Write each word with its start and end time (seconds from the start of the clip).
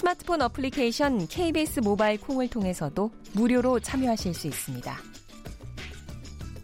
스마트폰 0.00 0.40
어플리케이션 0.40 1.28
KBS 1.28 1.80
모바일 1.80 2.18
콩을 2.18 2.48
통해서도 2.48 3.10
무료로 3.34 3.80
참여하실 3.80 4.32
수 4.32 4.46
있습니다. 4.46 4.96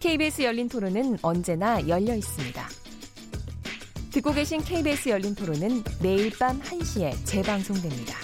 KBS 0.00 0.40
열린 0.40 0.70
토론은 0.70 1.18
언제나 1.20 1.86
열려 1.86 2.14
있습니다. 2.14 2.66
듣고 4.10 4.32
계신 4.32 4.62
KBS 4.62 5.10
열린 5.10 5.34
토론은 5.34 5.84
매일 6.02 6.30
밤 6.38 6.58
1시에 6.62 7.12
재방송됩니다. 7.26 8.16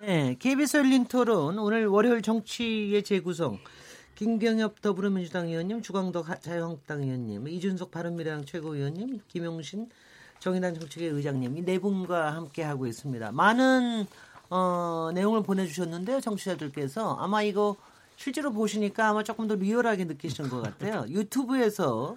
네, 0.00 0.34
KBS 0.38 0.78
열린 0.78 1.04
토론 1.04 1.58
오늘 1.58 1.86
월요일 1.88 2.22
정치의 2.22 3.02
재구성 3.02 3.58
김경엽 4.14 4.80
더불어민주당 4.80 5.48
의원님, 5.48 5.82
주광덕 5.82 6.40
자유한국당 6.40 7.02
의원님, 7.02 7.46
이준석 7.46 7.90
바른미래당 7.90 8.46
최고위원님, 8.46 9.20
김용신 9.28 9.90
정의당 10.46 10.74
정책위 10.74 11.06
의장님 11.06 11.56
이 11.58 11.62
네 11.62 11.80
분과 11.80 12.32
함께 12.34 12.62
하고 12.62 12.86
있습니다. 12.86 13.32
많은 13.32 14.06
어, 14.48 15.10
내용을 15.12 15.42
보내주셨는데요, 15.42 16.20
정치자들께서 16.20 17.16
아마 17.16 17.42
이거 17.42 17.74
실제로 18.16 18.52
보시니까 18.52 19.08
아마 19.08 19.24
조금 19.24 19.48
더 19.48 19.56
리얼하게 19.56 20.04
느끼시는 20.04 20.48
것 20.48 20.62
같아요. 20.62 21.04
유튜브에서 21.10 22.16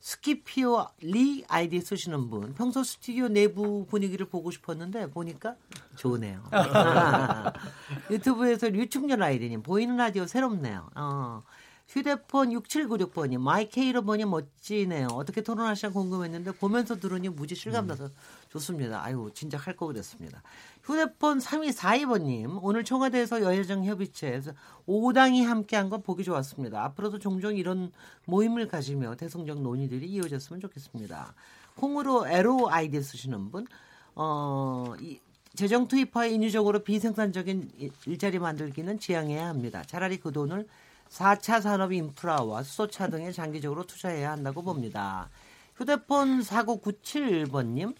스키피오 0.00 0.86
리 1.02 1.44
아이디 1.48 1.80
쓰시는 1.82 2.30
분 2.30 2.54
평소 2.54 2.82
스튜디오 2.82 3.28
내부 3.28 3.84
분위기를 3.90 4.24
보고 4.26 4.50
싶었는데 4.50 5.10
보니까 5.10 5.54
좋으네요. 5.96 6.42
유튜브에서 8.10 8.68
류충렬 8.70 9.22
아이디님 9.22 9.62
보이는 9.62 9.94
라디오 9.98 10.26
새롭네요. 10.26 10.88
어. 10.94 11.42
휴대폰 11.88 12.50
6796번이 12.50 13.38
마이K로 13.38 14.02
보니 14.02 14.26
멋지네요. 14.26 15.08
어떻게 15.12 15.40
토론하시나 15.40 15.90
궁금했는데 15.90 16.52
보면서 16.52 17.00
들으니 17.00 17.30
무지 17.30 17.54
실감나서 17.54 18.04
음. 18.04 18.10
좋습니다. 18.50 19.02
아유 19.02 19.30
진짜 19.32 19.56
할거 19.56 19.86
그랬습니다. 19.86 20.42
휴대폰 20.84 21.38
3242번님 21.38 22.58
오늘 22.62 22.84
청와대에서 22.84 23.42
여야정 23.42 23.86
협의체에서 23.86 24.52
5당이 24.86 25.44
함께한 25.44 25.88
건 25.88 26.02
보기 26.02 26.24
좋았습니다. 26.24 26.84
앞으로도 26.84 27.20
종종 27.20 27.56
이런 27.56 27.90
모임을 28.26 28.68
가지며 28.68 29.16
대성적 29.16 29.62
논의들이 29.62 30.06
이어졌으면 30.08 30.60
좋겠습니다. 30.60 31.34
콩으로 31.76 32.28
에로 32.28 32.70
아이디 32.70 33.02
쓰시는 33.02 33.50
분 33.50 33.66
어, 34.14 34.92
이, 35.00 35.20
재정 35.54 35.88
투입화 35.88 36.26
인유적으로 36.26 36.80
비생산적인 36.80 37.92
일자리 38.06 38.38
만들기는 38.38 38.98
지양해야 38.98 39.48
합니다. 39.48 39.82
차라리 39.86 40.18
그 40.18 40.32
돈을 40.32 40.66
4차 41.10 41.60
산업 41.62 41.92
인프라와 41.92 42.62
수소차 42.62 43.08
등에 43.08 43.32
장기적으로 43.32 43.84
투자해야 43.86 44.30
한다고 44.32 44.62
봅니다. 44.62 45.28
휴대폰 45.76 46.40
4997번님, 46.40 47.94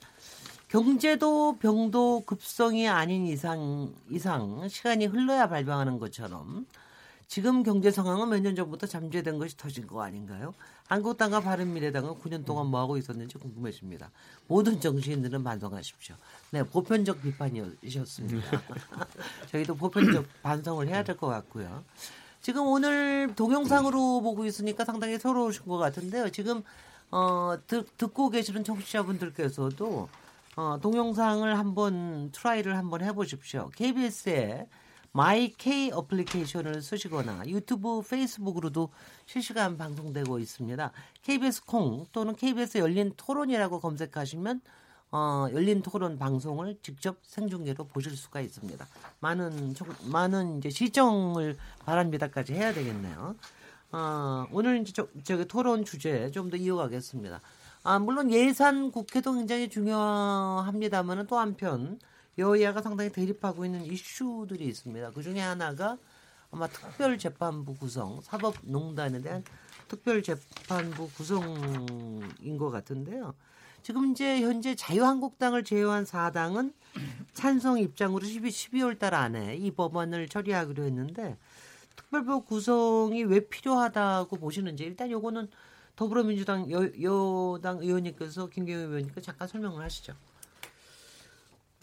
경제도 0.68 1.56
병도 1.58 2.24
급성이 2.26 2.88
아닌 2.88 3.26
이상, 3.26 3.94
이상 4.10 4.68
시간이 4.68 5.06
흘러야 5.06 5.48
발병하는 5.48 5.98
것처럼 5.98 6.66
지금 7.26 7.62
경제 7.62 7.90
상황은 7.90 8.28
몇 8.30 8.40
년 8.40 8.56
전부터 8.56 8.86
잠재된 8.86 9.38
것이 9.38 9.56
터진 9.56 9.86
거 9.86 10.02
아닌가요? 10.02 10.54
한국당과 10.88 11.40
바른미래당은 11.40 12.14
9년 12.14 12.44
동안 12.46 12.66
뭐 12.68 12.80
하고 12.80 12.96
있었는지 12.96 13.36
궁금해집니다. 13.38 14.10
모든 14.46 14.80
정치인들은 14.80 15.44
반성하십시오. 15.44 16.16
네, 16.52 16.62
보편적 16.62 17.20
비판이셨습니다. 17.22 18.62
저희도 19.52 19.74
보편적 19.76 20.24
반성을 20.42 20.88
해야 20.88 21.04
될 21.04 21.18
것 21.18 21.26
같고요. 21.26 21.84
지금 22.40 22.66
오늘 22.66 23.34
동영상으로 23.34 24.20
보고 24.20 24.44
있으니까 24.46 24.84
상당히 24.84 25.18
서러우신 25.18 25.64
것 25.66 25.76
같은데요. 25.78 26.30
지금 26.30 26.62
어, 27.10 27.56
듣, 27.66 27.96
듣고 27.96 28.30
계시는 28.30 28.64
청취자분들께서도 28.64 30.08
어, 30.56 30.78
동영상을 30.80 31.58
한번 31.58 32.30
try를 32.32 32.76
한번 32.76 33.02
해보십시오. 33.02 33.70
KBS의 33.76 34.66
마이K 35.12 35.90
어플리케이션을 35.92 36.82
쓰시거나 36.82 37.44
유튜브, 37.46 38.02
페이스북으로도 38.02 38.90
실시간 39.26 39.78
방송되고 39.78 40.38
있습니다. 40.38 40.92
KBS 41.22 41.64
콩 41.64 42.06
또는 42.12 42.34
KBS 42.34 42.78
열린 42.78 43.12
토론이라고 43.16 43.80
검색하시면 43.80 44.60
어, 45.10 45.46
열린 45.52 45.80
토론 45.82 46.18
방송을 46.18 46.78
직접 46.82 47.16
생중계로 47.22 47.84
보실 47.88 48.16
수가 48.16 48.40
있습니다. 48.40 48.86
많은 49.20 49.74
많은 50.10 50.58
이제 50.58 50.70
시청을 50.70 51.56
바랍니다까지 51.84 52.52
해야 52.52 52.72
되겠네요. 52.74 53.34
어, 53.92 54.46
오늘 54.52 54.80
이제 54.82 54.92
저, 54.92 55.08
저기 55.24 55.46
토론 55.46 55.84
주제 55.84 56.30
좀 56.30 56.50
더 56.50 56.56
이어가겠습니다. 56.56 57.40
아, 57.84 57.98
물론 57.98 58.30
예산 58.32 58.90
국회도 58.90 59.32
굉장히 59.34 59.70
중요합니다만 59.70 61.26
또 61.26 61.38
한편 61.38 61.98
여야가 62.36 62.82
상당히 62.82 63.10
대립하고 63.10 63.64
있는 63.64 63.84
이슈들이 63.84 64.66
있습니다. 64.66 65.12
그 65.12 65.22
중에 65.22 65.40
하나가 65.40 65.96
아마 66.50 66.66
특별재판부 66.66 67.76
구성, 67.76 68.20
사법농단에 68.22 69.20
대한 69.22 69.42
특별재판부 69.88 71.08
구성인 71.10 72.58
것 72.58 72.70
같은데요. 72.70 73.34
지금 73.88 74.10
이제 74.10 74.42
현재 74.42 74.74
자유한국당을 74.74 75.64
제외한 75.64 76.04
4당은 76.04 76.74
찬성 77.32 77.78
입장으로 77.78 78.22
12, 78.22 78.50
12월 78.50 78.98
달 78.98 79.14
안에 79.14 79.56
이 79.56 79.70
법안을 79.70 80.28
처리하기로 80.28 80.84
했는데 80.84 81.38
특별법 81.96 82.44
구성이 82.44 83.24
왜 83.24 83.40
필요하다고 83.40 84.36
보시는지 84.36 84.84
일단 84.84 85.10
요거는 85.10 85.48
더불어민주당 85.96 86.70
여, 86.70 86.82
여당 87.00 87.78
의원님께서 87.78 88.50
김경희 88.50 88.78
의원님께 88.78 89.22
잠깐 89.22 89.48
설명을 89.48 89.82
하시죠. 89.82 90.12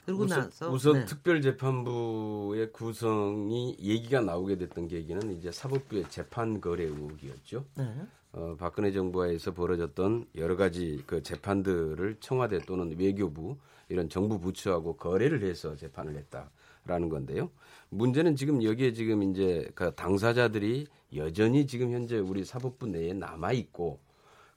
그리고 0.05 0.25
우선, 0.25 0.41
나서 0.41 0.69
우선 0.69 0.93
네. 0.93 1.05
특별재판부의 1.05 2.71
구성이 2.71 3.75
얘기가 3.79 4.21
나오게 4.21 4.59
됐던 4.59 4.89
계기는 4.89 5.35
이제 5.35 5.51
사법부의 5.51 6.05
재판 6.09 6.61
거래 6.61 6.83
의혹이었죠. 6.83 7.65
네. 7.73 8.05
어, 8.37 8.53
박근혜 8.59 8.91
정부에서 8.91 9.53
벌어졌던 9.53 10.25
여러 10.35 10.57
가지 10.57 11.01
그 11.05 11.23
재판들을 11.23 12.17
청와대 12.19 12.59
또는 12.59 12.93
외교부 12.99 13.55
이런 13.87 14.09
정부 14.09 14.39
부처하고 14.39 14.97
거래를 14.97 15.41
해서 15.43 15.77
재판을 15.77 16.17
했다라는 16.17 17.07
건데요. 17.07 17.49
문제는 17.89 18.35
지금 18.35 18.61
여기에 18.61 18.91
지금 18.91 19.23
이제 19.23 19.71
그 19.73 19.95
당사자들이 19.95 20.85
여전히 21.15 21.65
지금 21.65 21.91
현재 21.93 22.17
우리 22.17 22.43
사법부 22.43 22.87
내에 22.87 23.13
남아 23.13 23.53
있고 23.53 23.99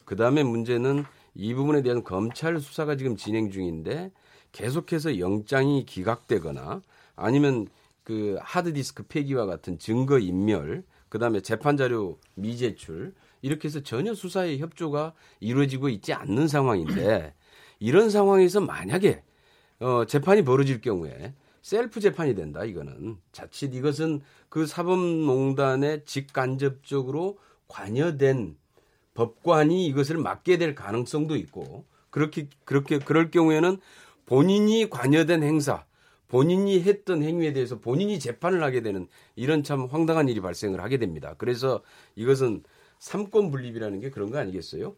그 0.05 0.17
다음에 0.17 0.43
문제는 0.43 1.05
이 1.37 1.55
부분에 1.55 1.83
대한 1.83 2.03
검찰 2.03 2.59
수사가 2.59 2.97
지금 2.97 3.15
진행 3.15 3.49
중인데 3.49 4.11
계속해서 4.51 5.21
영장이 5.21 5.87
기각되거나 5.87 6.83
아니면 7.15 7.69
그 8.03 8.39
하드디스크 8.41 9.05
폐기와 9.05 9.47
같은 9.47 9.79
증거 9.79 10.19
인멸, 10.19 10.83
그 11.09 11.19
다음에 11.19 11.41
재판 11.41 11.77
자료 11.77 12.19
미제출 12.35 13.15
이렇게 13.43 13.69
해서 13.69 13.81
전혀 13.81 14.15
수사의 14.15 14.59
협조가 14.59 15.15
이루어지고 15.41 15.89
있지 15.89 16.13
않는 16.13 16.49
상황인데 16.49 17.35
이런 17.79 18.11
상황에서 18.11 18.61
만약에 18.61 19.23
어, 19.81 20.05
재판이 20.07 20.43
벌어질 20.43 20.81
경우에 20.81 21.35
셀프 21.63 22.01
재판이 22.01 22.35
된다 22.35 22.65
이거는 22.65 23.19
자칫 23.33 23.75
이것은 23.75 24.21
그 24.49 24.67
사법농단에 24.67 26.05
직간접적으로 26.05 27.39
관여된 27.69 28.57
법관이 29.15 29.87
이것을 29.87 30.17
맡게 30.19 30.59
될 30.59 30.75
가능성도 30.75 31.37
있고 31.37 31.85
그렇게 32.11 32.49
그렇게 32.65 32.99
그럴 32.99 33.31
경우에는 33.31 33.79
본인이 34.27 34.89
관여된 34.89 35.43
행사 35.43 35.85
본인이 36.29 36.83
했던 36.83 37.23
행위에 37.23 37.53
대해서 37.53 37.79
본인이 37.79 38.19
재판을 38.19 38.63
하게 38.63 38.83
되는 38.83 39.09
이런 39.35 39.63
참 39.63 39.87
황당한 39.87 40.29
일이 40.29 40.41
발생을 40.41 40.81
하게 40.81 40.99
됩니다. 40.99 41.35
그래서 41.39 41.83
이것은 42.17 42.63
삼권 42.99 43.51
분립이라는 43.51 44.01
게 44.01 44.11
그런 44.11 44.31
거 44.31 44.39
아니겠어요? 44.39 44.95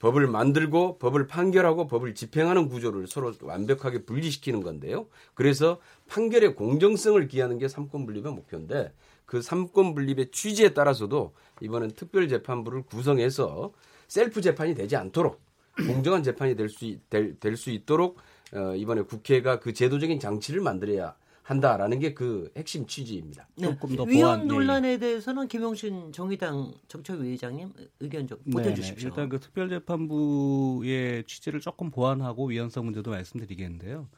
법을 0.00 0.26
만들고 0.26 0.98
법을 0.98 1.26
판결하고 1.28 1.86
법을 1.86 2.14
집행하는 2.14 2.68
구조를 2.68 3.06
서로 3.06 3.32
완벽하게 3.40 4.04
분리시키는 4.04 4.62
건데요. 4.62 5.06
그래서 5.34 5.80
판결의 6.08 6.54
공정성을 6.56 7.26
기하는 7.28 7.58
게 7.58 7.68
삼권 7.68 8.04
분립의 8.04 8.32
목표인데 8.32 8.92
그 9.24 9.40
삼권 9.40 9.94
분립의 9.94 10.30
취지에 10.30 10.74
따라서도 10.74 11.32
이번엔 11.60 11.92
특별 11.92 12.28
재판부를 12.28 12.82
구성해서 12.82 13.72
셀프 14.08 14.42
재판이 14.42 14.74
되지 14.74 14.96
않도록 14.96 15.40
공정한 15.86 16.22
재판이 16.22 16.54
될 16.56 16.68
수 16.68 16.96
될수 17.40 17.70
있도록 17.70 18.18
어, 18.52 18.74
이번에 18.76 19.02
국회가 19.02 19.58
그 19.58 19.72
제도적인 19.72 20.20
장치를 20.20 20.60
만들어야 20.60 21.16
한다라는 21.44 22.00
게 22.00 22.14
그 22.14 22.50
핵심 22.56 22.86
취지입니다. 22.86 23.46
네. 23.56 23.66
조금 23.66 23.94
더 23.96 24.04
위원 24.04 24.36
보완, 24.40 24.48
논란에 24.48 24.92
예. 24.92 24.98
대해서는 24.98 25.46
김용신 25.46 26.10
정의당 26.12 26.72
정책위 26.88 27.28
의장님 27.28 27.70
의견 28.00 28.26
좀 28.26 28.38
보태주십시오. 28.50 29.08
일단 29.08 29.28
그 29.28 29.38
특별재판부의 29.38 31.24
취지를 31.24 31.60
조금 31.60 31.90
보완하고 31.90 32.46
위헌성 32.46 32.86
문제도 32.86 33.10
말씀드리겠는데요. 33.10 34.08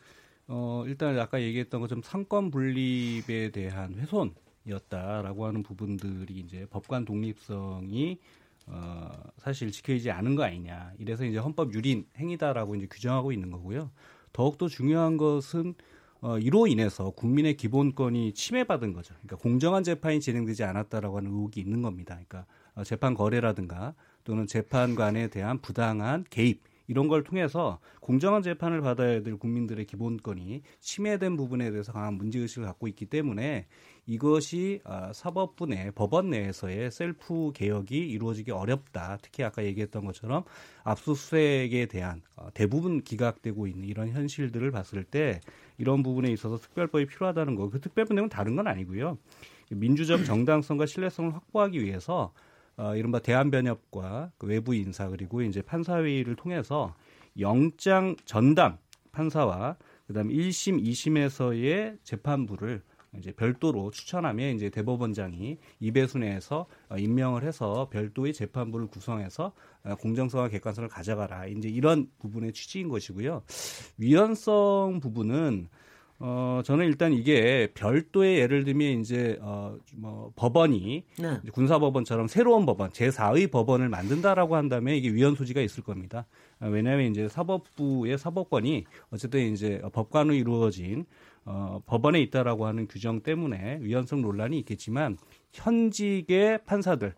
어, 0.48 0.84
일단 0.86 1.18
아까 1.18 1.42
얘기했던 1.42 1.80
것처럼 1.80 2.02
상권 2.04 2.50
분립에 2.52 3.50
대한 3.50 3.94
훼손이었다라고 3.94 5.46
하는 5.46 5.64
부분들이 5.64 6.34
이제 6.34 6.66
법관 6.70 7.04
독립성이 7.06 8.18
어, 8.66 9.10
사실 9.38 9.72
지켜지지 9.72 10.12
않은 10.12 10.36
거 10.36 10.44
아니냐. 10.44 10.92
이래서 10.98 11.24
이제 11.24 11.38
헌법 11.38 11.74
유린 11.74 12.06
행위다라고 12.18 12.76
이제 12.76 12.86
규정하고 12.86 13.32
있는 13.32 13.50
거고요. 13.50 13.90
더욱더 14.32 14.68
중요한 14.68 15.16
것은 15.16 15.74
어, 16.26 16.40
이로 16.40 16.66
인해서 16.66 17.10
국민의 17.10 17.56
기본권이 17.56 18.32
침해받은 18.32 18.92
거죠. 18.94 19.14
그러니까 19.22 19.36
공정한 19.36 19.84
재판이 19.84 20.20
진행되지 20.20 20.64
않았다라고 20.64 21.18
하는 21.18 21.30
의혹이 21.30 21.60
있는 21.60 21.82
겁니다. 21.82 22.14
그러니까 22.14 22.46
어, 22.74 22.82
재판 22.82 23.14
거래라든가 23.14 23.94
또는 24.24 24.48
재판관에 24.48 25.28
대한 25.28 25.60
부당한 25.60 26.24
개입 26.28 26.64
이런 26.88 27.08
걸 27.08 27.24
통해서 27.24 27.78
공정한 28.00 28.42
재판을 28.42 28.80
받아야 28.80 29.22
될 29.22 29.36
국민들의 29.36 29.84
기본권이 29.86 30.62
침해된 30.80 31.36
부분에 31.36 31.70
대해서 31.70 31.92
강한 31.92 32.14
문제의식을 32.14 32.64
갖고 32.66 32.88
있기 32.88 33.06
때문에 33.06 33.66
이것이 34.06 34.80
아, 34.84 35.12
사법부 35.12 35.66
내 35.66 35.90
법원 35.90 36.30
내에서의 36.30 36.90
셀프 36.92 37.50
개혁이 37.52 37.96
이루어지기 37.96 38.52
어렵다. 38.52 39.18
특히 39.20 39.42
아까 39.42 39.64
얘기했던 39.64 40.04
것처럼 40.04 40.44
압수수색에 40.84 41.86
대한 41.90 42.22
어, 42.36 42.48
대부분 42.54 43.02
기각되고 43.02 43.66
있는 43.66 43.88
이런 43.88 44.08
현실들을 44.08 44.70
봤을 44.70 45.02
때 45.02 45.40
이런 45.78 46.04
부분에 46.04 46.30
있어서 46.30 46.56
특별법이 46.58 47.06
필요하다는 47.06 47.56
거. 47.56 47.68
그 47.68 47.80
특별법 47.80 48.14
내용은 48.14 48.28
다른 48.28 48.54
건 48.54 48.68
아니고요. 48.68 49.18
민주적 49.70 50.24
정당성과 50.24 50.86
신뢰성을 50.86 51.34
확보하기 51.34 51.82
위해서 51.82 52.32
어, 52.76 52.94
이른바 52.94 53.18
대한변협과 53.18 54.32
그 54.38 54.46
외부 54.46 54.74
인사 54.74 55.08
그리고 55.08 55.42
이제 55.42 55.62
판사회의를 55.62 56.36
통해서 56.36 56.94
영장 57.38 58.16
전담 58.24 58.78
판사와 59.12 59.76
그다음 60.06 60.28
1심, 60.28 60.82
2심에서의 60.82 61.98
재판부를 62.04 62.82
이제 63.18 63.32
별도로 63.32 63.90
추천하면 63.90 64.56
이제 64.56 64.68
대법원장이 64.68 65.58
이배수 65.80 66.18
내에서 66.18 66.66
어, 66.88 66.96
임명을 66.96 67.44
해서 67.44 67.88
별도의 67.90 68.32
재판부를 68.34 68.88
구성해서 68.88 69.52
어, 69.84 69.94
공정성과 69.96 70.48
객관성을 70.48 70.88
가져가라. 70.88 71.46
이제 71.46 71.68
이런 71.68 72.08
부분의 72.18 72.52
취지인 72.52 72.88
것이고요. 72.88 73.42
위헌성 73.98 75.00
부분은 75.00 75.68
어, 76.18 76.62
저는 76.64 76.86
일단 76.86 77.12
이게 77.12 77.68
별도의 77.74 78.38
예를 78.38 78.64
들면 78.64 79.00
이제, 79.00 79.38
어, 79.42 79.76
뭐, 79.96 80.32
법원이 80.34 81.04
네. 81.18 81.40
군사법원처럼 81.52 82.26
새로운 82.26 82.64
법원, 82.64 82.90
제4의 82.90 83.50
법원을 83.50 83.88
만든다라고 83.90 84.56
한다면 84.56 84.94
이게 84.94 85.10
위헌 85.10 85.34
소지가 85.34 85.60
있을 85.60 85.82
겁니다. 85.82 86.26
어, 86.60 86.68
왜냐하면 86.68 87.10
이제 87.10 87.28
사법부의 87.28 88.16
사법권이 88.18 88.84
어쨌든 89.10 89.52
이제 89.52 89.82
법관으로 89.92 90.34
이루어진 90.34 91.04
어, 91.44 91.80
법원에 91.86 92.20
있다라고 92.22 92.66
하는 92.66 92.88
규정 92.88 93.20
때문에 93.20 93.78
위헌성 93.82 94.20
논란이 94.22 94.58
있겠지만 94.60 95.16
현직의 95.52 96.64
판사들, 96.64 97.14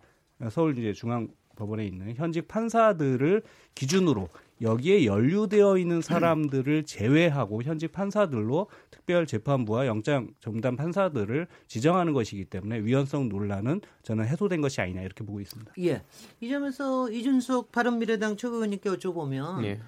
서울 0.50 0.78
이제 0.78 0.92
중앙 0.92 1.28
법원에 1.56 1.84
있는 1.84 2.14
현직 2.14 2.46
판사들을 2.46 3.42
기준으로 3.74 4.28
여기에 4.60 5.06
연루되어 5.06 5.78
있는 5.78 6.02
사람들을 6.02 6.84
제외하고 6.84 7.62
현직 7.62 7.92
판사들로 7.92 8.68
특별 8.90 9.26
재판부와 9.26 9.86
영장 9.86 10.28
전담 10.40 10.76
판사들을 10.76 11.46
지정하는 11.66 12.12
것이기 12.12 12.44
때문에 12.46 12.80
위헌성 12.80 13.28
논란은 13.28 13.80
저는 14.02 14.26
해소된 14.26 14.60
것이 14.60 14.80
아니냐 14.80 15.02
이렇게 15.02 15.24
보고 15.24 15.40
있습니다. 15.40 15.72
예. 15.80 16.02
이 16.40 16.48
점에서 16.48 17.10
이준석 17.10 17.72
바른미래당 17.72 18.36
최고위원님께 18.36 18.90
여쭤보면 18.90 19.64
예. 19.64 19.80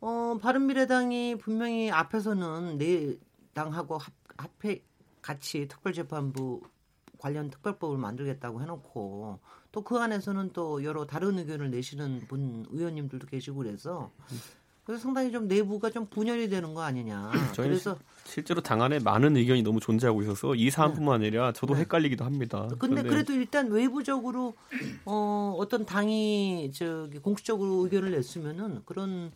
어, 0.00 0.38
바른미래당이 0.40 1.36
분명히 1.38 1.90
앞에서는 1.90 2.78
내 2.78 3.16
당하고 3.54 3.98
합, 3.98 4.12
합해 4.36 4.82
같이 5.22 5.66
특별재판부 5.66 6.60
관련 7.18 7.50
특별법을 7.50 7.98
만들겠다고 7.98 8.60
해놓고 8.62 9.40
또 9.76 9.82
그 9.82 9.98
안에서는 9.98 10.52
또 10.54 10.82
여러 10.84 11.06
다른 11.06 11.38
의견을 11.38 11.70
내시는 11.70 12.22
분 12.28 12.64
의원님들도 12.70 13.26
계시고 13.26 13.58
그래서 13.58 14.10
그래서 14.84 15.02
상당히 15.02 15.30
좀 15.30 15.48
내부가 15.48 15.90
좀 15.90 16.06
분열이 16.06 16.48
되는 16.48 16.72
거 16.72 16.80
아니냐. 16.80 17.30
그래서 17.54 17.98
실제로 18.24 18.62
당 18.62 18.80
안에 18.80 19.00
많은 19.00 19.36
의견이 19.36 19.62
너무 19.62 19.78
존재하고 19.78 20.22
있어서 20.22 20.54
이 20.54 20.70
사안뿐만 20.70 21.20
네. 21.20 21.26
아니라 21.26 21.52
저도 21.52 21.74
네. 21.74 21.80
헷갈리기도 21.80 22.24
합니다. 22.24 22.66
근데 22.78 23.02
그래도 23.02 23.34
일단 23.34 23.70
외부적으로 23.70 24.54
어 25.04 25.54
어떤 25.58 25.84
당이 25.84 26.72
저기 26.72 27.18
공식적으로 27.18 27.84
의견을 27.84 28.12
냈으면은 28.12 28.80
그런 28.86 29.30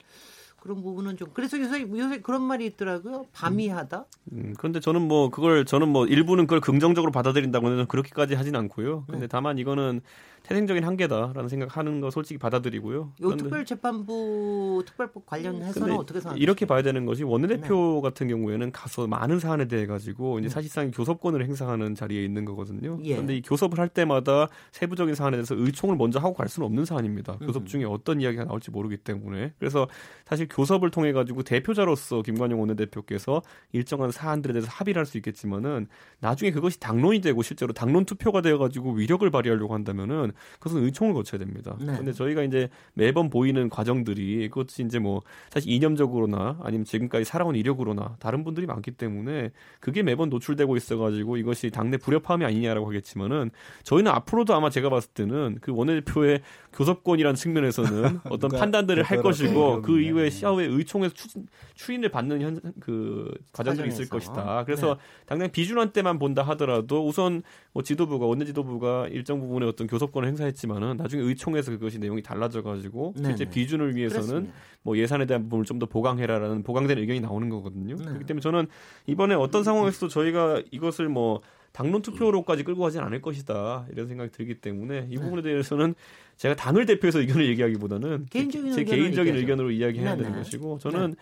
그런 0.60 0.82
부분은 0.82 1.16
좀 1.16 1.28
그래서 1.32 1.58
요새 1.58 1.82
요새 1.82 2.20
그런 2.20 2.42
말이 2.42 2.66
있더라고요. 2.66 3.26
밤이하다. 3.32 4.04
음, 4.32 4.54
그런데 4.58 4.80
저는 4.80 5.02
뭐 5.02 5.30
그걸 5.30 5.64
저는 5.64 5.88
뭐 5.88 6.06
일부는 6.06 6.46
그걸 6.46 6.60
긍정적으로 6.60 7.10
받아들인다고는 7.12 7.86
그렇게까지 7.86 8.34
하진 8.34 8.54
않고요. 8.56 9.04
근데 9.06 9.22
네. 9.22 9.26
다만 9.26 9.58
이거는 9.58 10.00
태생적인 10.42 10.84
한계다라는 10.84 11.48
생각하는 11.48 12.00
거 12.00 12.10
솔직히 12.10 12.38
받아들이고요. 12.38 13.12
요 13.22 13.36
특별재판부 13.36 14.82
특별법 14.86 15.26
관련해서는 15.26 15.94
어떻게 15.96 16.20
생각하세요? 16.20 16.42
이렇게 16.42 16.66
봐야 16.66 16.82
되는 16.82 17.04
것이 17.06 17.22
원내대표 17.24 18.00
네. 18.02 18.08
같은 18.08 18.28
경우에는 18.28 18.72
가서 18.72 19.06
많은 19.06 19.38
사안에 19.38 19.68
대해 19.68 19.86
가지고 19.86 20.38
이제 20.38 20.48
네. 20.48 20.52
사실상 20.52 20.90
교섭권을 20.90 21.44
행사하는 21.44 21.94
자리에 21.94 22.24
있는 22.24 22.44
거거든요. 22.44 22.98
예. 23.04 23.14
그런데 23.14 23.36
이 23.36 23.42
교섭을 23.42 23.78
할 23.78 23.88
때마다 23.88 24.48
세부적인 24.72 25.14
사안에 25.14 25.36
대해서 25.36 25.54
의총을 25.56 25.96
먼저 25.96 26.18
하고 26.18 26.34
갈 26.34 26.48
수는 26.48 26.66
없는 26.66 26.84
사안입니다. 26.84 27.38
음. 27.42 27.46
교섭 27.46 27.66
중에 27.66 27.84
어떤 27.84 28.20
이야기가 28.20 28.44
나올지 28.44 28.70
모르기 28.70 28.96
때문에 28.96 29.52
그래서 29.58 29.88
사실 30.24 30.48
교섭을 30.50 30.90
통해 30.90 31.12
가지고 31.12 31.42
대표자로서 31.42 32.22
김관영 32.22 32.60
원내대표께서 32.60 33.42
일정한 33.72 34.10
사안들에 34.10 34.52
대해서 34.52 34.68
합의를 34.70 34.98
할 34.98 35.10
수 35.10 35.16
있겠지만은 35.18 35.88
나중에 36.20 36.52
그것이 36.52 36.78
당론이 36.78 37.20
되고 37.20 37.42
실제로 37.42 37.72
당론 37.72 38.04
투표가 38.04 38.42
되어 38.42 38.58
가지고 38.58 38.92
위력을 38.92 39.28
발휘하려고 39.28 39.74
한다면은 39.74 40.32
그것은 40.60 40.84
의총을 40.84 41.14
거쳐야 41.14 41.38
됩니다. 41.38 41.76
네. 41.80 41.96
근데 41.96 42.12
저희가 42.12 42.42
이제 42.44 42.68
매번 42.94 43.28
보이는 43.28 43.68
과정들이 43.68 44.48
그것이 44.50 44.84
이제 44.84 44.98
뭐 44.98 45.22
사실 45.50 45.72
이념적으로나 45.72 46.58
아니면 46.62 46.84
지금까지 46.84 47.24
살아온 47.24 47.56
이력으로나 47.56 48.16
다른 48.20 48.44
분들이 48.44 48.66
많기 48.66 48.92
때문에 48.92 49.50
그게 49.80 50.02
매번 50.02 50.28
노출되고 50.28 50.76
있어 50.76 50.96
가지고 50.98 51.36
이것이 51.36 51.70
당내 51.70 51.96
불협화음이 51.96 52.44
아니냐라고 52.44 52.86
하겠지만은 52.86 53.50
저희는 53.82 54.12
앞으로도 54.12 54.54
아마 54.54 54.70
제가 54.70 54.90
봤을 54.90 55.10
때는 55.12 55.58
그 55.60 55.72
원내대표의 55.74 56.40
교섭권이라는 56.72 57.34
측면에서는 57.34 58.20
어떤 58.30 58.50
판단들을 58.50 59.02
할 59.02 59.22
것이고 59.22 59.82
그 59.82 60.00
이후에 60.00 60.30
시아후에 60.40 60.66
의총에서 60.66 61.14
추진, 61.14 61.46
추인을 61.74 62.08
받는 62.10 62.40
현, 62.40 62.60
그 62.80 63.30
과정들이 63.52 63.88
있을 63.88 64.08
것이다. 64.08 64.64
그래서 64.64 64.94
네. 64.94 65.00
당장 65.26 65.50
비준원 65.50 65.92
때만 65.92 66.18
본다 66.18 66.42
하더라도 66.42 67.06
우선 67.06 67.42
뭐 67.72 67.82
지도부가 67.82 68.26
원내 68.26 68.44
지도부가 68.46 69.08
일정 69.08 69.40
부분의 69.40 69.68
어떤 69.68 69.86
교섭권을 69.86 70.28
행사했지만은 70.28 70.96
나중에 70.96 71.22
의총에서 71.22 71.72
그것이 71.72 71.98
내용이 71.98 72.22
달라져 72.22 72.62
가지고 72.62 73.14
실제 73.16 73.44
비준을 73.44 73.96
위해서는 73.96 74.26
그렇습니다. 74.26 74.54
뭐 74.82 74.96
예산에 74.96 75.26
대한 75.26 75.42
부분을 75.44 75.64
좀 75.64 75.80
더 75.80 75.86
보강해라라는 75.86 76.62
보강된 76.62 76.98
의견이 76.98 77.20
나오는 77.20 77.48
거거든요. 77.48 77.96
네. 77.96 78.04
그렇기 78.04 78.26
때문에 78.26 78.42
저는 78.42 78.66
이번에 79.06 79.34
어떤 79.34 79.64
상황에서도 79.64 80.08
저희가 80.08 80.62
이것을 80.70 81.08
뭐 81.08 81.40
당론 81.72 82.02
투표로까지 82.02 82.64
끌고 82.64 82.82
가진 82.82 83.00
않을 83.00 83.20
것이다 83.20 83.86
이런 83.92 84.08
생각이 84.08 84.30
들기 84.32 84.60
때문에 84.60 85.06
이 85.08 85.16
네. 85.16 85.22
부분에 85.22 85.42
대해서는 85.42 85.94
제가 86.36 86.56
당을 86.56 86.86
대표해서 86.86 87.20
의견을 87.20 87.46
얘기하기보다는 87.48 88.26
개인적인 88.30 88.72
제 88.72 88.84
개인적인 88.84 89.36
의견으로 89.36 89.70
이야기해야 89.70 90.16
되는 90.16 90.30
네, 90.30 90.36
네. 90.36 90.42
것이고 90.42 90.78
저는 90.78 91.14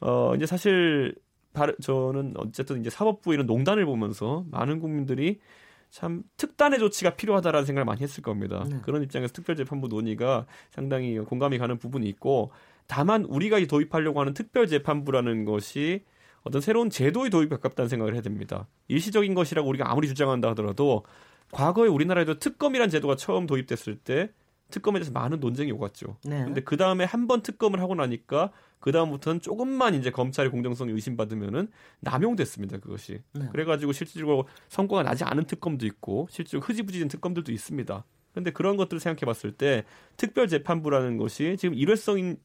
어 0.00 0.34
이제 0.36 0.46
사실 0.46 1.14
저는 1.80 2.34
어쨌든 2.36 2.80
이제 2.80 2.90
사법부 2.90 3.32
이런 3.32 3.46
농단을 3.46 3.84
보면서 3.86 4.44
많은 4.50 4.78
국민들이 4.78 5.40
참 5.90 6.22
특단의 6.36 6.78
조치가 6.78 7.10
필요하다라는 7.10 7.64
생각을 7.64 7.84
많이 7.84 8.02
했을 8.02 8.22
겁니다. 8.22 8.64
네. 8.68 8.78
그런 8.82 9.02
입장에서 9.02 9.32
특별재판부 9.32 9.88
논의가 9.88 10.46
상당히 10.70 11.18
공감이 11.18 11.58
가는 11.58 11.78
부분이 11.78 12.06
있고 12.10 12.50
다만 12.86 13.24
우리가 13.24 13.64
도입하려고 13.66 14.20
하는 14.20 14.34
특별재판부라는 14.34 15.44
것이 15.44 16.04
어떤 16.46 16.60
새로운 16.60 16.90
제도의 16.90 17.30
도입에 17.30 17.48
가깝다는 17.56 17.88
생각을 17.88 18.14
해야 18.14 18.22
됩니다. 18.22 18.68
일시적인 18.88 19.34
것이라고 19.34 19.68
우리가 19.68 19.90
아무리 19.90 20.06
주장한다 20.06 20.50
하더라도 20.50 21.04
과거에 21.50 21.88
우리나라에도 21.88 22.38
특검이란 22.38 22.88
제도가 22.88 23.16
처음 23.16 23.46
도입됐을 23.46 23.96
때 23.96 24.30
특검에 24.70 24.98
대해서 24.98 25.12
많은 25.12 25.40
논쟁이 25.40 25.72
오갔죠. 25.72 26.18
네. 26.24 26.44
근데 26.44 26.60
그 26.60 26.76
다음에 26.76 27.04
한 27.04 27.26
번 27.26 27.42
특검을 27.42 27.80
하고 27.80 27.94
나니까 27.96 28.50
그 28.78 28.92
다음부터는 28.92 29.40
조금만 29.40 29.94
이제 29.94 30.10
검찰의 30.10 30.50
공정성이 30.52 30.92
의심받으면은 30.92 31.68
남용됐습니다. 32.00 32.78
그것이. 32.78 33.22
네. 33.32 33.48
그래가지고 33.50 33.92
실질적으로 33.92 34.46
성과가 34.68 35.02
나지 35.02 35.24
않은 35.24 35.44
특검도 35.44 35.84
있고 35.86 36.28
실제로 36.30 36.60
흐지부지된 36.60 37.08
특검들도 37.08 37.50
있습니다. 37.50 38.04
그런데 38.32 38.50
그런 38.52 38.76
것들을 38.76 39.00
생각해봤을 39.00 39.52
때 39.52 39.84
특별재판부라는 40.16 41.16
것이 41.16 41.56
지금 41.58 41.74
일회성인 41.74 42.36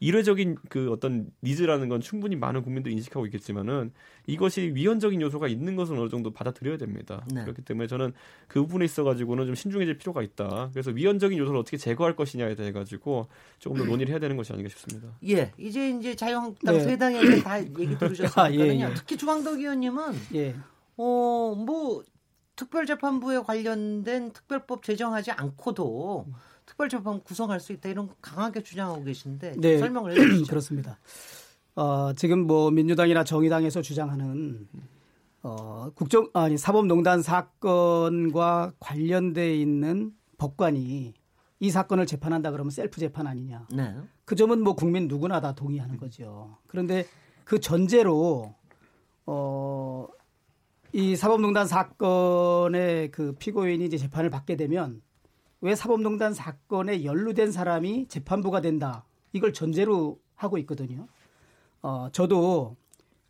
이례적인 0.00 0.56
그 0.68 0.90
어떤 0.92 1.30
니즈라는 1.42 1.88
건 1.88 2.00
충분히 2.00 2.36
많은 2.36 2.62
국민들이 2.62 2.94
인식하고 2.94 3.26
있겠지만은 3.26 3.92
이것이 4.26 4.72
위헌적인 4.74 5.20
요소가 5.20 5.48
있는 5.48 5.76
것은 5.76 5.98
어느 5.98 6.08
정도 6.08 6.32
받아들여야 6.32 6.76
됩니다. 6.76 7.24
네. 7.32 7.42
그렇기 7.42 7.62
때문에 7.62 7.86
저는 7.86 8.12
그 8.46 8.62
부분에 8.62 8.84
있어 8.84 9.04
가지고는 9.04 9.46
좀 9.46 9.54
신중해질 9.54 9.98
필요가 9.98 10.22
있다. 10.22 10.70
그래서 10.72 10.90
위헌적인 10.90 11.38
요소를 11.38 11.58
어떻게 11.58 11.76
제거할 11.76 12.14
것이냐에 12.14 12.54
대해 12.54 12.72
가지고 12.72 13.28
조금 13.58 13.78
더 13.78 13.84
논의를 13.84 14.12
해야 14.12 14.18
되는 14.18 14.36
것이 14.36 14.52
아닌가 14.52 14.68
싶습니다. 14.68 15.08
예, 15.26 15.52
이제 15.58 15.90
이제 15.90 16.14
자유한국당 16.14 16.76
네. 16.76 16.80
세 16.84 16.96
당에 16.96 17.20
다 17.42 17.60
얘기 17.60 17.98
들으셨으니까 17.98 18.42
아, 18.42 18.52
예, 18.52 18.58
예. 18.58 18.94
특히 18.94 19.16
주광덕 19.16 19.58
의원님은 19.58 20.14
예. 20.34 20.54
어뭐 20.96 22.02
특별재판부에 22.56 23.38
관련된 23.38 24.32
특별법 24.32 24.82
제정하지 24.82 25.30
않고도 25.30 26.26
특별재판 26.78 27.22
구성할 27.24 27.58
수 27.58 27.72
있다 27.72 27.88
이런 27.88 28.08
강하게 28.22 28.62
주장하고 28.62 29.02
계신데 29.02 29.54
네. 29.58 29.78
설명을 29.78 30.12
해주시죠. 30.12 30.46
그렇습니다. 30.48 30.98
어, 31.74 32.12
지금 32.14 32.46
뭐 32.46 32.70
민주당이나 32.70 33.24
정의당에서 33.24 33.82
주장하는 33.82 34.68
어, 35.42 35.90
국정 35.94 36.30
아니 36.34 36.56
사법농단 36.56 37.22
사건과 37.22 38.72
관련돼 38.78 39.56
있는 39.56 40.12
법관이 40.38 41.14
이 41.60 41.70
사건을 41.70 42.06
재판한다 42.06 42.52
그러면 42.52 42.70
셀프 42.70 43.00
재판 43.00 43.26
아니냐. 43.26 43.66
네. 43.74 43.96
그 44.24 44.36
점은 44.36 44.62
뭐 44.62 44.76
국민 44.76 45.08
누구나 45.08 45.40
다 45.40 45.54
동의하는 45.56 45.96
거죠. 45.96 46.56
그런데 46.68 47.06
그 47.44 47.58
전제로 47.58 48.54
어, 49.26 50.06
이 50.92 51.16
사법농단 51.16 51.66
사건의 51.66 53.10
그 53.10 53.32
피고인이 53.32 53.84
이제 53.84 53.98
재판을 53.98 54.30
받게 54.30 54.56
되면 54.56 55.02
왜 55.60 55.74
사법농단 55.74 56.34
사건에 56.34 57.04
연루된 57.04 57.52
사람이 57.52 58.06
재판부가 58.08 58.60
된다. 58.60 59.04
이걸 59.32 59.52
전제로 59.52 60.20
하고 60.34 60.58
있거든요. 60.58 61.08
어, 61.82 62.08
저도 62.12 62.76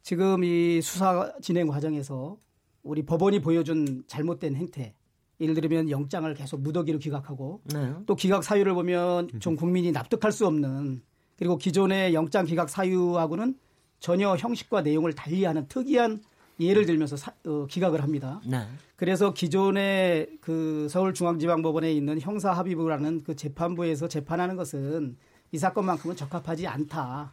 지금 0.03 0.45
이 0.45 0.81
수사 0.83 1.33
진행 1.41 1.67
과정에서 1.67 2.39
우리 2.83 3.03
법원이 3.05 3.41
보여준 3.41 4.05
잘못된 4.07 4.55
행태, 4.57 4.95
예를 5.41 5.55
들면 5.55 5.91
영장을 5.91 6.33
계속 6.35 6.61
무더기로 6.61 6.99
기각하고 6.99 7.61
네. 7.73 7.95
또 8.07 8.15
기각 8.15 8.43
사유를 8.43 8.75
보면 8.75 9.29
좀 9.41 9.57
국민이 9.57 9.93
납득할 9.93 10.33
수 10.33 10.47
없는 10.47 11.03
그리고 11.37 11.57
기존의 11.57 12.15
영장 12.15 12.45
기각 12.45 12.69
사유하고는 12.69 13.57
전혀 14.01 14.35
형식과 14.37 14.83
내용을 14.83 15.13
달리하는 15.13 15.69
특이한 15.69 16.21
예를 16.61 16.87
들면서 16.87 17.17
사, 17.17 17.33
어, 17.47 17.67
기각을 17.67 18.03
합니다. 18.03 18.41
네. 18.47 18.67
그래서 18.97 19.33
기존의 19.33 20.39
그 20.41 20.89
서울중앙지방법원에 20.91 21.93
있는 21.93 22.21
형사합의부라는 22.21 23.23
그 23.25 23.37
재판부에서 23.37 24.09
재판하는 24.09 24.57
것은 24.57 25.17
이 25.53 25.59
사건만큼은 25.59 26.17
적합하지 26.17 26.67
않다. 26.67 27.33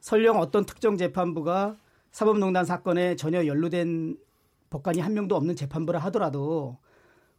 설령 0.00 0.38
어떤 0.38 0.64
특정 0.64 0.96
재판부가 0.96 1.76
사법농단 2.10 2.64
사건에 2.64 3.16
전혀 3.16 3.46
연루된 3.46 4.16
법관이 4.70 5.00
한 5.00 5.14
명도 5.14 5.34
없는 5.36 5.56
재판부라 5.56 5.98
하더라도 6.00 6.78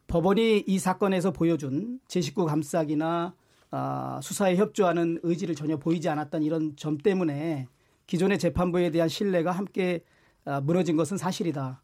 법원이 0.08 0.64
이 0.66 0.80
사건에서 0.80 1.32
보여준 1.32 2.00
제19 2.08 2.46
감싸기나 2.46 3.36
아, 3.72 4.20
수사에 4.24 4.56
협조하는 4.56 5.20
의지를 5.22 5.54
전혀 5.54 5.78
보이지 5.78 6.10
않았던 6.10 6.42
이런 6.42 6.76
점 6.76 6.98
때문에 6.98 7.68
기존의 8.08 8.40
재판부에 8.40 8.90
대한 8.90 9.08
신뢰가 9.08 9.52
함께 9.52 10.02
아, 10.02 10.19
무너진 10.64 10.96
것은 10.96 11.18
사실이다. 11.18 11.82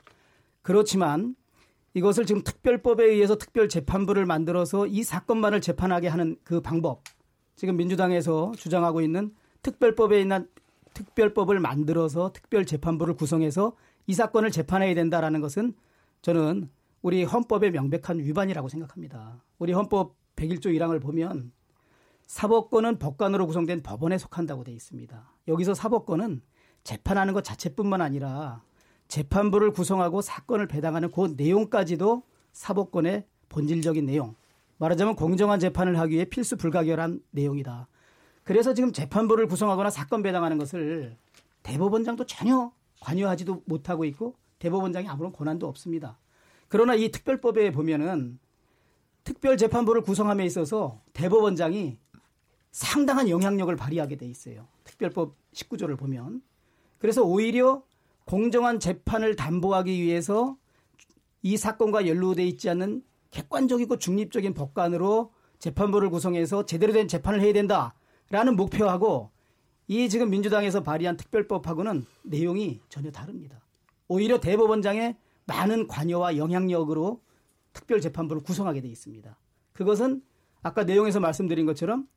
그렇지만 0.61 1.35
이것을 1.93 2.25
지금 2.25 2.43
특별법에 2.43 3.05
의해서 3.05 3.37
특별 3.37 3.69
재판부를 3.69 4.25
만들어서 4.25 4.85
이 4.87 5.03
사건만을 5.03 5.61
재판하게 5.61 6.07
하는 6.07 6.35
그 6.43 6.61
방법. 6.61 7.03
지금 7.55 7.77
민주당에서 7.77 8.51
주장하고 8.57 9.01
있는 9.01 9.33
특별법에 9.61 10.19
있는 10.19 10.47
특별법을 10.93 11.59
만들어서 11.59 12.31
특별 12.33 12.65
재판부를 12.65 13.15
구성해서 13.15 13.75
이 14.07 14.13
사건을 14.13 14.51
재판해야 14.51 14.93
된다라는 14.93 15.41
것은 15.41 15.73
저는 16.21 16.69
우리 17.01 17.23
헌법의 17.23 17.71
명백한 17.71 18.19
위반이라고 18.19 18.67
생각합니다. 18.67 19.43
우리 19.57 19.73
헌법 19.73 20.15
101조 20.35 20.65
1항을 20.65 21.01
보면 21.01 21.51
사법권은 22.25 22.97
법관으로 22.97 23.45
구성된 23.47 23.83
법원에 23.83 24.17
속한다고 24.17 24.63
되어 24.63 24.73
있습니다. 24.73 25.31
여기서 25.47 25.73
사법권은 25.73 26.41
재판하는 26.85 27.33
것 27.33 27.43
자체뿐만 27.43 27.99
아니라 27.99 28.63
재판부를 29.07 29.71
구성하고 29.71 30.21
사건을 30.21 30.67
배당하는 30.67 31.11
그 31.11 31.33
내용까지도 31.35 32.23
사법권의 32.53 33.25
본질적인 33.49 34.05
내용. 34.05 34.35
말하자면 34.77 35.15
공정한 35.15 35.59
재판을 35.59 35.99
하기 35.99 36.15
위해 36.15 36.25
필수 36.25 36.57
불가결한 36.57 37.21
내용이다. 37.31 37.87
그래서 38.43 38.73
지금 38.73 38.93
재판부를 38.93 39.47
구성하거나 39.47 39.89
사건 39.89 40.21
배당하는 40.21 40.57
것을 40.57 41.17
대법원장도 41.63 42.27
전혀 42.27 42.71
관여하지도 43.01 43.63
못하고 43.65 44.05
있고 44.05 44.35
대법원장이 44.59 45.07
아무런 45.07 45.33
권한도 45.33 45.67
없습니다. 45.67 46.19
그러나 46.67 46.93
이 46.93 47.09
특별법에 47.09 47.71
보면은 47.71 48.39
특별재판부를 49.23 50.03
구성함에 50.03 50.45
있어서 50.45 51.01
대법원장이 51.13 51.97
상당한 52.71 53.27
영향력을 53.27 53.75
발휘하게 53.75 54.17
돼 54.17 54.27
있어요. 54.27 54.67
특별법 54.83 55.35
19조를 55.53 55.97
보면. 55.97 56.43
그래서 56.97 57.23
오히려 57.23 57.83
공정한 58.25 58.79
재판을 58.79 59.35
담보하기 59.35 60.01
위해서 60.01 60.57
이 61.41 61.57
사건과 61.57 62.07
연루돼 62.07 62.45
있지 62.47 62.69
않는 62.69 63.03
객관적이고 63.31 63.97
중립적인 63.97 64.53
법관으로 64.53 65.31
재판부를 65.59 66.09
구성해서 66.09 66.65
제대로 66.65 66.93
된 66.93 67.07
재판을 67.07 67.41
해야 67.41 67.53
된다라는 67.53 68.55
목표하고 68.55 69.31
이 69.87 70.09
지금 70.09 70.29
민주당에서 70.29 70.81
발의한 70.81 71.17
특별법하고는 71.17 72.05
내용이 72.23 72.81
전혀 72.89 73.11
다릅니다. 73.11 73.61
오히려 74.07 74.39
대법원장의 74.39 75.15
많은 75.45 75.87
관여와 75.87 76.37
영향력으로 76.37 77.21
특별재판부를 77.73 78.41
구성하게 78.41 78.81
돼 78.81 78.87
있습니다. 78.87 79.37
그것은 79.73 80.23
아까 80.63 80.83
내용에서 80.83 81.19
말씀드린 81.19 81.65
것처럼 81.65 82.07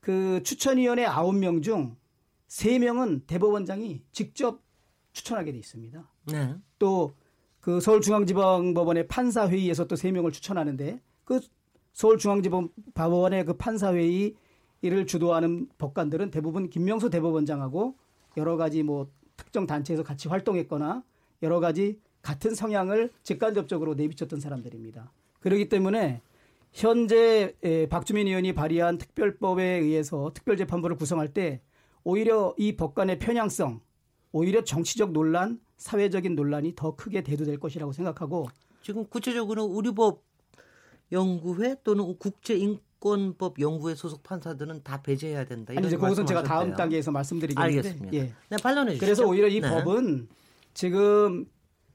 그 0.00 0.42
추천위원회 0.42 1.06
9명 1.06 1.62
중 1.62 1.96
3명은 2.54 3.26
대법원장이 3.26 4.02
직접 4.12 4.62
추천하게 5.12 5.52
돼 5.52 5.58
있습니다. 5.58 6.08
네. 6.26 6.54
또그 6.78 7.80
서울중앙지방법원의 7.80 9.08
판사회의에서 9.08 9.86
또 9.86 9.96
3명을 9.96 10.32
추천하는데 10.32 11.00
그 11.24 11.40
서울중앙지방법원의 11.94 13.44
그 13.44 13.56
판사회의를 13.56 15.06
주도하는 15.06 15.68
법관들은 15.78 16.30
대부분 16.30 16.70
김명수 16.70 17.10
대법원장하고 17.10 17.96
여러 18.36 18.56
가지 18.56 18.84
뭐 18.84 19.10
특정 19.36 19.66
단체에서 19.66 20.04
같이 20.04 20.28
활동했거나 20.28 21.02
여러 21.42 21.58
가지 21.58 21.98
같은 22.22 22.54
성향을 22.54 23.10
직간접적으로 23.24 23.94
내비쳤던 23.94 24.38
사람들입니다. 24.38 25.12
그렇기 25.40 25.68
때문에 25.68 26.22
현재 26.72 27.54
박주민 27.90 28.28
의원이 28.28 28.52
발의한 28.54 28.98
특별법에 28.98 29.64
의해서 29.64 30.30
특별재판부를 30.34 30.96
구성할 30.96 31.32
때 31.34 31.60
오히려 32.04 32.54
이 32.58 32.76
법관의 32.76 33.18
편향성, 33.18 33.80
오히려 34.32 34.62
정치적 34.62 35.12
논란, 35.12 35.60
사회적인 35.78 36.34
논란이 36.34 36.74
더 36.76 36.94
크게 36.94 37.22
대두될 37.22 37.58
것이라고 37.58 37.92
생각하고 37.92 38.48
지금 38.82 39.06
구체적으로 39.06 39.64
우리법 39.64 40.22
연구회 41.10 41.76
또는 41.82 42.16
국제 42.18 42.54
인권법 42.54 43.60
연구회 43.60 43.94
소속 43.94 44.22
판사들은 44.22 44.82
다 44.82 45.02
배제해야 45.02 45.44
된다. 45.44 45.72
아니 45.76 45.86
이제 45.86 45.96
그것은 45.96 46.26
제가 46.26 46.42
다음 46.42 46.74
단계에서 46.74 47.10
말씀드리겠는데. 47.10 47.78
알겠습니다. 47.78 48.16
예. 48.16 48.32
네, 48.48 48.56
반론해 48.62 48.92
주시죠. 48.92 49.06
그래서 49.06 49.26
오히려 49.26 49.48
이 49.48 49.60
네. 49.60 49.68
법은 49.68 50.28
지금 50.74 51.46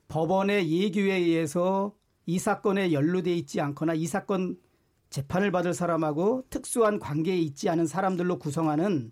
법원의 0.08 0.72
예규에 0.72 1.16
의해서 1.16 1.94
이 2.26 2.40
사건에 2.40 2.92
연루돼 2.92 3.36
있지 3.36 3.62
않거나 3.62 3.94
이 3.94 4.06
사건 4.06 4.58
재판을 5.10 5.52
받을 5.52 5.74
사람하고 5.74 6.46
특수한 6.50 7.00
관계에 7.00 7.38
있지 7.38 7.70
않은 7.70 7.88
사람들로 7.88 8.40
구성하는 8.40 9.12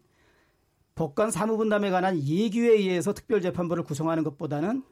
법관 0.97 1.29
사무분담에 1.29 1.91
관한 1.91 2.19
예규에 2.19 2.71
의해서 2.71 3.13
특별재판부를 3.13 3.83
구성하는 3.83 4.23
것보다는 4.23 4.83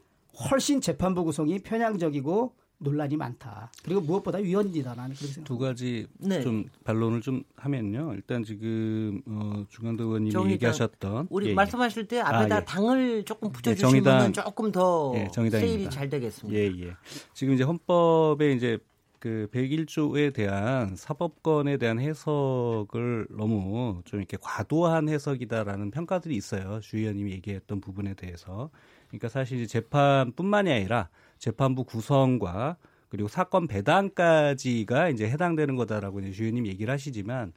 훨씬 0.52 0.80
재판부 0.80 1.24
구성이 1.24 1.60
편향적이고 1.60 2.54
논란이 2.78 3.18
많다. 3.18 3.72
그리고 3.84 4.02
무엇보다 4.02 4.38
위헌이다. 4.38 4.94
나는 4.94 5.16
그렇게 5.16 5.34
생각합니다. 5.34 5.48
두 5.48 5.58
가지 5.58 6.08
네. 6.20 6.42
좀 6.42 6.66
반론을 6.84 7.22
좀 7.22 7.42
하면요. 7.56 8.14
일단 8.14 8.44
지금 8.44 9.22
어, 9.26 9.66
중간도 9.70 10.04
의원님이 10.04 10.52
얘기하셨던 10.52 11.28
우리 11.32 11.48
예, 11.48 11.50
예. 11.52 11.54
말씀하실 11.56 12.08
때 12.08 12.20
앞에다 12.20 12.56
아, 12.56 12.60
예. 12.60 12.66
당을 12.66 13.26
조금 13.26 13.52
붙여주시면 13.52 14.28
네, 14.28 14.32
조금 14.34 14.72
더 14.72 15.14
예, 15.16 15.30
세일이 15.50 15.90
잘 15.90 16.10
되겠습니다. 16.10 16.60
예, 16.60 16.66
예. 16.88 16.94
지금 17.34 17.54
이제 17.54 17.64
헌법에 17.64 18.52
이제 18.52 18.78
그 19.20 19.48
101조에 19.52 20.34
대한 20.34 20.96
사법권에 20.96 21.78
대한 21.78 22.00
해석을 22.00 23.28
너무 23.30 24.02
좀 24.06 24.20
이렇게 24.20 24.38
과도한 24.40 25.10
해석이다라는 25.10 25.92
평가들이 25.92 26.36
있어요. 26.36 26.80
주 26.82 26.98
의원님이 26.98 27.32
얘기했던 27.34 27.82
부분에 27.82 28.14
대해서. 28.14 28.70
그러니까 29.08 29.30
사실 29.30 29.68
재판뿐만이 29.68 30.72
아니라 30.72 31.10
재판부 31.38 31.84
구성과 31.84 32.78
그리고 33.10 33.28
사건 33.28 33.68
배당까지가 33.68 35.10
이제 35.10 35.30
해당되는 35.30 35.76
거다라고 35.76 36.20
이제 36.20 36.32
주 36.32 36.44
의원님 36.44 36.68
얘기를 36.68 36.94
하시지만 36.94 37.54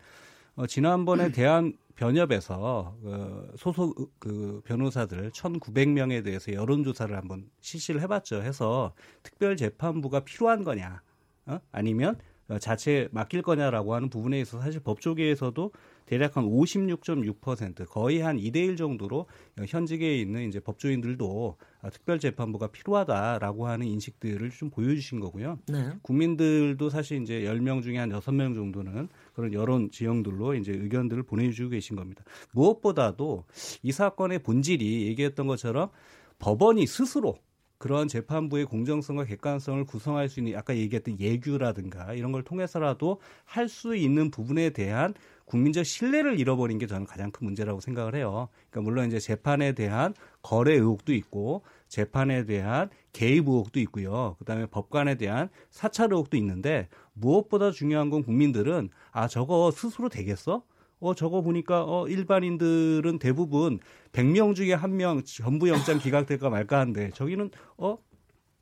어, 0.57 0.67
지난번에 0.67 1.31
대한 1.33 1.73
변협에서 1.97 2.97
그 3.03 3.53
소속 3.57 4.13
그 4.21 4.63
변호사들 4.65 5.31
1,900명에 5.33 6.23
대해서 6.25 6.53
여론조사를 6.53 7.17
한번 7.17 7.51
실시를 7.61 8.01
해봤죠. 8.03 8.43
해서 8.43 8.95
특별 9.25 9.57
재판부가 9.57 10.21
필요한 10.21 10.63
거냐, 10.63 11.03
어? 11.49 11.61
아니면 11.73 12.17
자체 12.61 13.09
맡길 13.13 13.43
거냐라고 13.43 13.95
하는 13.95 14.09
부분에 14.09 14.41
있어서 14.41 14.63
사실 14.63 14.81
법조계에서도 14.81 15.71
대략 16.07 16.39
한 16.39 16.45
56.6% 16.45 17.87
거의 17.87 18.21
한 18.21 18.39
2대 18.39 18.57
1 18.57 18.77
정도로 18.77 19.27
현직에 19.67 20.19
있는 20.19 20.49
이제 20.49 20.59
법조인들도 20.59 21.59
특별재판부가 21.93 22.69
필요하다라고 22.69 23.67
하는 23.67 23.87
인식들을 23.87 24.49
좀 24.51 24.71
보여주신 24.71 25.21
거고요. 25.21 25.59
네. 25.69 25.91
국민들도 26.01 26.89
사실 26.89 27.21
이제 27.21 27.43
10명 27.43 27.83
중에 27.83 27.99
한 27.99 28.09
6명 28.09 28.55
정도는 28.55 29.09
그런 29.35 29.53
여론 29.53 29.91
지형들로 29.91 30.55
이제 30.55 30.73
의견들을 30.73 31.25
보내주고 31.25 31.69
계신 31.69 31.97
겁니다. 31.97 32.25
무엇보다도 32.53 33.45
이 33.83 33.93
사건의 33.93 34.39
본질이 34.39 35.09
얘기했던 35.09 35.47
것처럼 35.47 35.91
법원이 36.39 36.87
스스로 36.87 37.37
그런 37.79 38.09
재판부의 38.09 38.65
공정성과 38.67 39.25
객관성을 39.25 39.85
구성할 39.85 40.29
수 40.29 40.41
있는 40.41 40.57
아까 40.57 40.77
얘기했던 40.77 41.21
예규라든가 41.21 42.13
이런 42.15 42.33
걸 42.33 42.43
통해서라도 42.43 43.21
할 43.45 43.69
수 43.69 43.95
있는 43.95 44.31
부분에 44.31 44.71
대한 44.71 45.15
국민적 45.45 45.85
신뢰를 45.85 46.41
잃어버린 46.41 46.79
게 46.79 46.87
저는 46.87 47.07
가장 47.07 47.31
큰 47.31 47.47
문제라고 47.47 47.81
생각을 47.81 48.15
해요. 48.15 48.49
그러니까 48.71 48.91
물론 48.91 49.07
이제 49.07 49.19
재판에 49.19 49.73
대한 49.73 50.15
거래 50.43 50.75
의혹도 50.75 51.13
있고 51.13 51.63
재판에 51.89 52.45
대한 52.45 52.91
개입 53.13 53.49
의혹도 53.49 53.79
있고요. 53.81 54.37
그다음에 54.39 54.67
법관에 54.67 55.17
대한 55.17 55.49
사찰 55.71 56.13
의혹도 56.13 56.37
있는데 56.37 56.89
무엇보다 57.13 57.71
중요한 57.71 58.11
건 58.11 58.23
국민들은 58.23 58.91
아 59.11 59.29
저거 59.29 59.71
스스로 59.71 60.09
되겠어? 60.09 60.63
어, 61.01 61.15
저거 61.15 61.43
보니까, 61.43 61.85
어, 61.85 62.09
일반인들은 62.09 63.19
대부분 63.19 63.79
100명 64.13 64.55
중에 64.55 64.73
한 64.75 64.97
명 64.97 65.23
전부 65.23 65.69
영장 65.69 65.99
기각될까 65.99 66.51
말까 66.51 66.81
한데, 66.81 67.11
저기는, 67.15 67.51
어, 67.77 67.99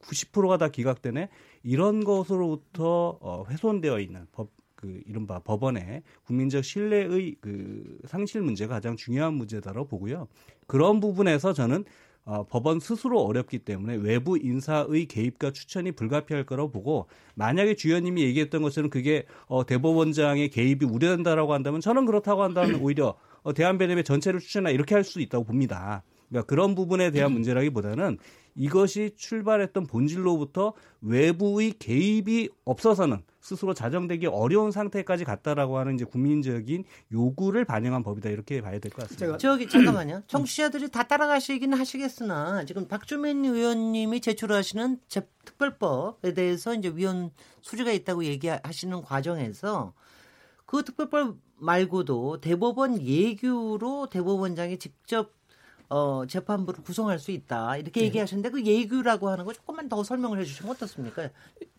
90%가 0.00 0.58
다 0.58 0.68
기각되네? 0.68 1.28
이런 1.62 2.04
것으로부터, 2.04 3.18
어, 3.20 3.44
훼손되어 3.48 4.00
있는 4.00 4.26
법, 4.32 4.50
그, 4.74 5.00
이른바 5.06 5.38
법원의 5.40 6.02
국민적 6.24 6.62
신뢰의 6.62 7.36
그 7.40 7.98
상실 8.06 8.42
문제가 8.42 8.74
가장 8.74 8.96
중요한 8.96 9.32
문제다라고 9.34 9.88
보고요. 9.88 10.28
그런 10.66 11.00
부분에서 11.00 11.54
저는 11.54 11.84
어, 12.26 12.44
법원 12.44 12.80
스스로 12.80 13.20
어렵기 13.20 13.60
때문에 13.60 13.94
외부 13.94 14.36
인사의 14.36 15.06
개입과 15.06 15.52
추천이 15.52 15.92
불가피할 15.92 16.44
거라고 16.44 16.72
보고 16.72 17.06
만약에 17.36 17.76
주연님이 17.76 18.22
얘기했던 18.24 18.62
것처럼 18.62 18.90
그게 18.90 19.26
어, 19.46 19.64
대법원장의 19.64 20.50
개입이 20.50 20.84
우려된다라고 20.84 21.54
한다면 21.54 21.80
저는 21.80 22.04
그렇다고 22.04 22.42
한다면 22.42 22.80
오히려 22.82 23.14
어, 23.44 23.54
대한변협의 23.54 24.02
전체를 24.02 24.40
추천하 24.40 24.70
이렇게 24.70 24.94
할 24.94 25.04
수 25.04 25.20
있다고 25.20 25.44
봅니다. 25.44 26.02
그러니까 26.28 26.46
그런 26.46 26.74
부분에 26.74 27.10
대한 27.10 27.32
문제라기보다는 27.32 28.18
이것이 28.58 29.10
출발했던 29.16 29.86
본질로부터 29.86 30.72
외부의 31.02 31.72
개입이 31.78 32.48
없어서는 32.64 33.22
스스로 33.42 33.74
자정되기 33.74 34.26
어려운 34.26 34.72
상태까지 34.72 35.24
갔다라고 35.24 35.76
하는 35.78 35.94
이제 35.94 36.04
국민적인 36.06 36.84
요구를 37.12 37.64
반영한 37.66 38.02
법이다 38.02 38.30
이렇게 38.30 38.62
봐야 38.62 38.78
될 38.80 38.90
것 38.90 39.02
같습니다. 39.08 39.36
저기 39.36 39.68
잠깐만요. 39.68 40.22
청취자들이 40.26 40.90
다 40.90 41.02
따라가시긴 41.02 41.74
하시겠으나 41.74 42.64
지금 42.64 42.88
박주민 42.88 43.44
의원님이 43.44 44.20
제출하시는 44.22 45.00
특별법에 45.44 46.32
대해서 46.32 46.74
이제 46.74 46.90
위원 46.94 47.30
수리가 47.60 47.92
있다고 47.92 48.24
얘기하시는 48.24 49.02
과정에서 49.02 49.92
그 50.64 50.82
특별법 50.82 51.36
말고도 51.58 52.40
대법원 52.40 53.00
예규로 53.00 54.08
대법원장이 54.10 54.78
직접 54.78 55.35
어, 55.88 56.24
재판부를 56.26 56.82
구성할 56.82 57.18
수 57.18 57.30
있다 57.30 57.76
이렇게 57.76 58.00
네. 58.00 58.06
얘기하셨는데 58.06 58.50
그 58.50 58.64
예규라고 58.64 59.28
하는 59.28 59.44
거 59.44 59.52
조금만 59.52 59.88
더 59.88 60.02
설명을 60.02 60.40
해주시면 60.40 60.72
어떻습니까? 60.72 61.28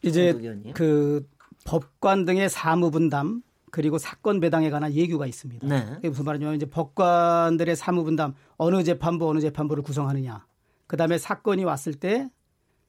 이제 0.02 0.34
그 0.74 1.28
법관 1.66 2.26
등의 2.26 2.50
사무 2.50 2.92
분담 2.92 3.42
그리고 3.72 3.98
사건 3.98 4.40
배당에 4.40 4.70
관한 4.70 4.94
예규가 4.94 5.28
있습니다. 5.28 5.68
네. 5.68 5.86
그게 5.96 6.10
무슨 6.10 6.24
말이냐면 6.26 6.56
이제 6.56 6.66
법관들의 6.66 7.76
사무 7.76 8.04
분담 8.04 8.34
어느 8.56 8.84
재판부 8.84 9.30
어느 9.30 9.40
재판부를 9.40 9.84
구성하느냐. 9.84 10.46
그다음에 10.88 11.18
사건이 11.18 11.66
왔을 11.66 11.94
때 11.94 12.30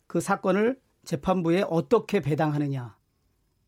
그 0.09 0.21
사건을 0.21 0.81
재판부에 1.05 1.65
어떻게 1.69 2.21
배당하느냐. 2.21 2.97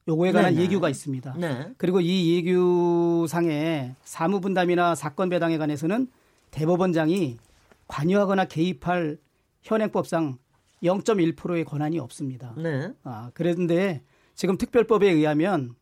요거에 0.08 0.32
관한 0.32 0.54
네네. 0.54 0.64
예규가 0.64 0.88
있습니다. 0.88 1.34
네. 1.38 1.72
그리고 1.76 2.00
이 2.00 2.34
예규상에 2.36 3.94
사무 4.02 4.40
분담이나 4.40 4.96
사건 4.96 5.28
배당에 5.28 5.58
관해서는 5.58 6.08
대법원장이 6.50 7.38
관여하거나 7.86 8.46
개입할 8.46 9.18
현행법상 9.62 10.38
0.1%의 10.82 11.64
권한이 11.64 11.98
없습니다. 11.98 12.54
네. 12.56 12.92
아, 13.02 13.30
그런데 13.34 14.02
지금 14.34 14.56
특별법에 14.56 15.10
의하면 15.10 15.74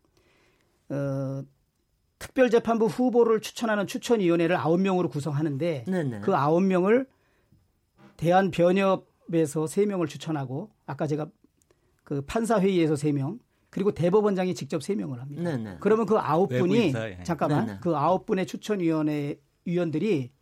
어, 0.88 1.42
특별재판부 2.18 2.86
후보를 2.86 3.40
추천하는 3.40 3.86
추천위원회를 3.86 4.56
9명으로 4.56 5.10
구성하는데 5.10 5.84
네네. 5.86 6.20
그 6.20 6.32
9명을 6.32 7.06
대한변협에서 8.16 9.64
3명을 9.64 10.08
추천하고 10.08 10.70
아까 10.86 11.06
제가 11.06 11.28
그 12.02 12.22
판사회의에서 12.22 12.94
3명 12.94 13.38
그리고 13.70 13.92
대법원장이 13.92 14.54
직접 14.54 14.80
3명을 14.80 15.18
합니다. 15.18 15.42
네네. 15.42 15.76
그러면 15.80 16.06
그 16.06 16.16
9분이 16.16 16.96
예. 16.96 17.22
잠깐만 17.22 17.66
네네. 17.66 17.78
그 17.80 17.90
9분의 17.92 18.48
추천위원회 18.48 19.38
위원들이 19.64 20.32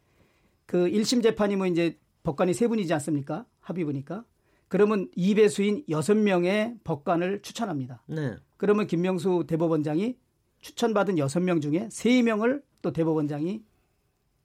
그 0.66 0.88
1심 0.88 1.22
재판이 1.22 1.56
뭐 1.56 1.66
이제 1.66 1.98
법관이 2.22 2.52
3분이지 2.52 2.92
않습니까? 2.92 3.46
합의 3.60 3.84
보니까 3.84 4.24
그러면 4.68 5.08
2배수인 5.16 5.86
6명의 5.88 6.82
법관을 6.82 7.42
추천합니다. 7.42 8.02
네. 8.06 8.36
그러면 8.56 8.86
김명수 8.86 9.44
대법원장이 9.46 10.18
추천받은 10.60 11.16
6명 11.16 11.62
중에 11.62 11.88
3명을 11.88 12.62
또 12.82 12.92
대법원장이 12.92 13.62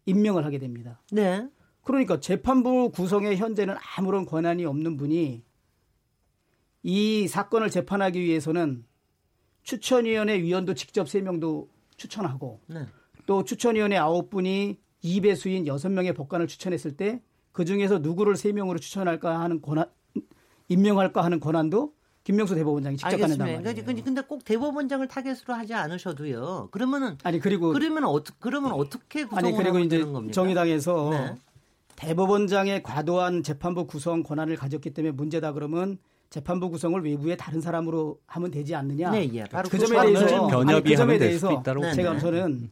임명을 0.05 0.45
하게 0.45 0.59
됩니다. 0.59 1.01
네. 1.11 1.47
그러니까 1.83 2.19
재판부 2.19 2.91
구성에 2.91 3.35
현재는 3.35 3.75
아무런 3.97 4.25
권한이 4.25 4.65
없는 4.65 4.97
분이 4.97 5.43
이 6.83 7.27
사건을 7.27 7.69
재판하기 7.69 8.21
위해서는 8.21 8.85
추천위원회 9.63 10.41
위원도 10.41 10.73
직접 10.75 11.05
3명도 11.05 11.67
추천하고 11.97 12.61
네. 12.67 12.85
또 13.25 13.43
추천위원회 13.43 13.97
9분이 13.97 14.77
2배수인 15.03 15.65
6명의 15.65 16.15
법관을 16.15 16.47
추천했을 16.47 16.95
때 16.95 17.21
그중에서 17.51 17.99
누구를 17.99 18.35
3명으로 18.35 18.79
추천할까 18.79 19.39
하는 19.39 19.61
권한 19.61 19.85
임명할까 20.69 21.23
하는 21.23 21.39
권한도 21.39 21.93
김명수 22.23 22.55
대법원장이 22.55 22.97
직접 22.97 23.17
갖는단 23.17 23.63
말이에요. 23.63 23.83
근데 23.83 24.21
꼭 24.21 24.45
대법원장을 24.45 25.05
타겟으로 25.07 25.53
하지 25.55 25.73
않으셔도요. 25.73 26.69
그러면은 26.71 27.17
아니 27.23 27.39
그리고 27.39 27.73
그러면 27.73 28.05
어떻게 28.05 28.37
그러면 28.39 28.73
어떻게 28.73 29.23
구성을 29.25 29.43
아니 29.43 29.57
그리고 29.57 29.79
이제 29.79 30.03
겁니까? 30.03 30.31
정의당에서 30.31 31.09
네. 31.09 31.35
대법원장의 31.95 32.83
과도한 32.83 33.43
재판부 33.43 33.87
구성 33.87 34.23
권한을 34.23 34.55
가졌기 34.55 34.91
때문에 34.91 35.11
문제다 35.13 35.53
그러면 35.53 35.97
재판부 36.29 36.69
구성을 36.69 37.03
외부의 37.03 37.37
다른 37.37 37.59
사람으로 37.59 38.19
하면 38.25 38.51
되지 38.51 38.75
않느냐. 38.75 39.11
네, 39.11 39.29
예. 39.33 39.43
바로 39.45 39.67
그, 39.67 39.77
그 39.77 39.85
점에 39.85 40.13
대해서 40.13 40.47
변협이 40.47 40.89
그 40.91 40.95
점에 40.95 41.17
대해서 41.17 41.63
제가 41.95 42.19
저는 42.19 42.71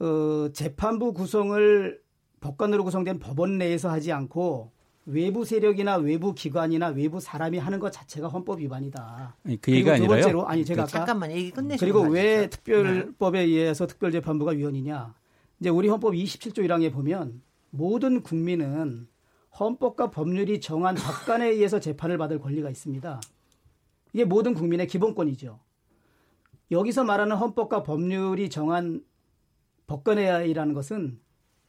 어, 0.00 0.48
재판부 0.52 1.12
구성을 1.12 2.00
법관으로 2.40 2.84
구성된 2.84 3.18
법원 3.18 3.58
내에서 3.58 3.90
하지 3.90 4.12
않고 4.12 4.72
외부 5.06 5.44
세력이나 5.44 5.96
외부 5.96 6.34
기관이나 6.34 6.88
외부 6.88 7.20
사람이 7.20 7.58
하는 7.58 7.78
것 7.78 7.90
자체가 7.90 8.28
헌법 8.28 8.60
위반이다. 8.60 9.36
그 9.60 9.72
얘기가 9.72 9.96
두 9.96 10.06
번째로 10.06 10.46
아니 10.46 10.64
제가 10.64 10.84
그, 10.84 10.90
잠깐만 10.90 11.30
얘기 11.32 11.50
끝내시고 11.50 11.80
그리고 11.80 12.12
왜 12.12 12.48
특별법에 12.48 13.38
네. 13.38 13.44
의해서 13.44 13.86
특별재판부가 13.86 14.52
위헌이냐? 14.52 15.14
이제 15.60 15.68
우리 15.68 15.88
헌법 15.88 16.14
27조 16.14 16.58
1항에 16.58 16.92
보면 16.92 17.42
모든 17.70 18.22
국민은 18.22 19.08
헌법과 19.58 20.10
법률이 20.10 20.60
정한 20.60 20.94
법관에 20.94 21.48
의해서 21.48 21.80
재판을 21.80 22.16
받을 22.18 22.38
권리가 22.38 22.70
있습니다. 22.70 23.20
이게 24.12 24.24
모든 24.24 24.54
국민의 24.54 24.86
기본권이죠. 24.86 25.58
여기서 26.70 27.04
말하는 27.04 27.36
헌법과 27.36 27.82
법률이 27.82 28.48
정한 28.48 29.02
법관회의라는 29.90 30.72
것은 30.72 31.18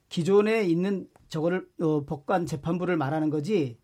기존에 0.09 0.63
있는 0.63 1.07
저거를 1.29 1.67
어, 1.81 2.05
법관 2.05 2.45
재판부를 2.45 2.95
말하는 2.95 3.31
거지 3.31 3.79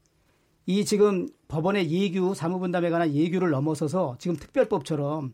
이 0.67 0.85
지금 0.85 1.27
법원의 1.47 1.89
예규 1.89 2.35
사무분담에 2.35 2.89
관한 2.91 3.13
예규를 3.13 3.49
넘어서서 3.49 4.17
지금 4.19 4.35
특별법처럼 4.35 5.33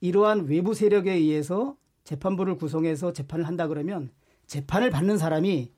이러한 0.00 0.46
외부 0.46 0.72
세력에 0.72 1.12
의해서 1.12 1.76
재판부를 2.04 2.56
구성해서 2.56 3.12
재판을 3.12 3.46
한다 3.46 3.66
그러면 3.66 4.10
재판을 4.46 4.88
받는 4.88 5.18
사람이 5.18 5.70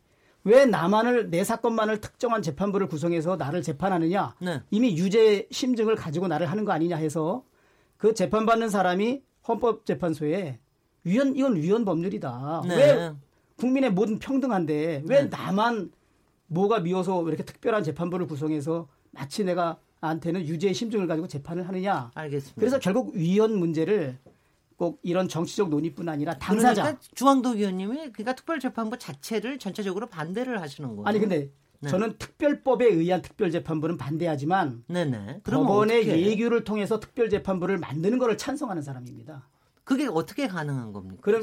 왜 0.45 0.65
나만을 0.65 1.31
내 1.31 1.43
사건만을 1.43 2.01
특정한 2.01 2.41
재판부를 2.41 2.87
구성해서 2.87 3.37
나를 3.37 3.63
재판하느냐 3.63 4.37
네. 4.41 4.63
이미 4.71 4.97
유죄 4.97 5.49
심증을 5.51 5.97
가지고 5.97 6.29
나를 6.29 6.49
하는 6.49 6.65
거 6.65 6.73
아니냐 6.73 6.97
해서 6.97 7.45
그 7.97 8.15
재판받는 8.15 8.69
사람이 8.69 9.23
헌법재판소에 9.49 10.61
위헌 11.05 11.37
이건 11.37 11.57
위헌 11.57 11.85
법률이다. 11.85 12.63
네. 12.69 12.77
왜 12.77 13.13
국민의 13.57 13.93
모든 13.93 14.19
평등한데 14.19 15.03
왜 15.07 15.23
네. 15.23 15.29
나만 15.29 15.93
뭐가 16.47 16.81
미워서 16.81 17.27
이렇게 17.27 17.45
특별한 17.45 17.83
재판부를 17.83 18.27
구성해서 18.27 18.89
마치 19.13 19.45
내가 19.45 19.79
한테는 20.01 20.47
유죄의 20.47 20.75
심증을 20.75 21.07
가지고 21.07 21.29
재판을 21.29 21.69
하느냐. 21.69 22.11
알겠습니다. 22.15 22.59
그래서 22.59 22.79
결국 22.79 23.15
위헌 23.15 23.59
문제를 23.59 24.19
꼭 24.77 24.99
이런 25.03 25.29
정치적 25.29 25.69
논의뿐 25.69 26.09
아니라 26.09 26.39
당사자. 26.39 26.83
그러니까 26.83 27.03
중앙도 27.15 27.55
의원님이 27.55 28.13
그러니까 28.13 28.35
특별재판부 28.35 28.99
자체를 28.99 29.59
전체적으로 29.59 30.07
반대를 30.07 30.61
하시는 30.61 30.89
거예요. 30.89 31.07
아니 31.07 31.19
근데 31.19 31.51
네. 31.81 31.91
저는 31.91 32.17
특별법에 32.19 32.87
의한 32.87 33.21
특별재판부는 33.21 33.99
반대하지만 33.99 34.85
네네. 34.87 35.43
법원의 35.45 36.09
예규를 36.09 36.65
통해서 36.65 36.99
특별재판부를 36.99 37.79
만드는 37.79 38.19
것을 38.19 38.39
찬성하는 38.39 38.83
사람입니다. 38.83 39.47
그게 39.85 40.07
어떻게 40.07 40.47
가능한 40.47 40.93
겁니까? 40.93 41.21
그럼 41.23 41.43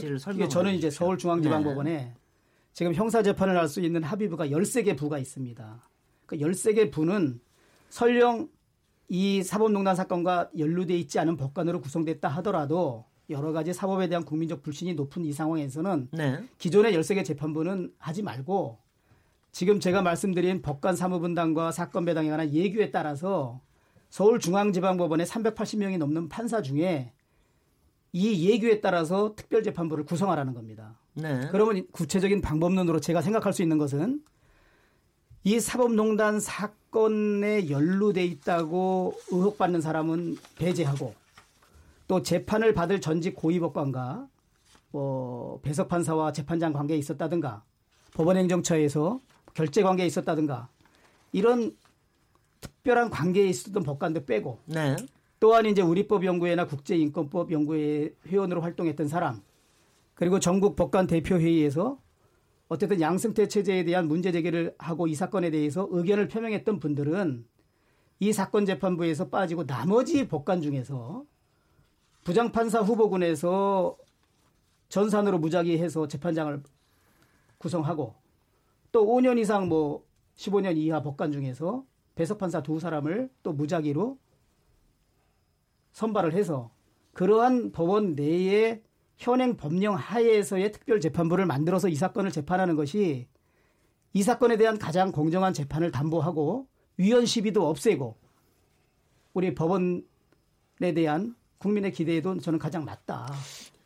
저는 0.49 0.73
이제 0.75 0.89
서울중앙지방법원에 0.89 1.91
네. 1.91 2.13
지금 2.73 2.93
형사재판을 2.93 3.57
할 3.57 3.67
수 3.67 3.81
있는 3.81 4.03
합의부가 4.03 4.47
13개 4.47 4.97
부가 4.97 5.17
있습니다. 5.17 5.89
그 6.25 6.37
13개 6.37 6.91
부는 6.91 7.39
설령 7.89 8.49
이 9.09 9.41
사법농단 9.41 9.95
사건과 9.95 10.49
연루돼 10.57 10.97
있지 10.99 11.17
않은 11.19 11.37
법관으로 11.37 11.81
구성됐다 11.81 12.27
하더라도 12.27 13.05
여러 13.29 13.51
가지 13.51 13.73
사법에 13.73 14.07
대한 14.07 14.23
국민적 14.23 14.61
불신이 14.61 14.93
높은 14.93 15.25
이 15.25 15.33
상황에서는 15.33 16.09
네. 16.11 16.43
기존의 16.57 16.93
13개 16.93 17.25
재판부는 17.25 17.93
하지 17.97 18.21
말고 18.23 18.79
지금 19.51 19.79
제가 19.79 20.01
말씀드린 20.01 20.61
법관 20.61 20.95
사무분담과 20.95 21.71
사건 21.71 22.05
배당에 22.05 22.29
관한 22.29 22.53
예규에 22.53 22.91
따라서 22.91 23.61
서울중앙지방법원에 24.09 25.23
380명이 25.23 25.97
넘는 25.97 26.29
판사 26.29 26.61
중에 26.61 27.11
이 28.13 28.49
예규에 28.49 28.81
따라서 28.81 29.33
특별재판부를 29.35 30.05
구성하라는 30.05 30.53
겁니다. 30.53 30.95
네. 31.13 31.47
그러면 31.51 31.85
구체적인 31.91 32.41
방법론으로 32.41 32.99
제가 32.99 33.21
생각할 33.21 33.53
수 33.53 33.61
있는 33.61 33.77
것은 33.77 34.21
이 35.43 35.59
사법농단 35.59 36.39
사건에 36.39 37.69
연루돼 37.69 38.25
있다고 38.25 39.13
의혹받는 39.31 39.81
사람은 39.81 40.37
배제하고 40.57 41.13
또 42.07 42.21
재판을 42.21 42.73
받을 42.73 43.01
전직 43.01 43.35
고위법관과 43.35 44.27
뭐 44.91 45.59
배석 45.61 45.89
판사와 45.89 46.31
재판장 46.31 46.73
관계에 46.73 46.97
있었다든가 46.97 47.63
법원행정처에서 48.13 49.19
결제 49.53 49.83
관계에 49.83 50.05
있었다든가 50.05 50.69
이런 51.31 51.75
특별한 52.61 53.09
관계에 53.09 53.47
있었던 53.47 53.83
법관도 53.83 54.25
빼고 54.25 54.59
네. 54.65 54.95
또한 55.39 55.65
이제 55.65 55.81
우리법 55.81 56.25
연구회나 56.25 56.65
국제인권법 56.65 57.51
연구회 57.51 58.13
회원으로 58.27 58.61
활동했던 58.61 59.07
사람 59.07 59.41
그리고 60.15 60.39
전국 60.39 60.75
법관 60.75 61.07
대표회의에서 61.07 61.99
어쨌든 62.69 62.99
양승태 62.99 63.47
체제에 63.47 63.83
대한 63.83 64.07
문제 64.07 64.31
제기를 64.31 64.75
하고 64.77 65.07
이 65.07 65.15
사건에 65.15 65.51
대해서 65.51 65.87
의견을 65.89 66.27
표명했던 66.27 66.79
분들은 66.79 67.45
이 68.19 68.33
사건 68.33 68.65
재판부에서 68.65 69.29
빠지고 69.29 69.65
나머지 69.65 70.27
법관 70.27 70.61
중에서 70.61 71.23
부장판사 72.23 72.81
후보군에서 72.81 73.95
전산으로 74.89 75.37
무작위해서 75.37 76.07
재판장을 76.07 76.61
구성하고 77.57 78.15
또 78.91 79.05
5년 79.05 79.37
이상 79.37 79.69
뭐 79.69 80.03
15년 80.35 80.77
이하 80.77 81.01
법관 81.01 81.31
중에서 81.31 81.85
배석판사 82.15 82.63
두 82.63 82.79
사람을 82.79 83.29
또 83.43 83.53
무작위로 83.53 84.17
선발을 85.97 86.33
해서 86.33 86.69
그러한 87.13 87.71
법원 87.71 88.13
내에 88.13 88.83
현행 89.17 89.57
법령 89.57 89.95
하에서의 89.95 90.71
특별 90.71 90.99
재판부를 91.01 91.47
만들어서 91.47 91.89
이 91.89 91.95
사건을 91.95 92.29
재판하는 92.29 92.75
것이 92.75 93.27
이 94.13 94.21
사건에 94.21 94.57
대한 94.57 94.77
가장 94.77 95.11
공정한 95.11 95.53
재판을 95.53 95.89
담보하고 95.89 96.67
위헌 96.97 97.25
시비도 97.25 97.67
없애고 97.67 98.15
우리 99.33 99.55
법원에 99.55 100.03
대한 100.93 101.35
국민의 101.57 101.91
기대에도 101.93 102.37
저는 102.37 102.59
가장 102.59 102.85
맞다. 102.85 103.33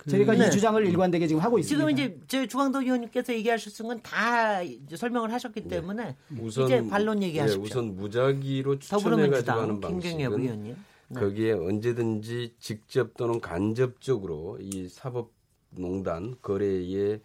저희가 0.09 0.33
네. 0.33 0.47
이 0.47 0.51
주장을 0.51 0.85
일관되게 0.85 1.27
지금 1.27 1.41
하고 1.41 1.59
있습니다. 1.59 1.87
지금 1.87 1.91
이제 1.93 2.19
저 2.27 2.45
주광덕 2.45 2.83
의원님께서 2.83 3.33
얘기하셨던 3.35 3.87
건 3.87 4.01
다 4.01 4.59
설명을 4.97 5.31
하셨기 5.31 5.61
네. 5.61 5.69
때문에 5.69 6.17
네. 6.27 6.41
우선, 6.41 6.65
이제 6.65 6.85
반론 6.89 7.23
얘기하십시오. 7.23 7.63
네, 7.63 7.69
우선 7.69 7.95
무작위로 7.95 8.79
추천해가지고 8.79 9.51
하는 9.51 9.79
방식은 9.79 10.19
의원님. 10.19 10.75
네. 11.13 11.19
거기에 11.19 11.51
언제든지 11.53 12.55
직접 12.59 13.15
또는 13.15 13.39
간접적으로 13.39 14.57
이 14.59 14.87
사법농단 14.87 16.35
거래에 16.41 17.19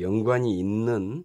연관이 0.00 0.58
있는 0.58 1.24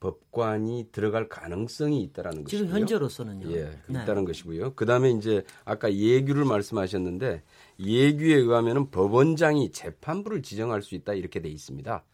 법관이 0.00 0.88
들어갈 0.92 1.28
가능성이 1.30 2.02
있다라는 2.02 2.44
지금 2.44 2.66
것이고요. 2.66 2.80
현재로서는요. 2.80 3.52
예, 3.52 3.64
네. 3.86 4.02
있다는 4.02 4.26
것이고요. 4.26 4.74
그다음에 4.74 5.10
이제 5.10 5.44
아까 5.64 5.94
예규를 5.94 6.44
말씀하셨는데 6.44 7.42
예규에 7.80 8.34
의하면은 8.34 8.90
법원장이 8.90 9.72
재판부를 9.72 10.42
지정할 10.42 10.82
수 10.82 10.94
있다 10.94 11.14
이렇게 11.14 11.40
돼 11.40 11.48
있습니다. 11.48 12.04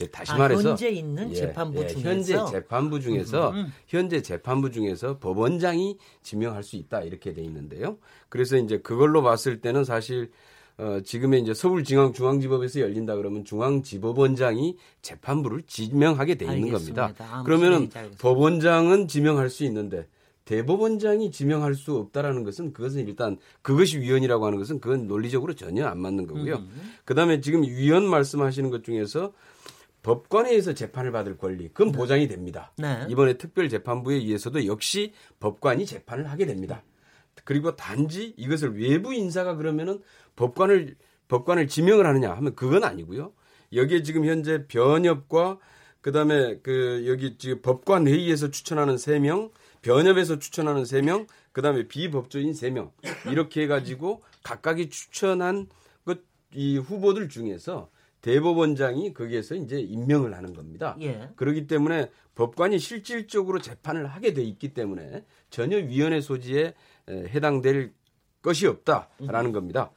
예, 0.00 0.06
다시 0.06 0.32
아, 0.32 0.36
말해서 0.36 0.70
현재 0.70 0.90
있는 0.90 1.30
예, 1.30 1.34
재판부 1.34 1.82
예, 1.82 1.86
중에서 1.86 2.08
현재 2.08 2.44
재판부 2.50 3.00
중에서 3.00 3.50
음, 3.50 3.56
음. 3.56 3.72
현재 3.86 4.20
재판부 4.20 4.70
중에서 4.70 5.18
법원장이 5.18 5.96
지명할 6.22 6.62
수 6.62 6.76
있다 6.76 7.02
이렇게 7.02 7.32
돼 7.32 7.42
있는데요. 7.42 7.96
그래서 8.28 8.56
이제 8.58 8.78
그걸로 8.78 9.22
봤을 9.22 9.60
때는 9.60 9.84
사실 9.84 10.30
어, 10.78 11.00
지금의 11.02 11.40
이제 11.40 11.54
서울중앙중앙지법에서 11.54 12.80
열린다 12.80 13.16
그러면 13.16 13.44
중앙지법원장이 13.46 14.76
재판부를 15.00 15.62
지명하게 15.66 16.34
돼 16.34 16.44
있는 16.44 16.64
알겠습니다. 16.64 17.02
겁니다. 17.02 17.28
아, 17.30 17.42
그러면은 17.44 17.88
법원장은 18.18 19.08
지명할 19.08 19.48
수 19.48 19.64
있는데 19.64 20.06
대법원장이 20.44 21.30
지명할 21.30 21.74
수 21.74 21.96
없다라는 21.96 22.44
것은 22.44 22.74
그것은 22.74 23.08
일단 23.08 23.38
그것이 23.62 23.98
위헌이라고 23.98 24.44
하는 24.44 24.58
것은 24.58 24.80
그건 24.80 25.06
논리적으로 25.06 25.54
전혀 25.54 25.86
안 25.86 25.98
맞는 25.98 26.26
거고요. 26.26 26.56
음. 26.56 26.92
그다음에 27.06 27.40
지금 27.40 27.62
위헌 27.62 28.04
말씀하시는 28.06 28.70
것 28.70 28.84
중에서 28.84 29.32
법관에 30.06 30.50
의해서 30.50 30.72
재판을 30.72 31.10
받을 31.10 31.36
권리 31.36 31.66
그건 31.66 31.90
네. 31.90 31.98
보장이 31.98 32.28
됩니다. 32.28 32.72
네. 32.78 33.04
이번에 33.08 33.38
특별재판부에 33.38 34.14
의해서도 34.14 34.64
역시 34.66 35.12
법관이 35.40 35.84
재판을 35.84 36.30
하게 36.30 36.46
됩니다. 36.46 36.84
그리고 37.42 37.74
단지 37.74 38.32
이것을 38.36 38.80
외부 38.80 39.12
인사가 39.12 39.56
그러면은 39.56 40.00
법관을 40.36 40.94
법관을 41.26 41.66
지명을 41.66 42.06
하느냐 42.06 42.32
하면 42.34 42.54
그건 42.54 42.84
아니고요. 42.84 43.32
여기에 43.72 44.04
지금 44.04 44.24
현재 44.26 44.68
변협과 44.68 45.58
그다음에 46.02 46.60
그 46.62 47.04
여기 47.08 47.36
지금 47.36 47.60
법관 47.60 48.06
회의에서 48.06 48.52
추천하는 48.52 48.94
3명, 48.94 49.50
변협에서 49.82 50.38
추천하는 50.38 50.84
3명, 50.84 51.26
그다음에 51.50 51.88
비법조인 51.88 52.52
3명. 52.52 52.92
이렇게 53.28 53.62
해 53.62 53.66
가지고 53.66 54.22
각각이 54.44 54.88
추천한 54.88 55.66
이 56.54 56.78
후보들 56.78 57.28
중에서 57.28 57.90
대법원장이 58.22 59.14
거기에서 59.14 59.54
이제 59.54 59.78
임명을 59.78 60.34
하는 60.34 60.52
겁니다. 60.52 60.96
예. 61.00 61.28
그렇기 61.36 61.66
때문에 61.66 62.10
법관이 62.34 62.78
실질적으로 62.78 63.60
재판을 63.60 64.06
하게 64.06 64.34
돼 64.34 64.42
있기 64.42 64.74
때문에 64.74 65.24
전혀 65.50 65.76
위헌의 65.76 66.22
소지에 66.22 66.74
해당될 67.08 67.92
것이 68.42 68.66
없다라는 68.66 69.52
겁니다. 69.52 69.90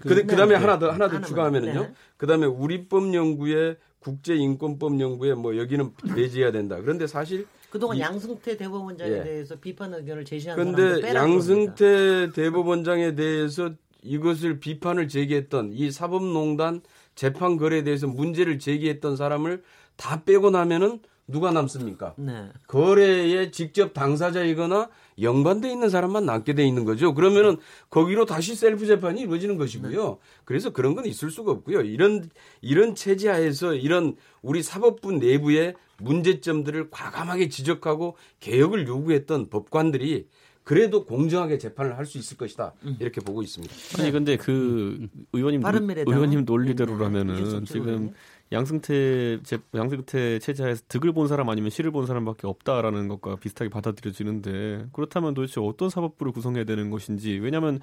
그, 0.00 0.08
그 0.08 0.14
네, 0.14 0.36
다음에 0.36 0.54
네. 0.54 0.60
하나 0.60 0.78
더 0.78 0.90
하나 0.90 1.08
더 1.08 1.20
추가하면은요. 1.20 1.82
네. 1.82 1.94
그 2.16 2.26
다음에 2.26 2.46
우리법 2.46 3.14
연구에 3.14 3.76
국제 3.98 4.34
인권법 4.34 5.00
연구에 5.00 5.34
뭐 5.34 5.56
여기는 5.56 5.94
배제해야 6.14 6.52
된다. 6.52 6.76
그런데 6.80 7.06
사실 7.06 7.46
그동안 7.70 7.96
이, 7.96 8.00
양승태 8.00 8.56
대법원장에 8.56 9.10
예. 9.10 9.22
대해서 9.22 9.56
비판 9.56 9.94
의견을 9.94 10.24
제시한 10.24 10.56
그런데 10.56 11.14
양승태 11.14 12.32
대법원장에 12.32 13.14
대해서 13.14 13.72
이것을 14.04 14.60
비판을 14.60 15.08
제기했던 15.08 15.72
이 15.72 15.90
사법농단 15.90 16.82
재판 17.14 17.56
거래에 17.56 17.82
대해서 17.82 18.06
문제를 18.06 18.58
제기했던 18.58 19.16
사람을 19.16 19.62
다 19.96 20.22
빼고 20.24 20.50
나면은 20.50 21.00
누가 21.26 21.50
남습니까? 21.50 22.14
네. 22.18 22.50
거래에 22.66 23.50
직접 23.50 23.94
당사자이거나 23.94 24.90
연관돼 25.22 25.70
있는 25.70 25.88
사람만 25.88 26.26
남게 26.26 26.54
돼 26.54 26.66
있는 26.66 26.84
거죠. 26.84 27.14
그러면은 27.14 27.56
거기로 27.88 28.26
다시 28.26 28.54
셀프 28.54 28.84
재판이 28.84 29.22
이루어지는 29.22 29.56
것이고요. 29.56 30.08
네. 30.08 30.16
그래서 30.44 30.70
그런 30.70 30.94
건 30.94 31.06
있을 31.06 31.30
수가 31.30 31.52
없고요. 31.52 31.80
이런 31.80 32.28
이런 32.60 32.94
체제 32.94 33.30
하에서 33.30 33.74
이런 33.74 34.16
우리 34.42 34.62
사법부 34.62 35.12
내부의 35.12 35.74
문제점들을 35.98 36.90
과감하게 36.90 37.48
지적하고 37.48 38.16
개혁을 38.40 38.86
요구했던 38.86 39.48
법관들이 39.48 40.26
그래도 40.64 41.04
공정하게 41.04 41.58
재판을 41.58 41.96
할 41.98 42.06
수 42.06 42.18
있을 42.18 42.36
것이다 42.36 42.72
음. 42.84 42.96
이렇게 42.98 43.20
보고 43.20 43.42
있습니다. 43.42 43.74
아니 43.98 44.10
근데 44.10 44.36
그 44.36 45.08
의원님 45.32 45.62
의원님 45.64 46.44
논리대로라면은 46.44 47.60
네. 47.60 47.64
지금 47.64 48.12
양승태 48.52 49.40
제, 49.42 49.58
양승태 49.74 50.38
체제에서 50.38 50.82
득을 50.88 51.12
본 51.12 51.28
사람 51.28 51.48
아니면 51.48 51.70
실을 51.70 51.90
본 51.90 52.06
사람밖에 52.06 52.46
없다라는 52.46 53.08
것과 53.08 53.36
비슷하게 53.36 53.70
받아들여지는데 53.70 54.86
그렇다면 54.92 55.34
도대체 55.34 55.60
어떤 55.60 55.90
사법부를 55.90 56.32
구성해야 56.32 56.64
되는 56.64 56.90
것인지 56.90 57.38
왜냐하면 57.38 57.80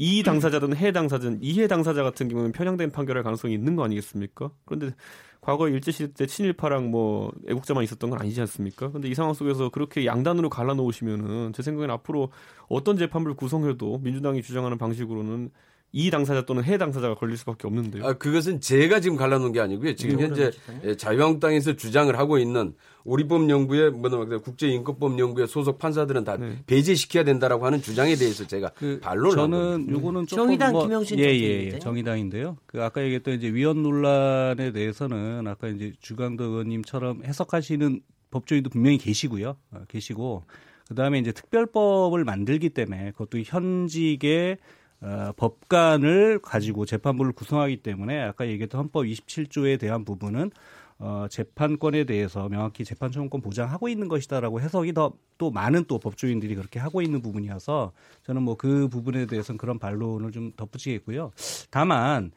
이 0.00 0.22
당사자든 0.22 0.76
해 0.76 0.92
당사자든 0.92 1.40
이해 1.42 1.66
당사자 1.66 2.04
같은 2.04 2.28
경우는 2.28 2.52
편향된 2.52 2.92
판결할 2.92 3.24
가능성이 3.24 3.54
있는 3.54 3.74
거 3.74 3.82
아니겠습니까? 3.82 4.52
그런데 4.64 4.94
과거 5.40 5.68
일제시대 5.68 6.12
때 6.14 6.26
친일파랑 6.26 6.92
뭐 6.92 7.32
애국자만 7.48 7.82
있었던 7.82 8.08
건 8.08 8.20
아니지 8.20 8.40
않습니까? 8.42 8.92
근데 8.92 9.08
이 9.08 9.14
상황 9.14 9.34
속에서 9.34 9.70
그렇게 9.70 10.06
양단으로 10.06 10.50
갈라놓으시면은 10.50 11.52
제 11.52 11.64
생각에는 11.64 11.92
앞으로 11.96 12.30
어떤 12.68 12.96
재판부를 12.96 13.34
구성해도 13.34 13.98
민주당이 13.98 14.40
주장하는 14.40 14.78
방식으로는 14.78 15.50
이 15.90 16.10
당사자 16.10 16.44
또는 16.44 16.64
해 16.64 16.76
당사자가 16.76 17.14
걸릴 17.14 17.38
수밖에 17.38 17.66
없는데요. 17.66 18.04
아, 18.04 18.12
그것은 18.12 18.60
제가 18.60 19.00
지금 19.00 19.16
갈라놓은 19.16 19.52
게 19.52 19.60
아니고요. 19.60 19.94
지금 19.94 20.20
현재 20.20 20.50
예, 20.84 20.96
자유한국당에서 20.96 21.76
주장을 21.76 22.16
하고 22.18 22.38
있는 22.38 22.74
우리법 23.04 23.48
연구회, 23.48 23.88
뭐, 23.90 24.10
국제인권법 24.10 25.18
연구회 25.18 25.46
소속 25.46 25.78
판사들은 25.78 26.24
다 26.24 26.36
네. 26.36 26.58
배제시켜야 26.66 27.24
된다라고 27.24 27.64
하는 27.64 27.80
주장에 27.80 28.16
대해서 28.16 28.46
제가 28.46 28.70
그 28.76 29.00
반론을 29.00 29.36
저는 29.36 29.86
요거는 29.88 30.26
조금 30.26 30.44
정의당 30.44 30.72
뭐, 30.72 30.82
김영신 30.82 31.18
예, 31.20 31.24
예, 31.24 31.70
예, 31.72 31.78
정의당인데요. 31.78 32.58
그 32.66 32.82
아까 32.82 33.02
얘기했던 33.02 33.34
이제 33.34 33.48
위헌 33.48 33.82
논란에 33.82 34.72
대해서는 34.72 35.46
아까 35.46 35.68
이제 35.68 35.94
주강도 36.00 36.44
의원님처럼 36.44 37.24
해석하시는 37.24 38.00
법조인도 38.30 38.68
분명히 38.68 38.98
계시고요. 38.98 39.56
어, 39.70 39.80
계시고 39.88 40.44
그다음에 40.88 41.18
이제 41.18 41.32
특별법을 41.32 42.24
만들기 42.24 42.70
때문에 42.70 43.12
그것도 43.12 43.38
현직의 43.44 44.58
어, 45.00 45.32
법관을 45.36 46.40
가지고 46.40 46.84
재판부를 46.86 47.32
구성하기 47.32 47.82
때문에 47.82 48.20
아까 48.22 48.46
얘기했던 48.46 48.80
헌법 48.80 49.04
27조에 49.04 49.78
대한 49.78 50.04
부분은 50.04 50.50
어, 50.98 51.26
재판권에 51.30 52.04
대해서 52.04 52.48
명확히 52.48 52.84
재판 52.84 53.12
청구권 53.12 53.40
보장하고 53.40 53.88
있는 53.88 54.08
것이다라고 54.08 54.60
해석이 54.60 54.94
더 54.94 55.12
또 55.38 55.50
많은 55.50 55.84
또 55.86 55.98
법조인들이 55.98 56.56
그렇게 56.56 56.78
하고 56.80 57.00
있는 57.00 57.22
부분이어서 57.22 57.92
저는 58.24 58.42
뭐 58.42 58.58
그 58.58 58.88
부분에 58.88 59.26
대해서는 59.26 59.56
그런 59.56 59.78
반론을 59.78 60.32
좀 60.32 60.50
덧붙이겠고요. 60.56 61.30
다만 61.70 62.32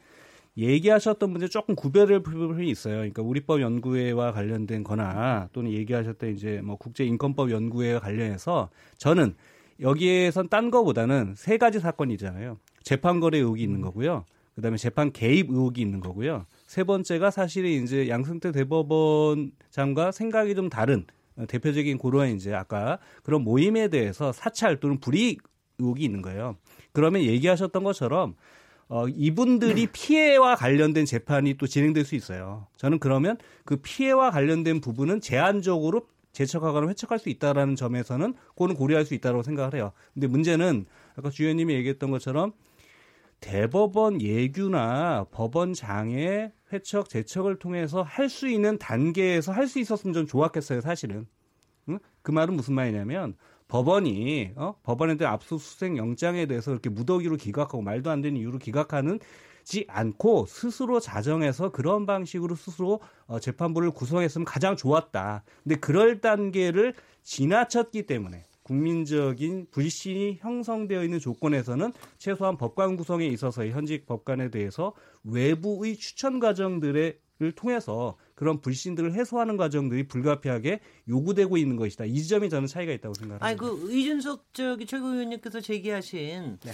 얘기하셨던 0.56 1.30
문제 1.30 1.48
조금 1.48 1.74
구별할 1.74 2.20
부분이 2.20 2.70
있어요. 2.70 2.96
그러니까 2.96 3.22
우리법 3.22 3.60
연구회와 3.60 4.30
관련된 4.32 4.84
거나 4.84 5.48
또는 5.52 5.72
얘기하셨던 5.72 6.30
이제 6.30 6.60
뭐 6.62 6.76
국제 6.76 7.04
인권법 7.04 7.50
연구회와 7.50 7.98
관련해서 7.98 8.70
저는 8.98 9.34
여기에선 9.82 10.48
딴 10.48 10.70
거보다는 10.70 11.34
세 11.36 11.58
가지 11.58 11.80
사건이잖아요. 11.80 12.58
재판 12.82 13.20
거래 13.20 13.38
의혹이 13.38 13.62
있는 13.62 13.80
거고요. 13.80 14.24
그다음에 14.54 14.76
재판 14.76 15.12
개입 15.12 15.50
의혹이 15.50 15.80
있는 15.80 16.00
거고요. 16.00 16.46
세 16.66 16.84
번째가 16.84 17.30
사실은 17.30 17.70
이제 17.70 18.08
양승태 18.08 18.52
대법원장과 18.52 20.12
생각이 20.12 20.54
좀 20.54 20.68
다른 20.68 21.04
대표적인 21.48 21.98
고로한 21.98 22.36
이제 22.36 22.54
아까 22.54 22.98
그런 23.22 23.42
모임에 23.42 23.88
대해서 23.88 24.32
사찰 24.32 24.78
또는 24.78 25.00
불이익 25.00 25.42
의혹이 25.78 26.04
있는 26.04 26.22
거예요. 26.22 26.56
그러면 26.92 27.22
얘기하셨던 27.22 27.82
것처럼 27.82 28.36
어, 28.88 29.08
이분들이 29.08 29.86
피해와 29.86 30.54
관련된 30.54 31.06
재판이 31.06 31.54
또 31.54 31.66
진행될 31.66 32.04
수 32.04 32.14
있어요. 32.14 32.66
저는 32.76 32.98
그러면 32.98 33.38
그 33.64 33.76
피해와 33.76 34.30
관련된 34.30 34.82
부분은 34.82 35.22
제한적으로 35.22 36.06
재척하거나 36.32 36.88
회척할 36.88 37.18
수 37.18 37.28
있다라는 37.28 37.76
점에서는 37.76 38.34
그거는 38.50 38.74
고려할 38.74 39.04
수 39.04 39.14
있다고 39.14 39.42
생각을 39.42 39.74
해요. 39.74 39.92
근데 40.14 40.26
문제는 40.26 40.86
아까 41.16 41.30
주연님이 41.30 41.74
얘기했던 41.74 42.10
것처럼 42.10 42.52
대법원 43.40 44.20
예규나 44.22 45.26
법원장의 45.32 46.52
회척, 46.72 47.08
재척을 47.08 47.58
통해서 47.58 48.02
할 48.02 48.28
수 48.28 48.48
있는 48.48 48.78
단계에서 48.78 49.52
할 49.52 49.66
수 49.66 49.78
있었으면 49.80 50.14
좀 50.14 50.26
좋았겠어요, 50.26 50.80
사실은. 50.80 51.26
응? 51.88 51.98
그 52.22 52.30
말은 52.30 52.54
무슨 52.54 52.74
말이냐면 52.74 53.34
법원이 53.68 54.52
어? 54.56 54.76
법원에 54.84 55.16
대한 55.16 55.34
압수수색 55.34 55.96
영장에 55.96 56.46
대해서 56.46 56.70
이렇게 56.70 56.88
무더기로 56.88 57.36
기각하고 57.36 57.82
말도 57.82 58.10
안 58.10 58.20
되는 58.20 58.38
이유로 58.38 58.58
기각하는 58.58 59.18
지 59.64 59.84
않고 59.88 60.46
스스로 60.46 61.00
자정해서 61.00 61.70
그런 61.70 62.06
방식으로 62.06 62.54
스스로 62.54 63.00
어, 63.26 63.38
재판부를 63.40 63.90
구성했으면 63.90 64.44
가장 64.44 64.76
좋았다. 64.76 65.44
근데 65.62 65.76
그럴 65.76 66.20
단계를 66.20 66.94
지나쳤기 67.22 68.06
때문에 68.06 68.44
국민적인 68.62 69.66
불신이 69.70 70.38
형성되어 70.40 71.04
있는 71.04 71.18
조건에서는 71.18 71.92
최소한 72.18 72.56
법관 72.56 72.96
구성에 72.96 73.26
있어서의 73.26 73.72
현직 73.72 74.06
법관에 74.06 74.50
대해서 74.50 74.94
외부의 75.24 75.96
추천 75.96 76.40
과정들을 76.40 77.18
통해서 77.56 78.16
그런 78.34 78.60
불신들을 78.60 79.14
해소하는 79.14 79.56
과정들이 79.56 80.06
불가피하게 80.06 80.80
요구되고 81.08 81.56
있는 81.56 81.76
것이다. 81.76 82.04
이 82.04 82.22
점이 82.24 82.50
저는 82.50 82.68
차이가 82.68 82.92
있다고 82.92 83.14
생각합니다. 83.14 83.44
아니 83.46 83.56
그 83.56 83.92
이준석 83.92 84.46
저기 84.52 84.86
최고위원님께서 84.86 85.60
제기하신 85.60 86.58
네. 86.62 86.72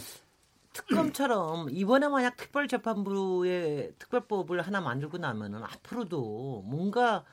특검처럼 0.78 1.70
이번에 1.70 2.08
만약 2.08 2.36
특별재판부의 2.36 3.94
특별법을 3.98 4.62
하나 4.62 4.80
만들고 4.80 5.18
나면은 5.18 5.64
앞으로도 5.64 6.62
뭔가 6.66 7.24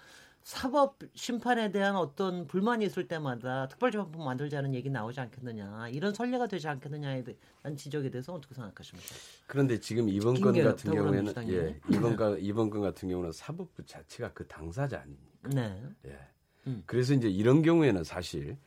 사법 0.42 1.00
심판에 1.16 1.72
대한 1.72 1.96
어떤 1.96 2.46
불만이 2.46 2.86
있을 2.86 3.08
때마다 3.08 3.68
특별재판부 3.68 4.24
만들자는 4.24 4.76
얘기 4.76 4.90
나오지 4.90 5.20
않겠느냐 5.20 5.90
이런 5.90 6.14
선례가 6.14 6.48
되지 6.48 6.68
않겠느냐에 6.68 7.24
대한 7.24 7.76
지적에 7.76 8.10
대해서 8.12 8.34
어떻게 8.34 8.54
생각하십니까? 8.54 9.16
그런데 9.48 9.80
지금 9.80 10.08
이번 10.08 10.40
건 10.40 10.62
같은 10.64 10.94
경우에는 10.94 11.50
예 11.50 11.80
이번 11.90 12.16
건 12.16 12.38
이번 12.40 12.70
건 12.70 12.82
같은 12.82 13.10
경우는 13.10 13.32
사법부 13.32 13.86
자체가 13.86 14.34
그 14.34 14.48
당사자 14.48 15.00
아닙니까? 15.00 15.50
네. 15.50 15.84
예. 16.06 16.20
음. 16.68 16.84
그래서 16.86 17.14
이제 17.14 17.28
이런 17.28 17.62
경우에는 17.64 18.04
사실 18.04 18.58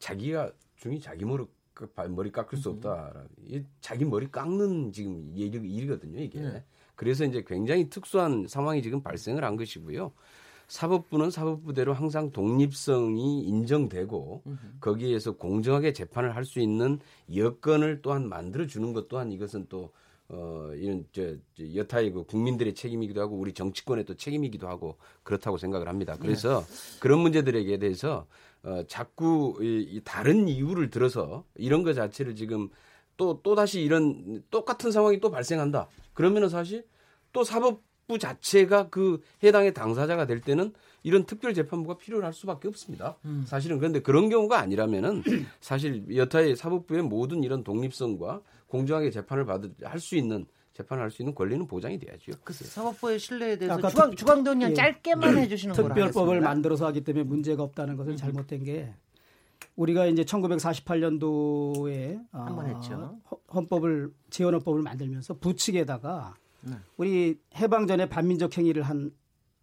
자기가 0.00 0.52
중이 0.76 1.00
자기 1.00 1.24
모르 1.24 1.46
그 1.78 1.88
머리 2.08 2.32
깎을 2.32 2.58
수 2.58 2.70
음. 2.70 2.74
없다. 2.74 3.14
이 3.46 3.62
자기 3.80 4.04
머리 4.04 4.28
깎는 4.28 4.90
지금 4.90 5.32
얘기 5.36 5.58
일이거든요, 5.58 6.20
이게. 6.20 6.40
네. 6.40 6.64
그래서 6.96 7.24
이제 7.24 7.44
굉장히 7.46 7.88
특수한 7.88 8.46
상황이 8.48 8.82
지금 8.82 9.00
발생을 9.00 9.44
한 9.44 9.56
것이고요. 9.56 10.10
사법부는 10.66 11.30
사법부대로 11.30 11.94
항상 11.94 12.30
독립성이 12.32 13.42
인정되고 13.44 14.42
거기에서 14.80 15.36
공정하게 15.36 15.92
재판을 15.92 16.34
할 16.34 16.44
수 16.44 16.60
있는 16.60 16.98
여건을 17.34 18.02
또한 18.02 18.28
만들어 18.28 18.66
주는 18.66 18.92
것 18.92 19.08
또한 19.08 19.30
이것은 19.30 19.66
또 19.68 19.92
어, 20.30 20.72
이런, 20.74 21.06
저, 21.12 21.36
저 21.56 21.74
여타의 21.74 22.10
그 22.12 22.24
국민들의 22.24 22.74
책임이기도 22.74 23.20
하고 23.20 23.36
우리 23.36 23.54
정치권의 23.54 24.04
또 24.04 24.14
책임이기도 24.14 24.68
하고 24.68 24.98
그렇다고 25.22 25.56
생각을 25.56 25.88
합니다. 25.88 26.16
그래서 26.20 26.60
네. 26.60 26.98
그런 27.00 27.20
문제들에 27.20 27.78
대해서 27.78 28.26
어, 28.62 28.82
자꾸 28.86 29.56
이, 29.60 29.86
이 29.88 30.00
다른 30.04 30.48
이유를 30.48 30.90
들어서 30.90 31.44
이런 31.54 31.82
것 31.82 31.94
자체를 31.94 32.34
지금 32.34 32.68
또, 33.16 33.40
또 33.42 33.54
다시 33.54 33.80
이런 33.80 34.42
똑같은 34.50 34.90
상황이 34.90 35.20
또 35.20 35.30
발생한다. 35.30 35.88
그러면은 36.14 36.48
사실 36.48 36.84
또 37.32 37.44
사법부 37.44 38.18
자체가 38.18 38.88
그 38.88 39.20
해당의 39.42 39.74
당사자가 39.74 40.26
될 40.26 40.40
때는 40.40 40.72
이런 41.02 41.24
특별 41.24 41.54
재판부가 41.54 41.98
필요할 41.98 42.32
수밖에 42.32 42.68
없습니다. 42.68 43.16
음. 43.24 43.44
사실은 43.46 43.78
그런데 43.78 44.00
그런 44.00 44.28
경우가 44.28 44.58
아니라면은 44.58 45.22
사실 45.60 46.04
여타의 46.16 46.56
사법부의 46.56 47.02
모든 47.02 47.42
이런 47.44 47.64
독립성과 47.64 48.42
공정하게 48.66 49.10
재판을 49.10 49.46
받을 49.46 49.72
할 49.82 50.00
수 50.00 50.16
있는 50.16 50.46
재판을 50.78 51.02
할수 51.02 51.22
있는 51.22 51.34
권리는 51.34 51.66
보장이 51.66 51.98
돼야죠. 51.98 52.30
그 52.44 52.52
사법부의 52.52 53.18
신뢰에 53.18 53.58
대해서 53.58 53.76
주광, 54.14 54.46
의 54.46 54.70
예. 54.70 54.74
짧게만 54.74 55.38
해주시는 55.38 55.74
거라 55.74 55.92
특별법을 55.92 56.40
만들어서 56.40 56.86
하기 56.86 57.02
때문에 57.02 57.24
문제가 57.24 57.64
없다는 57.64 57.96
것은 57.96 58.12
음. 58.12 58.16
잘못된 58.16 58.62
게 58.62 58.94
우리가 59.74 60.06
이제 60.06 60.22
1948년도에 60.22 62.24
한번 62.30 62.66
했죠. 62.66 63.18
헌법을 63.52 64.12
재헌헌법을 64.30 64.82
만들면서 64.82 65.34
부칙에다가 65.34 66.36
네. 66.60 66.76
우리 66.96 67.40
해방 67.56 67.88
전에 67.88 68.08
반민족 68.08 68.56
행위를 68.56 68.84
한 68.84 69.10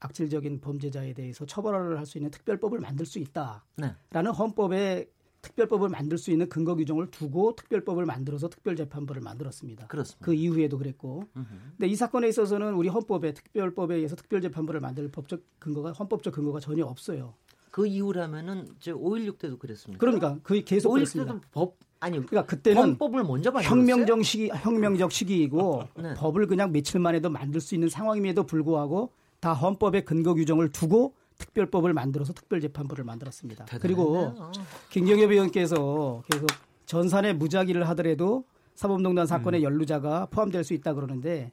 악질적인 0.01 0.59
범죄자에 0.59 1.13
대해서 1.13 1.45
처벌을 1.45 1.97
할 1.97 2.05
수 2.05 2.17
있는 2.17 2.29
특별법을 2.29 2.79
만들 2.79 3.05
수 3.05 3.19
있다라는 3.19 3.61
네. 3.77 4.29
헌법에 4.37 5.07
특별법을 5.45 5.89
만들 5.89 6.17
수 6.17 6.31
있는 6.31 6.49
근거 6.49 6.75
규정을 6.75 7.11
두고 7.11 7.55
특별법을 7.55 8.05
만들어서 8.05 8.49
특별재판부를 8.49 9.21
만들었습니다. 9.21 9.87
그렇습니다. 9.87 10.25
그 10.25 10.33
이후에도 10.33 10.77
그랬고. 10.77 11.27
근데 11.33 11.87
이 11.87 11.95
사건에 11.95 12.27
있어서는 12.27 12.73
우리 12.73 12.89
헌법에 12.89 13.33
특별법에 13.33 13.95
의해서 13.95 14.15
특별재판부를 14.15 14.81
만들 14.81 15.09
법적 15.09 15.41
근거가 15.59 15.91
헌법적 15.91 16.33
근거가 16.33 16.59
전혀 16.59 16.85
없어요. 16.85 17.35
그 17.69 17.85
이후라면은 17.85 18.67
제5.16 18.79 19.37
때도 19.37 19.57
그랬습니다. 19.57 19.99
그러니까 19.99 20.39
그 20.43 20.63
계속 20.63 20.91
5.16 20.91 20.93
그랬습니다. 20.93 21.33
때도 21.33 21.45
법 21.51 21.77
아니 21.99 22.25
그러니까 22.25 22.45
그때는 22.45 22.81
헌법을 22.81 23.23
먼저 23.23 23.51
혁명적 23.51 24.23
시기 24.23 24.49
혁명적 24.49 25.11
시기이고 25.11 25.83
네. 25.97 26.13
법을 26.15 26.47
그냥 26.47 26.71
며칠 26.71 26.99
만에도 26.99 27.29
만들 27.29 27.61
수 27.61 27.75
있는 27.75 27.89
상황임에도 27.89 28.45
불구하고 28.45 29.11
다 29.39 29.53
헌법의 29.53 30.05
근거 30.05 30.33
규정을 30.33 30.71
두고 30.71 31.13
특별법을 31.37 31.93
만들어서 31.93 32.33
특별재판부를 32.33 33.03
만들었습니다. 33.03 33.65
그리고 33.81 34.33
김경엽 34.89 35.31
의원께서 35.31 36.23
계속 36.31 36.47
전산의 36.85 37.35
무작위를 37.35 37.87
하더라도 37.89 38.45
사법농단 38.75 39.25
사건의 39.25 39.61
음. 39.61 39.63
연루자가 39.63 40.27
포함될 40.27 40.63
수 40.63 40.73
있다 40.73 40.93
그러는데 40.93 41.51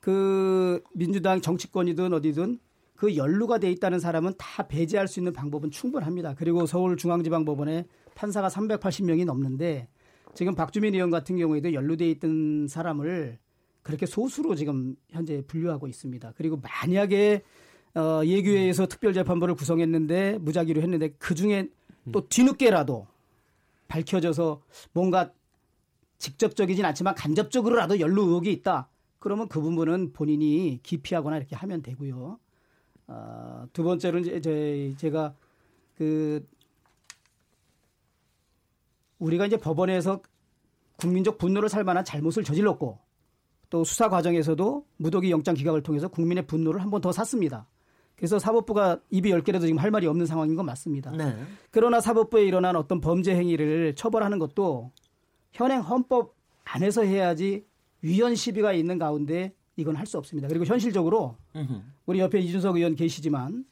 그 0.00 0.82
민주당 0.92 1.40
정치권이든 1.40 2.12
어디든 2.12 2.58
그 2.96 3.16
연루가 3.16 3.58
돼 3.58 3.70
있다는 3.70 4.00
사람은 4.00 4.34
다 4.38 4.66
배제할 4.66 5.06
수 5.06 5.20
있는 5.20 5.32
방법은 5.32 5.70
충분합니다. 5.70 6.34
그리고 6.34 6.66
서울중앙지방법원에 6.66 7.84
판사가 8.14 8.48
380명이 8.48 9.24
넘는데 9.24 9.88
지금 10.34 10.54
박주민 10.54 10.94
의원 10.94 11.10
같은 11.10 11.36
경우에도 11.36 11.72
연루돼 11.72 12.10
있던 12.12 12.68
사람을 12.68 13.38
그렇게 13.82 14.06
소수로 14.06 14.54
지금 14.54 14.96
현재 15.10 15.42
분류하고 15.46 15.86
있습니다. 15.86 16.32
그리고 16.36 16.58
만약에 16.58 17.42
어, 17.96 18.22
예규회에서 18.24 18.86
특별재판부를 18.86 19.54
구성했는데 19.54 20.38
무작위로 20.38 20.82
했는데 20.82 21.14
그 21.18 21.34
중에 21.34 21.68
또 22.12 22.28
뒤늦게라도 22.28 23.06
밝혀져서 23.88 24.60
뭔가 24.92 25.32
직접적이진 26.18 26.84
않지만 26.84 27.14
간접적으로라도 27.14 27.98
연루 28.00 28.22
의혹이 28.22 28.52
있다. 28.52 28.88
그러면 29.18 29.48
그 29.48 29.60
부분은 29.60 30.12
본인이 30.12 30.78
기피하거나 30.82 31.38
이렇게 31.38 31.56
하면 31.56 31.82
되고요. 31.82 32.38
어, 33.08 33.66
두 33.72 33.82
번째로는 33.82 34.36
이제 34.36 34.94
제가 34.98 35.34
그 35.96 36.46
우리가 39.18 39.46
이제 39.46 39.56
법원에서 39.56 40.20
국민적 40.96 41.38
분노를 41.38 41.68
살 41.68 41.82
만한 41.84 42.04
잘못을 42.04 42.44
저질렀고 42.44 42.98
또 43.70 43.84
수사 43.84 44.08
과정에서도 44.08 44.86
무더기 44.98 45.30
영장 45.30 45.54
기각을 45.54 45.82
통해서 45.82 46.08
국민의 46.08 46.46
분노를 46.46 46.82
한 46.82 46.90
번 46.90 47.00
더 47.00 47.10
샀습니다. 47.12 47.66
그래서 48.16 48.38
사법부가 48.38 49.00
입이 49.10 49.30
열 49.30 49.42
개라도 49.42 49.66
지금 49.66 49.78
할 49.78 49.90
말이 49.90 50.06
없는 50.06 50.26
상황인 50.26 50.56
건 50.56 50.66
맞습니다. 50.66 51.10
네. 51.10 51.36
그러나 51.70 52.00
사법부에 52.00 52.44
일어난 52.44 52.74
어떤 52.76 53.00
범죄 53.00 53.34
행위를 53.36 53.94
처벌하는 53.94 54.38
것도 54.38 54.90
현행 55.52 55.80
헌법 55.80 56.34
안에서 56.64 57.02
해야지 57.02 57.64
위헌 58.02 58.34
시비가 58.34 58.72
있는 58.72 58.98
가운데 58.98 59.52
이건 59.76 59.96
할 59.96 60.06
수 60.06 60.16
없습니다. 60.18 60.48
그리고 60.48 60.64
현실적으로 60.64 61.36
우리 62.06 62.20
옆에 62.20 62.38
이준석 62.40 62.76
의원 62.76 62.94
계시지만 62.94 63.64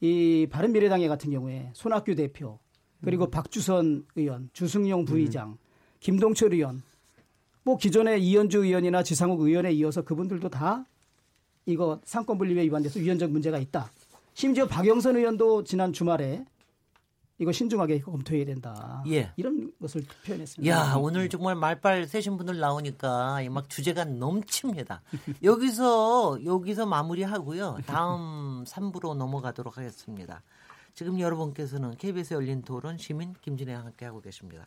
이 0.00 0.46
바른미래당의 0.48 1.08
같은 1.08 1.30
경우에 1.30 1.70
손학규 1.72 2.14
대표 2.14 2.60
그리고 3.02 3.24
음. 3.26 3.30
박주선 3.30 4.06
의원, 4.16 4.50
주승용 4.52 5.04
부의장, 5.04 5.50
음. 5.50 5.56
김동철 6.00 6.54
의원, 6.54 6.82
뭐 7.64 7.76
기존의 7.76 8.22
이현주 8.24 8.64
의원이나 8.64 9.02
지상욱 9.02 9.40
의원에 9.40 9.72
이어서 9.72 10.02
그분들도 10.02 10.48
다 10.48 10.84
이거 11.68 12.00
상권 12.04 12.38
분립에 12.38 12.62
위반돼서 12.62 12.98
위헌적 12.98 13.30
문제가 13.30 13.58
있다. 13.58 13.90
심지어 14.32 14.66
박영선 14.66 15.16
의원도 15.16 15.64
지난 15.64 15.92
주말에 15.92 16.44
이거 17.38 17.52
신중하게 17.52 18.00
검토해야 18.00 18.46
된다. 18.46 19.04
예. 19.08 19.30
이런 19.36 19.70
것을 19.80 20.02
표현했습니다. 20.24 20.74
야, 20.74 20.94
오늘 20.96 21.28
정말 21.28 21.54
말빨 21.54 22.06
세신 22.06 22.36
분들 22.38 22.58
나오니까 22.58 23.40
막 23.50 23.68
주제가 23.68 24.04
넘칩니다. 24.04 25.02
여기서 25.44 26.40
여기서 26.44 26.86
마무리하고요. 26.86 27.78
다음 27.86 28.64
3부로 28.64 29.14
넘어가도록 29.14 29.76
하겠습니다. 29.76 30.42
지금 30.94 31.20
여러분께서는 31.20 31.96
KBS 31.96 32.34
열린 32.34 32.62
토론 32.62 32.96
시민 32.96 33.34
김진애와 33.42 33.80
함께 33.80 34.06
하고 34.06 34.20
계십니다. 34.20 34.66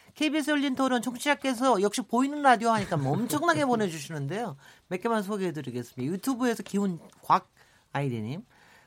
KBS 0.15 0.51
열린 0.51 0.75
토론 0.75 1.01
청취자께서 1.01 1.81
역시 1.81 2.01
보이는 2.01 2.41
라디오 2.41 2.69
하니까 2.69 2.97
뭐 2.97 3.13
엄청나게 3.13 3.65
보내주시는데요. 3.65 4.55
몇 4.87 5.01
개만 5.01 5.23
소개해드리겠습니다. 5.23 6.13
유튜브에서 6.13 6.63
기운 6.63 6.99
곽 7.21 7.49
아이디님. 7.93 8.43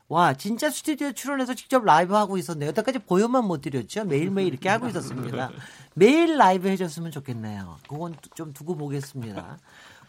와 0.07 0.35
진짜 0.35 0.69
스튜디오 0.69 1.11
출연해서 1.11 1.55
직접 1.55 1.83
라이브 1.83 2.13
하고 2.13 2.37
있었네요. 2.37 2.69
여태까지 2.69 2.99
보여만 2.99 3.45
못 3.45 3.61
드렸죠. 3.61 4.05
매일매일 4.05 4.49
이렇게 4.49 4.69
하고 4.69 4.87
있었습니다. 4.87 5.49
매일 5.95 6.37
라이브 6.37 6.67
해줬으면 6.67 7.09
좋겠네요. 7.11 7.79
그건 7.89 8.15
좀 8.35 8.53
두고 8.53 8.75
보겠습니다. 8.75 9.57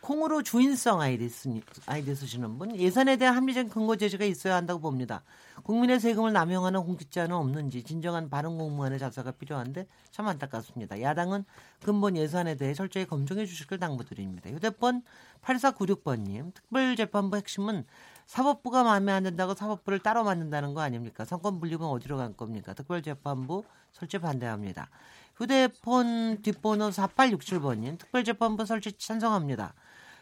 콩으로 0.07 0.45
주인성 0.45 1.01
아이디, 1.01 1.29
쓰, 1.29 1.49
아이디 1.87 2.15
쓰시는 2.15 2.59
분 2.59 2.77
예산에 2.77 3.17
대한 3.17 3.35
합리적 3.35 3.71
근거 3.71 3.97
제시가 3.97 4.25
있어야 4.25 4.55
한다고 4.55 4.79
봅니다. 4.79 5.25
국민의 5.65 5.99
세금을 5.99 6.33
남용하는 6.33 6.85
공직자는 6.85 7.35
없는지 7.35 7.83
진정한 7.83 8.31
바른 8.31 8.57
공무원의 8.57 9.01
자세가 9.01 9.33
필요한데 9.33 9.89
참 10.13 10.29
안타깝습니다. 10.29 11.03
야당은 11.03 11.45
근본 11.83 12.17
예산에 12.17 12.55
대해 12.55 12.73
철저히 12.73 13.05
검증해 13.05 13.47
걸 13.69 13.81
당부드립니다. 13.81 14.49
휴대폰 14.49 15.03
8496번님 15.43 16.55
특별재판부 16.55 17.37
핵심은 17.39 17.85
사법부가 18.27 18.85
마음에 18.85 19.11
안 19.11 19.25
든다고 19.25 19.55
사법부를 19.55 19.99
따로 19.99 20.23
만든다는 20.23 20.75
거 20.75 20.83
아닙니까? 20.83 21.25
선권 21.25 21.59
분립은 21.59 21.85
어디로 21.85 22.17
갈 22.17 22.33
겁니까? 22.33 22.75
특별재판부 22.75 23.65
설치 23.91 24.19
반대합니다. 24.19 24.89
휴대폰 25.35 26.43
뒷번호 26.43 26.91
4867번님 26.91 27.99
특별재판부 27.99 28.65
설치 28.67 28.93
찬성합니다. 28.93 29.75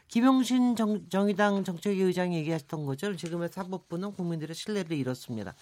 김용신 0.08 0.76
정, 0.76 1.08
정의당 1.08 1.64
정책위 1.64 2.02
의장이 2.02 2.36
얘기하셨던 2.36 2.86
것처럼 2.86 3.16
지금의 3.16 3.48
사법부는 3.50 4.12
국민들의 4.12 4.54
신뢰를 4.54 4.96
잃었습니다. 4.96 5.54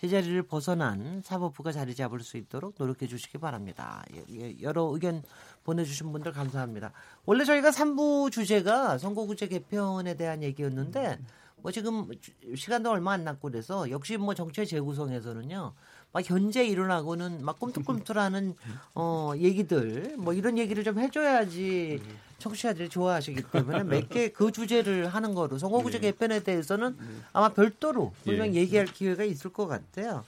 제자리를 0.00 0.42
벗어난 0.44 1.20
사법부가 1.22 1.72
자리 1.72 1.94
잡을 1.94 2.20
수 2.20 2.38
있도록 2.38 2.74
노력해 2.78 3.06
주시기 3.06 3.36
바랍니다. 3.36 4.02
예, 4.14 4.24
예, 4.30 4.56
여러 4.62 4.84
의견 4.84 5.22
보내주신 5.64 6.10
분들 6.10 6.32
감사합니다. 6.32 6.92
원래 7.26 7.44
저희가 7.44 7.70
3부 7.70 8.32
주제가 8.32 8.96
선거구제 8.96 9.48
개편에 9.48 10.14
대한 10.14 10.42
얘기였는데 10.42 11.18
뭐 11.56 11.70
지금 11.70 12.08
시간도 12.56 12.90
얼마 12.90 13.12
안 13.12 13.24
남고 13.24 13.50
그래서 13.50 13.90
역시 13.90 14.16
뭐 14.16 14.34
정치 14.34 14.66
재구성에서는요. 14.66 15.74
막 16.12 16.30
현재 16.30 16.64
일어나고는 16.64 17.44
막 17.44 17.60
꿈틀꿈틀하는 17.60 18.54
어 18.94 19.32
얘기들 19.36 20.16
뭐 20.16 20.32
이런 20.32 20.56
얘기를 20.56 20.82
좀 20.82 20.98
해줘야지 20.98 22.00
청취자들이 22.40 22.88
좋아하시기 22.88 23.42
때문에 23.52 23.84
몇 23.84 24.08
개 24.08 24.28
그 24.30 24.50
주제를 24.50 25.08
하는 25.08 25.34
거로 25.34 25.58
선거구제 25.58 26.00
네. 26.00 26.10
개편에 26.10 26.40
대해서는 26.40 26.96
네. 26.98 27.06
아마 27.32 27.50
별도로 27.50 28.12
분명 28.24 28.48
예. 28.54 28.60
얘기할 28.60 28.86
기회가 28.86 29.22
있을 29.24 29.52
것 29.52 29.66
같아요. 29.68 30.24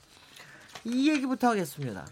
이 0.84 1.10
얘기부터 1.10 1.48
하겠습니다. 1.48 2.06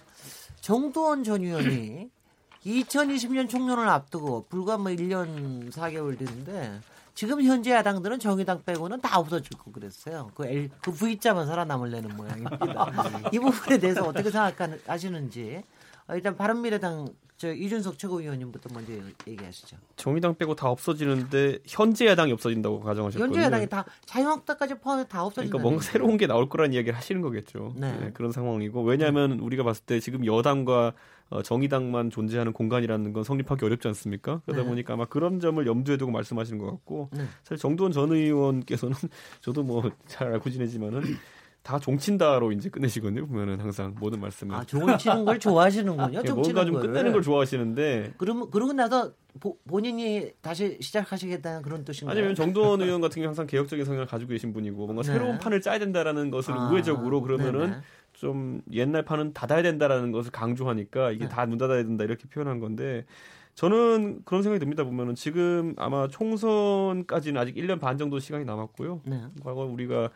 정두원 0.60 1.22
전 1.24 1.42
의원이 1.42 2.10
2020년 2.66 3.48
총선을 3.48 3.88
앞두고 3.88 4.46
불과 4.48 4.76
뭐 4.76 4.90
1년 4.92 5.70
4개월 5.72 6.18
됐는데 6.18 6.80
지금 7.14 7.42
현재 7.42 7.72
야당들은 7.72 8.18
정의당 8.18 8.62
빼고는 8.64 9.00
다 9.00 9.18
없어질 9.18 9.50
거 9.58 9.70
그랬어요. 9.72 10.30
그, 10.34 10.46
L, 10.46 10.70
그 10.82 10.92
V자만 10.92 11.46
살아남을려는 11.46 12.16
모양입니다. 12.16 12.56
이 13.32 13.38
부분에 13.38 13.78
대해서 13.78 14.04
어떻게 14.06 14.30
생각하시는지 14.30 15.62
어, 16.06 16.14
일단 16.14 16.36
바른미래당 16.36 17.08
저 17.40 17.50
이준석 17.54 17.98
최고위원님부터 17.98 18.68
먼저 18.74 18.92
얘기하시죠. 19.26 19.78
정의당 19.96 20.34
빼고 20.34 20.54
다 20.54 20.68
없어지는데 20.68 21.60
현재 21.66 22.06
야당이 22.06 22.32
없어진다고 22.32 22.80
가정하셨거든요. 22.80 23.24
현재 23.24 23.46
야당이 23.46 23.66
다 23.66 23.82
자유한국당까지 24.04 24.74
포함해 24.74 25.06
다 25.08 25.24
없어진다. 25.24 25.48
그러니까 25.48 25.62
뭔가 25.62 25.82
새로운 25.82 26.18
게 26.18 26.26
나올 26.26 26.50
거라는 26.50 26.74
이야기를 26.74 26.94
하시는 26.94 27.22
거겠죠. 27.22 27.72
네. 27.76 27.96
네, 27.98 28.10
그런 28.12 28.30
상황이고 28.30 28.82
왜냐하면 28.82 29.38
네. 29.38 29.42
우리가 29.42 29.62
봤을 29.64 29.86
때 29.86 30.00
지금 30.00 30.26
여당과 30.26 30.92
어, 31.30 31.42
정의당만 31.42 32.10
존재하는 32.10 32.52
공간이라는 32.52 33.14
건 33.14 33.24
성립하기 33.24 33.64
어렵지 33.64 33.88
않습니까? 33.88 34.42
그러다 34.44 34.62
네. 34.64 34.68
보니까 34.68 34.92
아마 34.92 35.06
그런 35.06 35.40
점을 35.40 35.66
염두에 35.66 35.96
두고 35.96 36.12
말씀하시는 36.12 36.58
것 36.58 36.66
같고 36.70 37.08
네. 37.12 37.24
사실 37.42 37.56
정두원 37.56 37.92
전 37.92 38.12
의원께서는 38.12 38.94
저도 39.40 39.62
뭐 39.62 39.80
잘 40.06 40.30
알고 40.30 40.50
지내지만은 40.50 41.02
다 41.62 41.78
종친다로 41.78 42.52
이제 42.52 42.70
끝내시거든요. 42.70 43.26
보면은 43.26 43.60
항상 43.60 43.94
모든 44.00 44.20
말씀을. 44.20 44.54
아, 44.54 44.64
종치는 44.64 45.24
걸 45.24 45.38
좋아하시는군요. 45.38 46.22
네, 46.22 46.32
뭔가 46.32 46.64
좀 46.64 46.80
끝내는 46.80 47.12
걸 47.12 47.22
좋아하시는데. 47.22 48.14
그러면 48.16 48.50
그러고 48.50 48.72
나서 48.72 49.12
보, 49.38 49.58
본인이 49.68 50.30
다시 50.40 50.78
시작하시겠다는 50.80 51.62
그런 51.62 51.84
뜻인가요? 51.84 52.16
아니면 52.16 52.34
정도원 52.34 52.80
의원 52.82 53.00
같은 53.00 53.16
경우 53.20 53.28
항상 53.28 53.46
개혁적인 53.46 53.84
성향을 53.84 54.06
가지고 54.06 54.30
계신 54.30 54.52
분이고 54.52 54.86
뭔가 54.86 55.02
네. 55.02 55.12
새로운 55.12 55.38
판을 55.38 55.60
짜야 55.60 55.78
된다라는 55.78 56.30
것을 56.30 56.54
아, 56.54 56.70
우회적으로 56.70 57.20
그러면은 57.20 57.60
네네. 57.70 57.82
좀 58.14 58.62
옛날 58.72 59.04
판은 59.04 59.34
닫아야 59.34 59.62
된다라는 59.62 60.12
것을 60.12 60.32
강조하니까 60.32 61.12
이게 61.12 61.24
네. 61.24 61.28
다문 61.28 61.58
닫아야 61.58 61.82
된다 61.82 62.04
이렇게 62.04 62.26
표현한 62.28 62.58
건데 62.58 63.04
저는 63.54 64.22
그런 64.24 64.42
생각이 64.42 64.58
듭니다. 64.58 64.84
보면은 64.84 65.14
지금 65.14 65.74
아마 65.76 66.08
총선까지는 66.08 67.40
아직 67.40 67.56
1년 67.56 67.78
반 67.78 67.98
정도 67.98 68.18
시간이 68.18 68.44
남았고요. 68.46 69.02
네. 69.04 69.22
과거 69.44 69.64
우리가 69.64 70.10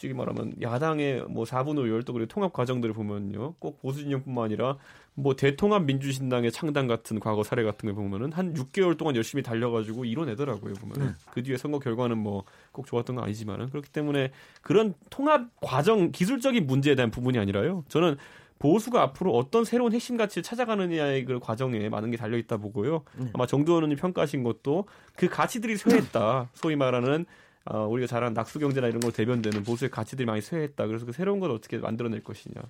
솔직히 0.00 0.14
말하면 0.14 0.54
야당의 0.62 1.26
뭐 1.28 1.44
4분 1.44 1.74
5열 1.74 2.06
또 2.06 2.14
그리고 2.14 2.26
통합 2.26 2.54
과정들을 2.54 2.94
보면요. 2.94 3.54
꼭 3.58 3.82
보수 3.82 4.02
진영뿐만 4.02 4.46
아니라 4.46 4.78
뭐 5.12 5.36
대통합 5.36 5.84
민주신당의 5.84 6.52
창당 6.52 6.86
같은 6.86 7.20
과거 7.20 7.42
사례 7.42 7.62
같은 7.62 7.86
걸 7.86 7.94
보면은 7.94 8.32
한 8.32 8.54
6개월 8.54 8.96
동안 8.96 9.14
열심히 9.14 9.42
달려가지고 9.42 10.06
이뤄내더라고요 10.06 10.72
보면은 10.74 11.08
네. 11.08 11.12
그 11.32 11.42
뒤에 11.42 11.56
선거 11.56 11.78
결과는 11.78 12.16
뭐 12.16 12.44
꼭 12.72 12.86
좋았던 12.86 13.16
건 13.16 13.24
아니지만은 13.24 13.70
그렇기 13.70 13.90
때문에 13.90 14.30
그런 14.62 14.94
통합 15.10 15.48
과정 15.60 16.12
기술적인 16.12 16.66
문제에 16.66 16.94
대한 16.94 17.10
부분이 17.10 17.38
아니라요 17.38 17.84
저는 17.88 18.16
보수가 18.58 19.00
앞으로 19.02 19.34
어떤 19.36 19.64
새로운 19.64 19.92
핵심 19.92 20.16
가치를 20.16 20.42
찾아가느냐의 20.42 21.24
그 21.24 21.38
과정에 21.40 21.88
많은 21.88 22.10
게 22.10 22.16
달려 22.16 22.36
있다 22.36 22.58
보고요 22.58 23.04
네. 23.16 23.30
아마 23.32 23.46
정두원 23.46 23.82
의원이 23.82 23.96
평가하신 23.96 24.42
것도 24.42 24.86
그 25.16 25.28
가치들이 25.28 25.76
쇠했다 25.76 26.50
소위 26.54 26.76
말하는 26.76 27.24
어, 27.72 27.86
우리가 27.86 28.08
잘 28.08 28.24
아는 28.24 28.34
낙수 28.34 28.58
경제나 28.58 28.88
이런 28.88 29.00
걸 29.00 29.12
대변되는 29.12 29.62
보수의 29.62 29.90
가치들이 29.90 30.26
많이 30.26 30.40
쇠했다 30.40 30.86
그래서 30.88 31.06
그 31.06 31.12
새로운 31.12 31.38
걸 31.38 31.52
어떻게 31.52 31.78
만들어낼 31.78 32.24
것이냐 32.24 32.60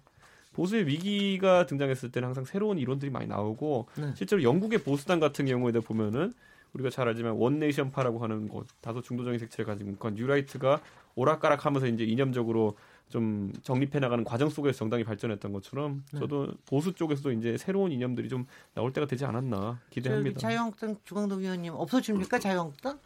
보수의 0.53 0.87
위기가 0.87 1.65
등장했을 1.65 2.13
때는 2.13 2.27
항상 2.27 2.45
새로운 2.45 2.79
이론들이 2.79 3.11
많이 3.11 3.27
나오고 3.27 3.89
네. 3.97 4.13
실제로 4.15 4.43
영국의 4.43 4.81
보수당 4.81 5.19
같은 5.19 5.47
경우에도 5.47 5.81
보면은 5.81 6.35
우리가 6.75 6.91
잘 6.91 7.09
알지만 7.09 7.33
원네이션파라고 7.33 8.19
하는 8.19 8.49
곳 8.49 8.67
다소 8.81 9.01
중도적인 9.01 9.39
색채를 9.39 9.65
가지고 9.65 9.91
있건 9.91 10.15
뉴라이트가 10.15 10.81
오락가락하면서 11.15 11.87
이제 11.89 12.05
이념적으로 12.05 12.77
좀 13.09 13.53
정립해 13.63 13.99
나가는 13.99 14.23
과정 14.23 14.51
속에서 14.51 14.79
정당이 14.79 15.03
발전했던 15.05 15.53
것처럼 15.53 16.05
네. 16.13 16.21
저도 16.21 16.53
보수 16.67 16.93
쪽에서도 16.93 17.33
이제 17.33 17.57
새로운 17.57 17.91
이념들이 17.91 18.29
좀 18.29 18.47
나올 18.75 18.93
때가 18.93 19.07
되지 19.07 19.25
않았나 19.25 19.81
기대합니다. 19.91 20.39
자유한국당 20.39 20.97
주광덕 21.05 21.41
의원님 21.41 21.73
없어집니까 21.75 22.39
자유한국당? 22.39 22.99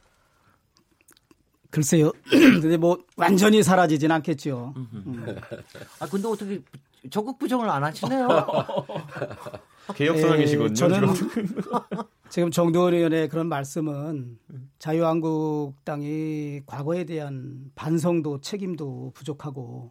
글쎄요. 1.75 2.13
근데 2.31 2.77
뭐 2.77 2.97
완전히 3.17 3.61
사라지진 3.61 4.13
않겠죠. 4.13 4.75
음. 4.77 5.27
아 5.99 6.07
근데 6.09 6.29
어떻게 6.29 6.63
적극 7.11 7.37
부정을 7.37 7.69
안 7.69 7.83
하시네요. 7.83 8.29
개혁 9.97 10.19
선언이시군요. 10.21 10.71
예, 10.71 10.75
저는 10.75 11.09
지금 12.31 12.51
정도원 12.53 12.95
의원의 12.95 13.29
그런 13.29 13.49
말씀은 13.49 14.39
자유한국당이 14.79 16.61
과거에 16.65 17.03
대한 17.03 17.73
반성도 17.75 18.41
책임도 18.41 19.11
부족하고 19.13 19.91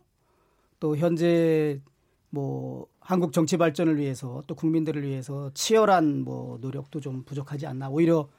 또 0.80 0.96
현재 0.96 1.82
뭐 2.30 2.88
한국 3.02 3.34
정치 3.34 3.58
발전을 3.58 3.98
위해서 3.98 4.42
또 4.48 4.56
국민들을 4.56 5.04
위해서 5.04 5.52
치열한 5.54 6.22
뭐 6.24 6.58
노력도 6.62 7.02
좀 7.02 7.24
부족하지 7.26 7.68
않나 7.68 7.90
오히려 7.90 8.30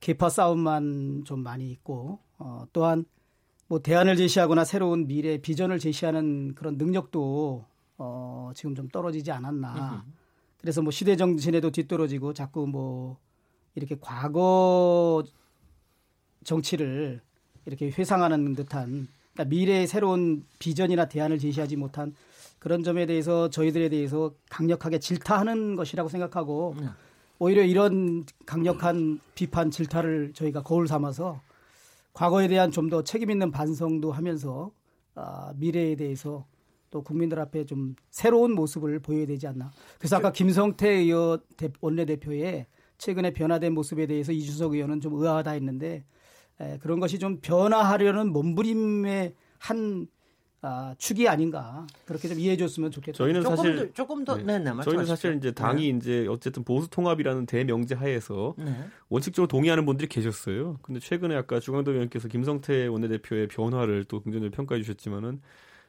계파 0.00 0.28
싸움만 0.28 1.22
좀 1.24 1.42
많이 1.42 1.70
있고 1.70 2.20
어, 2.40 2.64
또한 2.72 3.04
뭐 3.68 3.78
대안을 3.80 4.16
제시하거나 4.16 4.64
새로운 4.64 5.06
미래 5.06 5.38
비전을 5.38 5.78
제시하는 5.78 6.54
그런 6.54 6.76
능력도 6.76 7.64
어, 7.98 8.50
지금 8.54 8.74
좀 8.74 8.88
떨어지지 8.88 9.30
않았나. 9.30 10.04
그래서 10.60 10.82
뭐 10.82 10.90
시대 10.90 11.16
정신에도 11.16 11.70
뒤떨어지고 11.70 12.32
자꾸 12.32 12.66
뭐 12.66 13.18
이렇게 13.74 13.96
과거 14.00 15.22
정치를 16.42 17.20
이렇게 17.66 17.90
회상하는 17.90 18.54
듯한 18.54 19.06
그러니까 19.34 19.44
미래의 19.44 19.86
새로운 19.86 20.44
비전이나 20.58 21.08
대안을 21.08 21.38
제시하지 21.38 21.76
못한 21.76 22.14
그런 22.58 22.82
점에 22.82 23.06
대해서 23.06 23.48
저희들에 23.48 23.88
대해서 23.90 24.34
강력하게 24.50 24.98
질타하는 24.98 25.76
것이라고 25.76 26.08
생각하고 26.08 26.74
네. 26.78 26.86
오히려 27.38 27.62
이런 27.64 28.24
강력한 28.44 29.20
비판 29.34 29.70
질타를 29.70 30.32
저희가 30.34 30.62
거울 30.62 30.88
삼아서 30.88 31.40
과거에 32.12 32.48
대한 32.48 32.70
좀 32.70 32.90
더 32.90 33.02
책임 33.02 33.30
있는 33.30 33.50
반성도 33.50 34.10
하면서 34.12 34.72
아, 35.14 35.52
미래에 35.56 35.96
대해서 35.96 36.46
또 36.90 37.02
국민들 37.02 37.38
앞에 37.38 37.64
좀 37.66 37.94
새로운 38.10 38.52
모습을 38.52 38.98
보여야 39.00 39.26
되지 39.26 39.46
않나. 39.46 39.70
그래서 39.98 40.16
아까 40.16 40.32
김성태 40.32 40.88
의원 40.88 41.40
원내대표의 41.80 42.66
최근에 42.98 43.32
변화된 43.32 43.72
모습에 43.74 44.06
대해서 44.06 44.32
이준석 44.32 44.74
의원은 44.74 45.00
좀 45.00 45.14
의아하다 45.14 45.52
했는데 45.52 46.04
에, 46.60 46.78
그런 46.78 46.98
것이 47.00 47.18
좀 47.18 47.38
변화하려는 47.40 48.32
몸부림의 48.32 49.34
한 49.58 50.06
아, 50.62 50.94
축이 50.98 51.26
아닌가 51.26 51.86
그렇게 52.04 52.28
좀 52.28 52.38
이해해 52.38 52.56
줬으면 52.56 52.90
좋겠다. 52.90 53.16
저희는 53.16 53.42
조금 53.42 53.56
사실 53.56 53.76
더, 53.76 53.92
조금 53.94 54.24
더 54.24 54.36
네. 54.36 54.58
네, 54.58 54.58
네, 54.58 54.82
저희는 54.82 55.06
사실 55.06 55.34
이제 55.36 55.52
당이 55.52 55.92
네. 55.92 55.96
이제 55.96 56.26
어쨌든 56.28 56.64
보수 56.64 56.90
통합이라는 56.90 57.46
대명제 57.46 57.94
하에서 57.94 58.54
네. 58.58 58.86
원칙적으로 59.08 59.48
동의하는 59.48 59.86
분들이 59.86 60.06
계셨어요. 60.06 60.78
근데 60.82 61.00
최근에 61.00 61.34
아까 61.34 61.60
주광덕 61.60 61.94
의원께서 61.94 62.28
김성태 62.28 62.88
원내대표의 62.88 63.48
변화를 63.48 64.04
또 64.04 64.20
긍정적으로 64.20 64.50
평가해 64.50 64.82
주셨지만은 64.82 65.40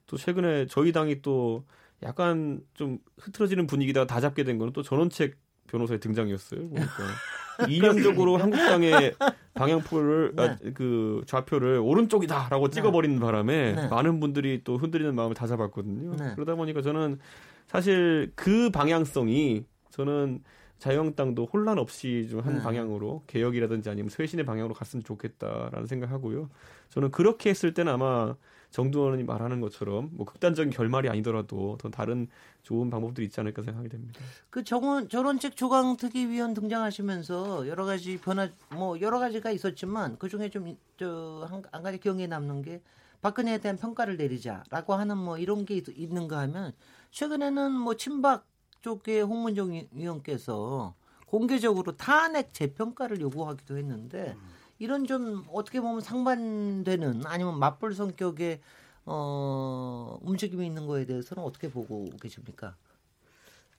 또 0.07 0.17
최근에 0.17 0.67
저희 0.67 0.93
당이 0.93 1.21
또 1.21 1.65
약간 2.03 2.61
좀 2.73 2.99
흐트러지는 3.19 3.67
분위기다가 3.67 4.07
다 4.07 4.21
잡게 4.21 4.45
된 4.45 4.57
거는 4.57 4.71
또 4.71 4.83
전원책 4.83 5.35
변호사의 5.67 5.99
등장이었어요. 5.99 6.69
그러니까 6.69 6.95
이념적으로 7.69 8.37
한국당의 8.37 9.13
방향표를 9.53 10.33
네. 10.35 10.43
아, 10.43 10.57
그 10.73 11.21
좌표를 11.25 11.79
오른쪽이다라고 11.79 12.69
네. 12.69 12.75
찍어버리는 12.75 13.19
바람에 13.19 13.73
네. 13.73 13.87
많은 13.87 14.19
분들이 14.19 14.63
또 14.63 14.77
흔들리는 14.77 15.13
마음을 15.13 15.35
다 15.35 15.47
잡았거든요. 15.47 16.15
네. 16.15 16.31
그러다 16.35 16.55
보니까 16.55 16.81
저는 16.81 17.19
사실 17.67 18.31
그 18.35 18.69
방향성이 18.69 19.65
저는 19.89 20.43
자유한국당도 20.79 21.47
혼란 21.53 21.77
없이 21.77 22.27
좀한 22.29 22.55
네. 22.55 22.63
방향으로 22.63 23.23
개혁이라든지 23.27 23.89
아니면 23.89 24.09
쇄신의 24.09 24.45
방향으로 24.45 24.73
갔으면 24.73 25.03
좋겠다라는 25.03 25.85
생각하고요. 25.85 26.49
저는 26.89 27.11
그렇게 27.11 27.51
했을 27.51 27.73
때는 27.73 27.93
아마 27.93 28.35
정두원이 28.71 29.23
말하는 29.23 29.59
것처럼 29.61 30.09
뭐 30.13 30.25
극단적인 30.25 30.71
결말이 30.71 31.09
아니더라도 31.09 31.77
더 31.77 31.89
다른 31.89 32.27
좋은 32.63 32.89
방법들이 32.89 33.27
있지 33.27 33.39
않을까 33.39 33.61
생각이 33.63 33.89
됩니다. 33.89 34.19
그 34.49 34.63
정원 34.63 35.09
저론책 35.09 35.55
조강 35.57 35.97
특위 35.97 36.25
위원 36.27 36.53
등장하시면서 36.53 37.67
여러 37.67 37.85
가지 37.85 38.17
변화 38.17 38.49
뭐 38.69 38.99
여러 39.01 39.19
가지가 39.19 39.51
있었지만 39.51 40.17
그 40.17 40.29
중에 40.29 40.49
좀 40.49 40.77
저한 40.97 41.63
한 41.71 41.83
가지 41.83 41.99
기억에 41.99 42.27
남는 42.27 42.61
게 42.61 42.81
박근혜에 43.21 43.59
대한 43.59 43.77
평가를 43.77 44.17
내리자라고 44.17 44.93
하는 44.93 45.17
뭐 45.17 45.37
이런 45.37 45.65
게 45.65 45.75
있, 45.75 46.13
는가 46.13 46.39
하면 46.39 46.73
최근에는 47.11 47.71
뭐 47.73 47.95
친박 47.95 48.47
쪽의 48.81 49.21
홍문정 49.21 49.87
위원께서 49.91 50.95
공개적으로 51.27 51.95
탄핵 51.97 52.53
재평가를 52.53 53.21
요구하기도 53.21 53.77
했는데 53.77 54.35
음. 54.35 54.60
이런 54.81 55.05
좀 55.05 55.43
어떻게 55.53 55.79
보면 55.79 56.01
상반되는 56.01 57.21
아니면 57.27 57.59
맞불 57.59 57.93
성격의 57.93 58.61
어, 59.05 60.17
움직임이 60.23 60.65
있는 60.65 60.87
거에 60.87 61.05
대해서는 61.05 61.43
어떻게 61.43 61.69
보고 61.69 62.09
계십니까? 62.19 62.75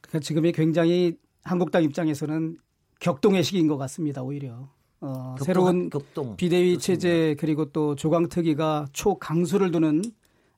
그러니까 0.01 0.21
지금이 0.21 0.53
굉장히 0.53 1.19
한국당 1.43 1.83
입장에서는 1.83 2.57
격동의 3.01 3.43
시기인 3.43 3.67
것 3.67 3.77
같습니다. 3.79 4.23
오히려 4.23 4.69
어, 5.01 5.35
격동, 5.39 5.45
새로운 5.45 5.91
격동. 5.91 6.37
비대위 6.37 6.75
그렇습니다. 6.75 6.81
체제 6.81 7.37
그리고 7.37 7.65
또 7.73 7.97
조광특위가 7.97 8.87
초강수를 8.93 9.73
두는 9.73 10.03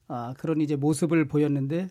아, 0.09 0.35
그런 0.37 0.61
이제 0.61 0.77
모습을 0.77 1.27
보였는데 1.27 1.89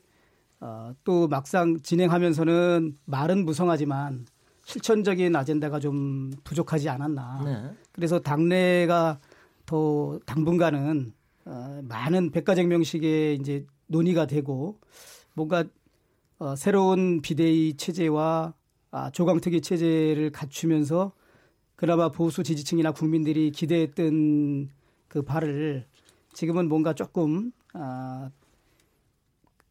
어, 0.60 0.94
또 1.04 1.28
막상 1.28 1.82
진행하면서는 1.82 3.00
말은 3.06 3.46
무성하지만 3.46 4.28
실천적인 4.64 5.36
아젠다가 5.36 5.80
좀 5.80 6.32
부족하지 6.44 6.90
않았나. 6.90 7.42
네. 7.46 7.78
그래서 7.92 8.20
당내가 8.20 9.20
더 9.66 10.20
당분간은 10.26 11.14
어, 11.46 11.82
많은 11.84 12.32
백가쟁명식의 12.32 13.36
이제 13.36 13.66
논의가 13.88 14.28
되고 14.28 14.80
뭔가 15.34 15.64
어, 16.40 16.56
새로운 16.56 17.22
비대위 17.22 17.76
체제와 17.76 18.54
아, 18.92 19.10
조강특위 19.10 19.62
체제를 19.62 20.32
갖추면서 20.32 21.14
그나마 21.76 22.10
보수 22.10 22.44
지지층이나 22.44 22.92
국민들이 22.92 23.52
기대했던 23.52 24.70
그 25.08 25.22
발을 25.24 25.86
지금은 26.34 26.70
뭔가 26.70 26.94
조금 26.94 27.52
아, 27.74 28.30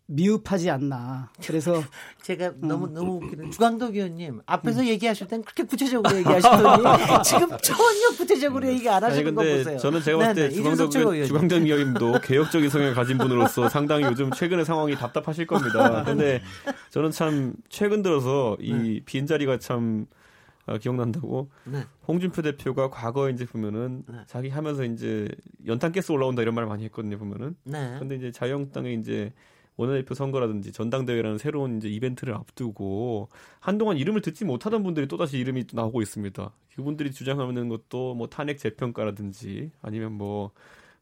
미흡하지 0.06 0.70
않나. 0.70 1.30
그래서 1.44 1.82
제가 2.22 2.48
음. 2.48 2.68
너무 2.68 2.88
너무 2.88 3.16
웃기는 3.16 3.50
주광덕 3.50 3.94
의원님 3.94 4.40
앞에서 4.46 4.80
음. 4.80 4.86
얘기하실 4.86 5.28
땐 5.28 5.42
그렇게 5.42 5.64
구체적으로 5.64 6.16
얘기하시더니 6.18 6.82
지금 7.24 7.48
전혀 7.62 8.08
구체적으로 8.16 8.66
얘기 8.66 8.88
안 8.88 9.02
하시는 9.02 9.34
거 9.34 9.42
보세요. 9.42 9.78
저는 9.78 10.02
제가 10.02 10.18
봤을 10.18 10.34
때 10.34 10.50
주광덕 10.50 10.90
주광덕 10.90 11.62
의원님도 11.62 12.20
개혁적인 12.24 12.68
성향을 12.68 12.94
가진 12.94 13.18
분으로서 13.18 13.68
상당히 13.68 14.04
요즘 14.04 14.30
최근의 14.30 14.64
상황이 14.64 14.94
답답하실 14.94 15.46
겁니다. 15.46 16.04
근데 16.04 16.42
저는 16.90 17.10
참 17.10 17.54
최근 17.68 18.02
들어서 18.02 18.56
이 18.60 18.72
네. 18.72 19.00
빈자리가 19.04 19.58
참 19.58 20.06
아, 20.66 20.78
기억난다고 20.78 21.50
네. 21.64 21.84
홍준표 22.06 22.42
대표가 22.42 22.88
과거에 22.88 23.32
이제 23.32 23.44
보면은 23.44 24.04
네. 24.08 24.18
자기 24.26 24.48
하면서 24.48 24.84
이제 24.84 25.28
연탄 25.66 25.90
가스 25.92 26.12
올라온다 26.12 26.42
이런 26.42 26.54
말 26.54 26.66
많이 26.66 26.84
했거든요 26.84 27.18
보면은. 27.18 27.56
네. 27.64 27.96
근데 27.98 28.14
이제 28.16 28.30
자유한국당에 28.30 28.92
이제 28.92 29.32
원내대표 29.76 30.14
선거라든지 30.14 30.72
전당대회라는 30.72 31.38
새로운 31.38 31.78
이제 31.78 31.88
이벤트를 31.88 32.34
앞두고 32.34 33.28
한동안 33.60 33.96
이름을 33.96 34.20
듣지 34.20 34.44
못하던 34.44 34.82
분들이 34.82 35.08
또다시 35.08 35.38
이름이 35.38 35.66
또 35.66 35.76
나오고 35.76 36.02
있습니다. 36.02 36.52
그분들이 36.74 37.12
주장하는 37.12 37.68
것도 37.68 38.14
뭐 38.14 38.28
탄핵 38.28 38.58
재평가라든지 38.58 39.70
아니면 39.80 40.12
뭐 40.12 40.50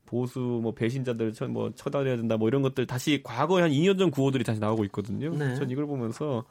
보수 0.06 0.40
뭐 0.40 0.74
배신자들 0.74 1.32
뭐 1.50 1.72
처단해야 1.74 2.16
된다 2.16 2.36
뭐 2.36 2.48
이런 2.48 2.62
것들 2.62 2.86
다시 2.86 3.20
과거에 3.22 3.62
한 3.62 3.70
2년 3.70 3.98
전 3.98 4.10
구호들이 4.10 4.44
다시 4.44 4.60
나오고 4.60 4.84
있거든요. 4.86 5.34
네. 5.36 5.54
전 5.56 5.70
이걸 5.70 5.86
보면서 5.86 6.44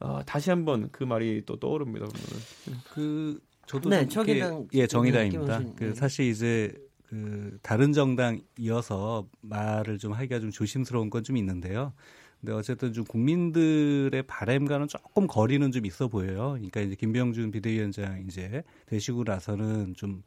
어, 0.00 0.20
다시 0.24 0.50
한번 0.50 0.88
그 0.92 1.04
말이 1.04 1.42
또 1.44 1.58
떠오릅니다. 1.58 2.06
그러면. 2.06 2.82
그 2.92 3.40
저도 3.66 3.90
네, 3.90 4.06
정의당 4.08 4.68
예 4.74 4.86
정의당입니다. 4.86 5.62
그 5.76 5.84
네. 5.84 5.94
사실 5.94 6.26
이제 6.26 6.74
그 7.08 7.58
다른 7.62 7.92
정당 7.92 8.40
이어서 8.58 9.26
말을 9.40 9.98
좀 9.98 10.12
하기가 10.12 10.40
좀 10.40 10.50
조심스러운 10.50 11.10
건 11.10 11.22
좀 11.24 11.36
있는데요. 11.36 11.92
근데 12.40 12.52
어쨌든 12.52 12.92
좀 12.92 13.04
국민들의 13.04 14.22
바램과는 14.24 14.86
조금 14.88 15.26
거리는 15.26 15.72
좀 15.72 15.84
있어 15.86 16.08
보여요. 16.08 16.50
그러니까 16.52 16.80
이제 16.80 16.94
김병준 16.94 17.50
비대위원장 17.50 18.24
이제 18.28 18.62
되시고 18.86 19.24
나서는 19.24 19.94
좀 19.94 20.22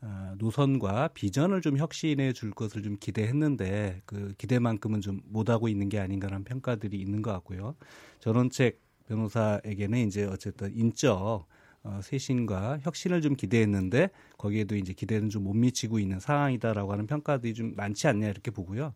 어, 0.00 0.34
노선과 0.38 1.08
비전을 1.08 1.60
좀 1.60 1.76
혁신해 1.78 2.32
줄 2.32 2.52
것을 2.52 2.82
좀 2.82 2.96
기대했는데 3.00 4.02
그 4.06 4.34
기대만큼은 4.38 5.00
좀 5.00 5.20
못하고 5.26 5.68
있는 5.68 5.88
게 5.88 5.98
아닌가라는 5.98 6.44
평가들이 6.44 6.96
있는 7.00 7.22
것 7.22 7.32
같고요. 7.32 7.74
전원책 8.20 8.80
변호사에게는 9.08 10.06
이제 10.06 10.24
어쨌든 10.24 10.72
인적 10.76 11.46
어, 11.88 12.00
쇄신과 12.02 12.80
혁신을 12.82 13.22
좀 13.22 13.34
기대했는데 13.34 14.10
거기에도 14.36 14.76
이제 14.76 14.92
기대는 14.92 15.30
좀 15.30 15.38
못 15.38 15.54
미치고 15.54 15.98
있는 15.98 16.20
상황이다라고 16.20 16.92
하는 16.92 17.06
평가들이 17.06 17.54
좀 17.54 17.74
많지 17.76 18.06
않냐 18.08 18.28
이렇게 18.28 18.50
보고요. 18.50 18.92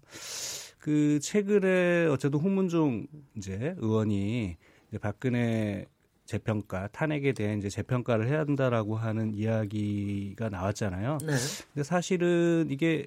그 0.79 1.19
최근에 1.21 2.07
어쨌든 2.07 2.41
홍문종 2.41 3.07
이제 3.37 3.75
의원이 3.79 4.57
이제 4.89 4.99
박근혜 4.99 5.87
재평가 6.27 6.89
탄핵에 6.89 7.33
대한 7.33 7.59
이제 7.59 7.69
재평가를 7.69 8.29
해야 8.29 8.45
된다라고 8.45 8.97
하는 8.97 9.35
이야기가 9.35 10.49
나왔잖아요. 10.49 11.19
네. 11.23 11.33
근데 11.73 11.85
사실은 11.85 12.67
이게 12.71 13.07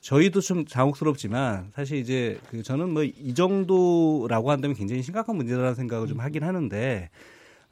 저희도 0.00 0.40
좀 0.40 0.64
당혹스럽지만 0.64 1.70
사실 1.74 1.98
이제 1.98 2.38
그 2.50 2.62
저는 2.62 2.90
뭐 2.90 3.04
이 3.04 3.34
정도라고 3.34 4.50
한다면 4.50 4.76
굉장히 4.76 5.02
심각한 5.02 5.36
문제라는 5.36 5.74
생각을 5.76 6.08
좀 6.08 6.18
하긴 6.20 6.42
하는데 6.42 7.08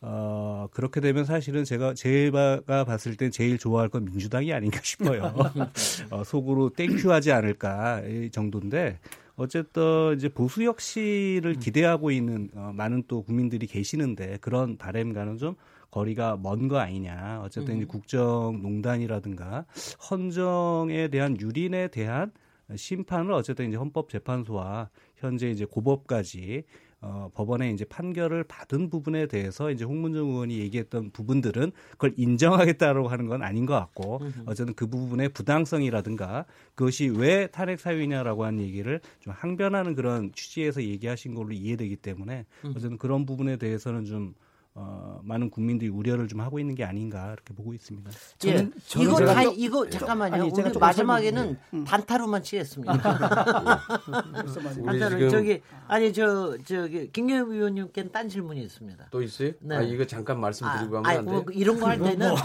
어, 0.03 0.67
그렇게 0.73 1.01
되면 1.01 1.25
사실은 1.25 1.65
제가 1.65 1.95
제가 1.95 2.63
봤을 2.87 3.17
땐 3.17 3.31
제일 3.31 3.59
좋아할 3.59 3.89
건 3.89 4.07
민주당이 4.07 4.53
아닌가 4.53 4.81
싶어요. 4.83 5.35
어, 6.11 6.25
속으로 6.25 6.71
땡큐하지 6.71 7.33
않을까 7.33 8.01
이 8.07 8.31
정도인데 8.31 8.99
어쨌든 9.37 10.15
이제 10.17 10.29
보수 10.29 10.63
혁신을 10.63 11.55
음. 11.57 11.59
기대하고 11.59 12.11
있는 12.11 12.49
어, 12.55 12.73
많은 12.75 13.05
또 13.09 13.23
국민들이 13.23 13.67
계시는데 13.67 14.39
그런 14.41 14.77
바램과는 14.79 15.39
좀 15.39 15.55
거리가 15.91 16.39
먼 16.41 16.69
거 16.69 16.79
아니냐. 16.79 17.41
어쨌든 17.45 17.75
음. 17.75 17.79
이제 17.79 17.87
국정농단이라든가 17.87 19.67
헌정에 20.11 21.09
대한 21.09 21.39
유린에 21.41 21.89
대한 21.89 22.33
심판을 22.75 23.33
어쨌든 23.33 23.69
이제 23.69 23.77
헌법재판소와 23.77 24.91
현재 25.17 25.51
이제 25.51 25.65
고법까지 25.65 26.63
어, 27.03 27.31
법원에 27.35 27.71
이제 27.71 27.85
판결을 27.85 28.45
받은 28.45 28.91
부분에 28.91 29.27
대해서 29.27 29.71
이제 29.71 29.85
홍문정 29.85 30.29
의원이 30.29 30.59
얘기했던 30.59 31.11
부분들은 31.13 31.73
그걸 31.93 32.13
인정하겠다라고 32.17 33.09
하는 33.09 33.27
건 33.27 33.43
아닌 33.43 33.65
것 33.65 33.75
같고 33.75 34.21
어쨌든 34.47 34.75
그 34.75 34.87
부분의 34.87 35.31
부당성이라든가 35.31 36.45
그것이 36.75 37.09
왜 37.09 37.47
탄핵 37.47 37.81
사유냐라고 37.81 38.45
하는 38.45 38.61
얘기를 38.61 39.01
좀 39.21 39.33
항변하는 39.37 39.95
그런 39.95 40.31
취지에서 40.33 40.83
얘기하신 40.83 41.35
걸로 41.35 41.53
이해되기 41.53 41.97
때문에 41.97 42.45
어쨌든 42.77 42.99
그런 42.99 43.25
부분에 43.25 43.57
대해서는 43.57 44.05
좀 44.05 44.35
어, 44.75 45.21
많은 45.25 45.51
국민들이 45.51 45.91
우려를 45.91 46.29
좀 46.29 46.41
하고 46.41 46.59
있는 46.61 46.75
게 46.77 46.85
아닌가 46.85 47.33
이렇게 47.33 47.53
보고 47.55 47.75
있습니다. 47.75 48.11
저는, 48.39 48.73
예, 48.77 48.81
저는 48.87 49.07
이거 49.07 49.25
다 49.27 49.43
이거 49.43 49.91
잠깐만요. 49.91 50.35
아니, 50.35 50.51
우리 50.51 50.79
마지막에는 50.79 51.59
음. 51.75 51.85
단타로만 51.85 52.43
치겠습니다. 52.45 52.97
단타로 54.87 55.29
저기 55.29 55.61
아니 55.89 56.13
저 56.13 56.57
저기 56.65 57.11
김경엽 57.13 57.49
의원님께는 57.51 58.13
딴 58.13 58.29
질문이 58.29 58.63
있습니다. 58.63 59.09
또 59.11 59.23
있어요? 59.23 59.53
네. 59.61 59.77
아 59.77 59.83
이거 59.83 60.07
잠깐 60.07 60.41
말씀드리고 60.41 60.99
아, 60.99 61.01
하면 61.01 61.19
안 61.19 61.25
돼요? 61.25 61.43
뭐, 61.43 61.45
이런 61.53 61.79
거 61.81 61.87
할 61.91 61.99
때는 61.99 62.29
뭐, 62.29 62.39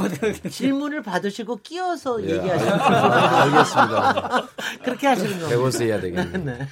질문을 0.50 1.04
받으시고 1.04 1.58
끼어서 1.58 2.24
예, 2.24 2.30
얘기하시는 2.32 2.74
알겠습니다. 2.74 4.48
그렇게 4.84 5.08
하시는 5.08 5.30
겁니다. 5.30 5.50
배워서 5.50 5.84
해야 5.84 6.02
되겠네요. 6.02 6.44
네. 6.44 6.68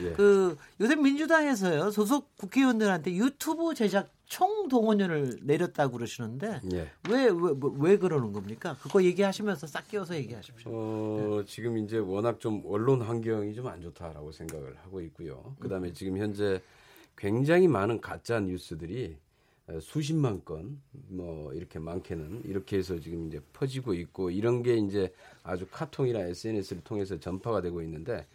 예. 0.00 0.12
그 0.12 0.56
요새 0.80 0.96
민주당에서요 0.96 1.90
소속 1.90 2.34
국회의원들한테 2.38 3.12
유튜브 3.14 3.74
제작 3.74 4.10
총동원령을 4.30 5.40
내렸다고 5.42 5.98
그러시는데 5.98 6.60
예. 6.72 6.88
왜, 7.10 7.24
왜, 7.24 7.30
뭐, 7.30 7.74
왜 7.78 7.98
그러는 7.98 8.32
겁니까? 8.32 8.76
그거 8.80 9.02
얘기하시면서 9.02 9.66
싹 9.66 9.88
끼워서 9.88 10.14
얘기하십시오. 10.14 10.70
어, 10.72 11.40
네. 11.40 11.44
지금 11.46 11.76
이제 11.76 11.98
워낙 11.98 12.38
좀 12.40 12.62
언론 12.64 13.02
환경이 13.02 13.54
좀 13.54 13.66
안 13.66 13.82
좋다라고 13.82 14.32
생각을 14.32 14.76
하고 14.82 15.00
있고요. 15.02 15.54
그다음에 15.60 15.88
음. 15.88 15.94
지금 15.94 16.16
현재 16.16 16.62
굉장히 17.16 17.68
많은 17.68 18.00
가짜 18.00 18.40
뉴스들이 18.40 19.16
수십만 19.80 20.44
건, 20.44 20.80
뭐, 21.08 21.52
이렇게 21.54 21.78
많게는, 21.78 22.42
이렇게 22.44 22.78
해서 22.78 22.98
지금 22.98 23.28
이제 23.28 23.40
퍼지고 23.52 23.94
있고, 23.94 24.30
이런 24.30 24.64
게 24.64 24.74
이제 24.76 25.12
아주 25.44 25.64
카통이나 25.70 26.18
SNS를 26.18 26.82
통해서 26.82 27.20
전파가 27.20 27.60
되고 27.60 27.80
있는데, 27.82 28.26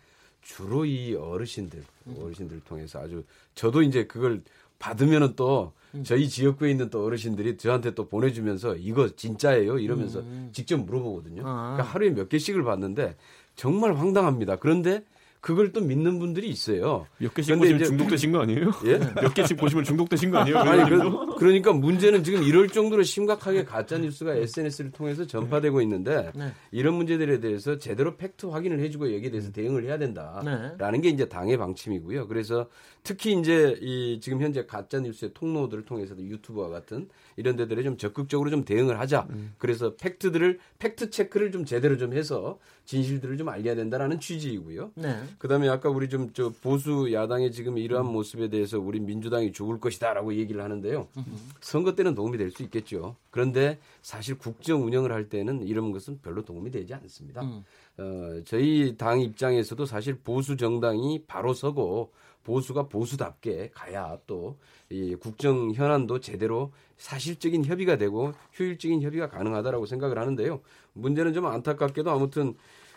주로 0.42 0.86
이 0.86 1.14
어르신들, 1.14 1.84
음. 2.08 2.16
어르신들 2.22 2.56
을 2.56 2.62
통해서 2.64 3.00
아주, 3.00 3.26
저도 3.54 3.82
이제 3.82 4.06
그걸 4.08 4.44
받으면은 4.80 5.36
또 5.36 5.74
저희 6.04 6.28
지역구에 6.30 6.72
있는 6.72 6.90
또 6.90 7.06
어르신들이 7.06 7.58
저한테 7.58 7.94
또 7.94 8.08
보내주면서 8.08 8.76
이거 8.76 9.10
진짜예요 9.16 9.80
이러면서 9.80 10.20
음. 10.20 10.50
직접 10.52 10.78
물어보거든요. 10.78 11.44
아. 11.46 11.74
그러니까 11.74 11.84
하루에 11.84 12.10
몇 12.12 12.30
개씩을 12.30 12.64
받는데 12.64 13.16
정말 13.56 13.96
황당합니다. 13.96 14.58
그런데 14.58 15.04
그걸 15.46 15.72
또 15.72 15.80
믿는 15.80 16.18
분들이 16.18 16.50
있어요. 16.50 17.06
몇 17.20 17.32
개씩 17.36 17.56
보시면 17.56 17.84
중독되신 17.84 18.32
거 18.32 18.40
아니에요? 18.40 18.72
예? 18.86 18.98
몇 19.22 19.32
개씩 19.32 19.58
보시면 19.58 19.84
중독되신 19.84 20.32
거 20.32 20.40
아니에요? 20.40 20.58
아니, 20.58 20.90
그, 20.90 21.36
그러니까 21.36 21.72
문제는 21.72 22.24
지금 22.24 22.42
이럴 22.42 22.68
정도로 22.68 23.04
심각하게 23.04 23.64
가짜 23.64 24.00
뉴스가 24.00 24.34
SNS를 24.34 24.90
통해서 24.90 25.28
전파되고 25.28 25.82
있는데 25.84 26.32
네. 26.34 26.52
이런 26.72 26.96
문제들에 26.96 27.42
대해서 27.42 27.78
제대로 27.78 28.18
팩트 28.18 28.48
확인을 28.48 28.80
해주고 28.80 29.14
여기에 29.14 29.30
대해서 29.30 29.52
대응을 29.52 29.84
해야 29.84 30.00
된다라는 30.00 30.78
네. 30.80 31.00
게 31.02 31.10
이제 31.10 31.30
당의 31.30 31.58
방침이고요. 31.58 32.28
그래서 32.28 32.68
특히 33.04 33.40
이제 33.40 33.78
이 33.82 34.20
지금 34.20 34.42
현재 34.42 34.66
가짜 34.66 35.00
뉴스의 35.00 35.36
통로들을 35.36 35.86
통해서도 35.86 36.24
유튜브와 36.24 36.70
같은 36.70 37.08
이런 37.38 37.56
데들에 37.56 37.84
좀 37.84 37.98
적극적으로 37.98 38.50
좀 38.50 38.66
대응을 38.66 39.00
하자. 39.00 39.28
음. 39.30 39.54
그래서 39.60 39.96
팩트들을 39.96 40.58
팩트 40.80 41.12
체크를 41.12 41.52
좀 41.52 41.66
제대로 41.66 41.98
좀 41.98 42.14
해서 42.14 42.58
진실들을 42.86 43.38
좀 43.38 43.50
알려야 43.50 43.76
된다라는 43.76 44.20
취지이고요. 44.20 44.92
네. 44.96 45.20
그다음에 45.38 45.70
아까 45.70 45.90
우리 45.90 46.10
좀 46.10 46.30
저 46.34 46.50
보수 46.62 47.12
야당의 47.14 47.52
지금 47.52 47.78
이러한 47.78 48.06
음. 48.08 48.12
모습에 48.14 48.50
대해서 48.50 48.80
우리 48.80 49.00
민주당이 49.00 49.52
죽을 49.52 49.80
것이다라고 49.80 50.34
얘기를 50.36 50.64
하는데요. 50.64 51.08
음. 51.18 51.24
선거 51.62 51.96
때는 51.96 52.16
도움이 52.16 52.38
될 52.38 52.52
수 52.52 52.64
있겠죠. 52.64 53.16
그런데 53.32 53.80
사실 54.02 54.38
국정 54.38 54.86
운영을 54.86 55.12
할 55.12 55.30
때는 55.30 55.62
이런 55.68 55.92
것은 55.92 56.20
별로 56.22 56.44
도움이 56.44 56.72
되지 56.72 56.94
않습니다. 56.94 57.42
음. 57.42 57.64
어, 57.98 58.42
저희 58.46 58.96
당 58.98 59.20
입장에서도 59.22 59.86
사실 59.86 60.16
보수 60.16 60.58
정당이 60.58 61.24
바로 61.28 61.54
서고 61.54 62.12
보수가 62.44 62.88
보수답게 62.90 63.72
가야 63.74 64.18
또 64.28 64.58
이 64.90 65.16
국정 65.16 65.72
현안도 65.74 66.20
제대로 66.20 66.72
사실적인 66.98 67.66
협의가 67.66 67.98
되고 67.98 68.34
효율적인 68.60 69.02
협의가 69.02 69.28
가능하다라고 69.30 69.86
생각을 69.88 70.20
하는데요. 70.20 70.62
문제는 70.94 71.34
좀 71.34 71.48
안타깝게도 71.48 72.12
아무튼 72.12 72.56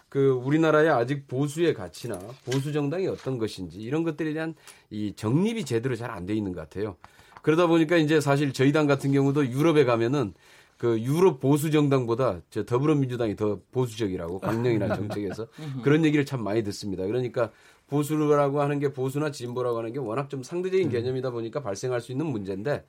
그 0.09 0.31
우리나라의 0.31 0.89
아직 0.89 1.27
보수의 1.29 1.75
가치나 1.75 2.19
보수 2.45 2.73
정당이 2.73 3.07
어떤 3.09 3.39
것인지 3.39 3.79
이런 3.79 4.05
것들에 4.05 4.33
대한 4.33 4.55
이 4.91 5.13
정립이 5.15 5.65
제대로 5.65 5.95
잘 5.97 6.11
안 6.11 6.27
돼 6.27 6.35
있는 6.35 6.53
것 6.53 6.61
같아요. 6.61 6.97
그러다 7.43 7.67
보니까 7.67 7.97
이제 7.97 8.21
사실 8.21 8.53
저희 8.53 8.73
당 8.73 8.87
같은 8.87 9.13
경우도 9.13 9.47
유럽에 9.49 9.85
가면은 9.85 10.35
그 10.79 11.01
유럽 11.01 11.41
보수 11.41 11.71
정당보다 11.71 12.41
저 12.51 12.65
더불어민주당이 12.65 13.37
더 13.37 13.59
보수적이라고 13.73 14.39
강령이나 14.39 14.89
정책에서 14.97 15.47
그런 15.83 16.05
얘기를 16.05 16.25
참 16.25 16.43
많이 16.43 16.63
듣습니다. 16.65 17.05
그러니까 17.05 17.51
보수라고 17.89 18.61
하는 18.61 18.79
게 18.79 18.93
보수나 18.93 19.31
진보라고 19.31 19.79
하는 19.79 19.93
게 19.93 19.99
워낙 19.99 20.31
좀 20.31 20.43
상대적인 20.43 20.89
음. 20.89 20.93
개념이다 20.93 21.31
보니까 21.31 21.61
발생할 21.63 22.01
수 22.01 22.13
있는 22.13 22.27
문제인데 22.27 22.85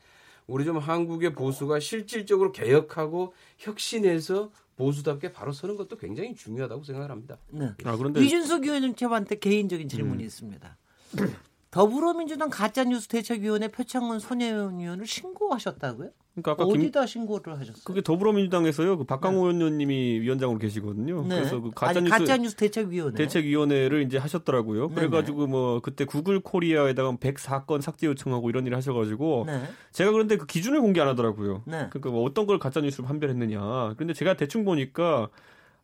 우리 0.48 0.66
좀 0.66 0.78
한국의 0.78 1.34
보수가 1.34 1.80
실질적으로 1.80 2.52
개혁하고 2.52 3.34
혁신해서 3.58 4.52
보수답게 4.80 5.34
바로 5.34 5.52
서는 5.52 5.76
것도 5.76 5.98
굉장히 5.98 6.34
중요하다고 6.34 6.84
생각을 6.84 7.12
합니다. 7.12 7.38
네. 7.50 7.72
아, 7.84 7.98
그런데 7.98 8.24
이준석 8.24 8.64
의원님한테 8.64 9.38
개인적인 9.40 9.90
질문이 9.90 10.24
음. 10.24 10.26
있습니다. 10.26 10.78
더불어민주당 11.80 12.50
가짜뉴스 12.50 13.08
대책위원회 13.08 13.70
표창원 13.70 14.20
손혜원 14.20 14.82
의원을 14.82 15.08
신고하셨다고요? 15.08 16.10
그러니까 16.34 16.52
아까 16.52 16.66
어디다 16.66 17.02
김, 17.02 17.08
신고를 17.08 17.58
하셨어요? 17.58 17.84
그게 17.86 18.02
더불어민주당에서요. 18.02 18.98
그 18.98 19.06
박강호 19.06 19.50
네. 19.50 19.56
의원님이 19.56 20.20
위원장으로 20.20 20.60
계시거든요. 20.60 21.22
네. 21.24 21.36
그래서 21.36 21.62
그 21.62 21.72
가짜뉴스, 21.72 22.18
가짜뉴스 22.18 22.56
대책위원회 22.58 23.16
대책위원회를 23.16 24.02
이제 24.02 24.18
하셨더라고요. 24.18 24.90
그래가지고 24.90 25.48
뭐 25.48 25.80
그때 25.80 26.04
구글 26.04 26.42
코리아에다가 26.42 27.14
104건 27.14 27.82
삭제 27.82 28.08
요청하고 28.08 28.50
이런 28.50 28.66
일을 28.68 28.76
하셔가지고 28.76 29.46
네. 29.48 29.64
제가 29.94 30.12
그런데 30.12 30.36
그 30.36 30.46
기준을 30.46 30.82
공개 30.82 31.00
안 31.00 31.08
하더라고요. 31.08 31.64
네. 31.66 31.88
그러니까 31.90 32.10
뭐 32.10 32.26
어떤 32.26 32.46
걸 32.46 32.60
가짜뉴스로 32.60 33.08
판별했느냐. 33.08 33.94
그런데 33.96 34.14
제가 34.14 34.36
대충 34.36 34.66
보니까 34.66 35.30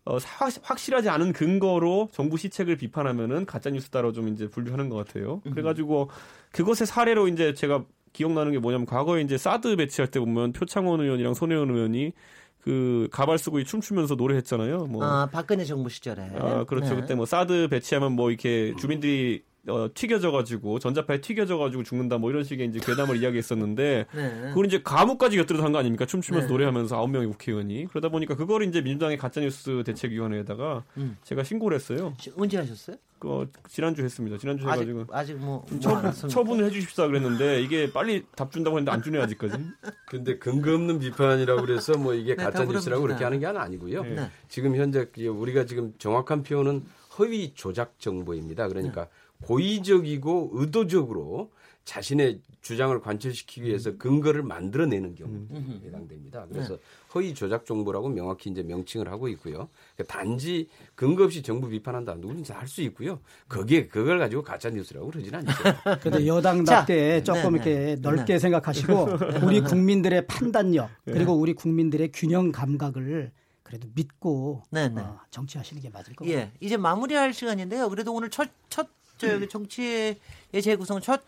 어, 0.06 0.18
확실하지 0.62 1.10
않은 1.10 1.34
근거로 1.34 2.10
정부 2.12 2.38
시책을 2.38 2.78
비판하면은 2.78 3.46
가짜 3.46 3.72
뉴스 3.72 3.90
따라 3.90 4.12
좀 4.12 4.28
이제 4.28 4.48
분류하는 4.48 4.90
것 4.90 4.98
같아요. 4.98 5.42
음. 5.48 5.52
그래가지고 5.52 6.10
그것의 6.52 6.86
사례로 6.86 7.28
이제 7.28 7.54
제가 7.54 7.84
기억나는 8.14 8.52
게 8.52 8.60
뭐냐면 8.60 8.86
과거에 8.86 9.22
이제 9.22 9.38
사드 9.38 9.76
배치할 9.76 10.10
때 10.10 10.20
보면 10.20 10.54
표창원 10.54 11.02
의원이랑 11.02 11.34
손혜원 11.34 11.70
의원이 11.72 12.14
그 12.62 13.08
가발 13.12 13.38
쓰고 13.38 13.64
춤추면서 13.64 14.16
노래했잖아요. 14.16 14.86
뭐. 14.86 15.04
아 15.04 15.28
박근혜 15.32 15.66
정부 15.66 15.90
시절에. 15.90 16.30
아 16.36 16.64
그렇죠. 16.66 16.96
네. 16.96 17.02
그때 17.02 17.16
뭐 17.16 17.26
사드 17.26 17.68
배치하면 17.70 18.14
뭐 18.14 18.30
이렇게 18.30 18.74
주민들이 18.80 19.44
어, 19.68 19.88
튀겨져가지고 19.94 20.80
전자파에 20.80 21.22
튀겨져가지고 21.22 21.84
죽는다 21.84 22.18
뭐 22.18 22.30
이런 22.30 22.44
식의 22.44 22.68
이제 22.68 22.80
괴담을 22.80 23.18
이야기했었는데 23.18 24.06
네. 24.14 24.42
그걸 24.50 24.66
이제 24.66 24.82
감옥까지 24.84 25.38
곁들여서 25.38 25.64
한 25.64 25.72
거 25.72 25.80
아닙니까 25.80 26.06
춤추면서 26.06 26.48
네. 26.48 26.52
노래하면서 26.54 26.96
아홉 26.96 27.10
명의 27.10 27.28
국회의원이 27.30 27.88
그러다 27.90 28.10
보니까 28.10 28.36
그걸 28.36 28.64
이제 28.64 28.82
민주당의 28.82 29.18
가짜뉴스 29.18 29.84
대책위원회에다가 29.86 30.84
음. 30.98 31.18
제가 31.24 31.44
신고를 31.44 31.76
했어요. 31.76 32.14
언제 32.38 32.58
하셨어요? 32.58 32.96
그 33.18 33.50
지난주 33.70 34.04
했습니다. 34.04 34.38
지난주 34.38 34.64
해가지고 34.70 35.02
아직, 35.10 35.14
아직 35.14 35.34
뭐, 35.38 35.66
뭐 35.70 35.80
처, 35.80 36.12
처분을 36.28 36.66
해주십사 36.66 37.08
그랬는데 37.08 37.62
이게 37.62 37.92
빨리 37.92 38.26
답 38.36 38.52
준다고 38.52 38.78
했는데 38.78 38.92
안 38.92 39.02
주네 39.02 39.20
아직까지. 39.20 39.58
근데 40.08 40.38
근거 40.38 40.74
없는 40.74 41.00
비판이라고 41.00 41.62
그래서 41.62 41.98
뭐 41.98 42.14
이게 42.14 42.36
네, 42.36 42.44
가짜 42.44 42.66
뉴스라고 42.66 43.02
그렇게 43.02 43.24
하는 43.24 43.40
게 43.40 43.46
아니고요. 43.48 44.04
네. 44.04 44.30
지금 44.48 44.76
현재 44.76 45.08
우리가 45.18 45.66
지금 45.66 45.94
정확한 45.98 46.44
표현은 46.44 46.84
허위 47.18 47.54
조작 47.56 48.00
정보입니다. 48.00 48.68
그러니까 48.68 49.06
네. 49.06 49.10
고의적이고 49.44 50.52
의도적으로 50.54 51.52
자신의 51.86 52.40
주장을 52.62 53.00
관철시키기 53.00 53.68
위해서 53.68 53.92
음. 53.92 53.98
근거를 54.00 54.42
만들어내는 54.42 55.14
경우에 55.14 55.36
음. 55.52 55.82
해당됩니다. 55.86 56.48
그래서 56.50 56.74
네. 56.74 56.80
허위 57.14 57.36
조작 57.36 57.64
정보라고 57.66 58.10
명확히 58.10 58.50
이제 58.50 58.64
명칭을 58.64 59.08
하고 59.08 59.28
있고요. 59.30 59.70
그러니까 59.96 60.18
단지 60.20 60.68
근거 60.96 61.24
없이 61.26 61.44
정부 61.44 61.70
비판한다 61.70 62.16
누구든지 62.16 62.52
할 62.52 62.66
수 62.68 62.82
있고요. 62.82 63.20
거기에 63.48 63.86
그걸 63.88 64.18
가지고 64.18 64.42
가짜 64.42 64.72
뉴스라고 64.72 65.12
그러지는 65.12 65.40
않죠. 65.40 65.54
그런데 66.02 66.26
여당답게 66.26 67.24
조금 67.24 67.52
네, 67.52 67.56
이렇게 67.58 67.76
네. 67.76 67.96
넓게 68.02 68.34
네. 68.34 68.40
생각하시고 68.40 69.08
우리 69.46 69.62
국민들의 69.62 70.26
판단력 70.26 70.90
네. 71.06 71.14
그리고 71.14 71.34
우리 71.34 71.54
국민들의 71.54 72.10
균형 72.14 72.52
감각을 72.52 73.32
그래도 73.62 73.88
믿고 73.94 74.64
어, 74.76 75.20
정치하시는 75.30 75.82
게 75.82 75.90
맞을 75.90 76.16
것 76.16 76.26
같아요. 76.26 76.40
예, 76.40 76.52
이제 76.60 76.78
마무리할 76.78 77.34
시간인데요. 77.34 77.90
그래도 77.90 78.12
오늘 78.14 78.30
첫, 78.30 78.50
첫 78.70 78.88
저기 79.18 79.48
정치의 79.48 80.18
재구성 80.62 81.02
첫 81.02 81.22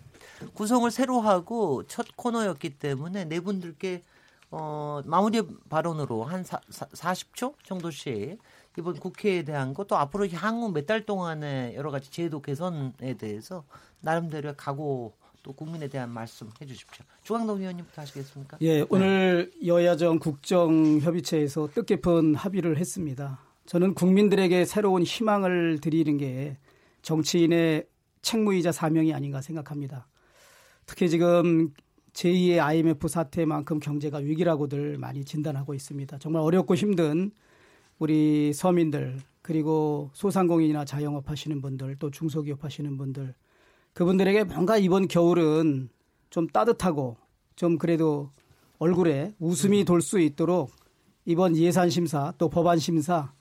구성을 0.54 0.90
새로 0.92 1.20
하고 1.22 1.84
첫 1.88 2.06
코너였기 2.16 2.72
때문에 2.78 3.26
네 3.26 3.40
분들께 3.40 4.04
어, 4.52 5.02
마무리 5.06 5.42
발언으로 5.70 6.24
한 6.24 6.44
사, 6.44 6.60
사, 6.70 6.86
40초 6.88 7.54
정도씩 7.64 8.38
이번 8.78 8.96
국회에 9.00 9.44
대한 9.44 9.74
것또 9.74 9.96
앞으로 9.98 10.28
향후 10.30 10.72
몇 10.72 10.86
달 10.86 11.06
동안의 11.06 11.76
여러 11.76 11.90
가지 11.92 12.12
제도 12.12 12.42
개선에 12.42 13.16
대해서 13.18 13.64
나름대로 14.00 14.54
각오 14.56 15.14
또 15.44 15.54
국민에 15.54 15.88
대한 15.88 16.10
말씀 16.10 16.50
해주십시오. 16.62 17.04
주광동 17.24 17.60
의원님부터 17.60 18.02
하시겠습니까? 18.02 18.58
예, 18.62 18.80
네. 18.82 18.86
오늘 18.90 19.52
여야정 19.66 20.20
국정협의체에서 20.20 21.70
뜻깊은 21.74 22.36
합의를 22.36 22.78
했습니다. 22.78 23.40
저는 23.66 23.96
국민들에게 23.96 24.66
새로운 24.66 25.04
희망을 25.04 25.80
드리는 25.82 26.18
게 26.18 26.58
정치인의 27.02 27.88
책무이자 28.22 28.72
사명이 28.72 29.14
아닌가 29.14 29.42
생각합니다. 29.42 30.08
특히 30.86 31.10
지금 31.10 31.74
제2의 32.14 32.60
IMF 32.60 33.08
사태만큼 33.08 33.80
경제가 33.80 34.18
위기라고들 34.18 34.98
많이 34.98 35.24
진단하고 35.24 35.74
있습니다. 35.74 36.18
정말 36.20 36.42
어렵고 36.42 36.76
힘든 36.76 37.32
우리 38.00 38.54
서민들 38.54 39.18
그리고 39.42 40.10
소상공인이나 40.14 40.84
자영업 40.86 41.30
하시는 41.30 41.62
분들 41.62 41.98
또 42.00 42.12
중소기업 42.12 42.64
하시는 42.64 42.98
분들 42.98 43.34
그분들에게 43.94 44.44
뭔가 44.46 44.78
이번 44.78 45.08
겨울은 45.08 45.90
좀 46.30 46.48
따뜻하고 46.48 47.18
좀 47.56 47.78
그래도 47.78 48.32
얼굴에 48.80 49.34
웃음이 49.40 49.86
돌 49.86 50.02
수 50.02 50.20
있도록 50.20 50.72
이번 51.26 51.56
예산 51.58 51.90
심사 51.90 52.34
또 52.38 52.50
법안 52.50 52.78
심사 52.78 53.34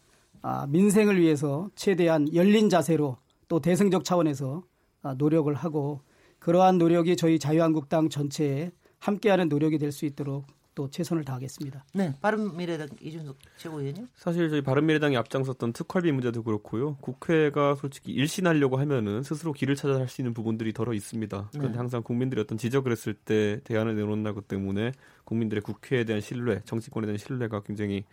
아, 0.42 0.66
민생을 0.66 1.20
위해서 1.20 1.70
최대한 1.74 2.32
열린 2.34 2.68
자세로 2.68 3.16
또 3.48 3.60
대승적 3.60 4.04
차원에서 4.04 4.62
아, 5.02 5.14
노력을 5.14 5.52
하고 5.54 6.00
그러한 6.38 6.78
노력이 6.78 7.16
저희 7.16 7.38
자유한국당 7.38 8.08
전체에 8.08 8.70
함께하는 8.98 9.48
노력이 9.48 9.78
될 9.78 9.92
수 9.92 10.04
있도록 10.06 10.46
또 10.74 10.90
최선을 10.90 11.24
다하겠습니다. 11.24 11.86
네, 11.94 12.12
바른미래당 12.20 12.88
이준석 13.00 13.38
최고위원님. 13.56 14.08
사실 14.14 14.50
저희 14.50 14.60
바른미래당이 14.60 15.16
앞장섰던 15.16 15.72
특활비 15.72 16.12
문제도 16.12 16.42
그렇고요. 16.42 16.96
국회가 17.00 17.74
솔직히 17.76 18.12
일신하려고 18.12 18.76
하면은 18.76 19.22
스스로 19.22 19.54
길을 19.54 19.74
찾아 19.74 19.94
할 19.98 20.06
수 20.08 20.20
있는 20.20 20.34
부분들이 20.34 20.74
덜어 20.74 20.92
있습니다. 20.92 21.48
그런데 21.52 21.72
네. 21.72 21.78
항상 21.78 22.02
국민들이 22.02 22.42
어떤 22.42 22.58
지적을 22.58 22.92
했을 22.92 23.14
때 23.14 23.58
대안을 23.64 23.96
내놓는다고 23.96 24.42
때문에 24.42 24.92
국민들의 25.24 25.62
국회에 25.62 26.04
대한 26.04 26.20
신뢰, 26.20 26.60
정치권에 26.66 27.06
대한 27.06 27.16
신뢰가 27.16 27.62
굉장히 27.62 28.04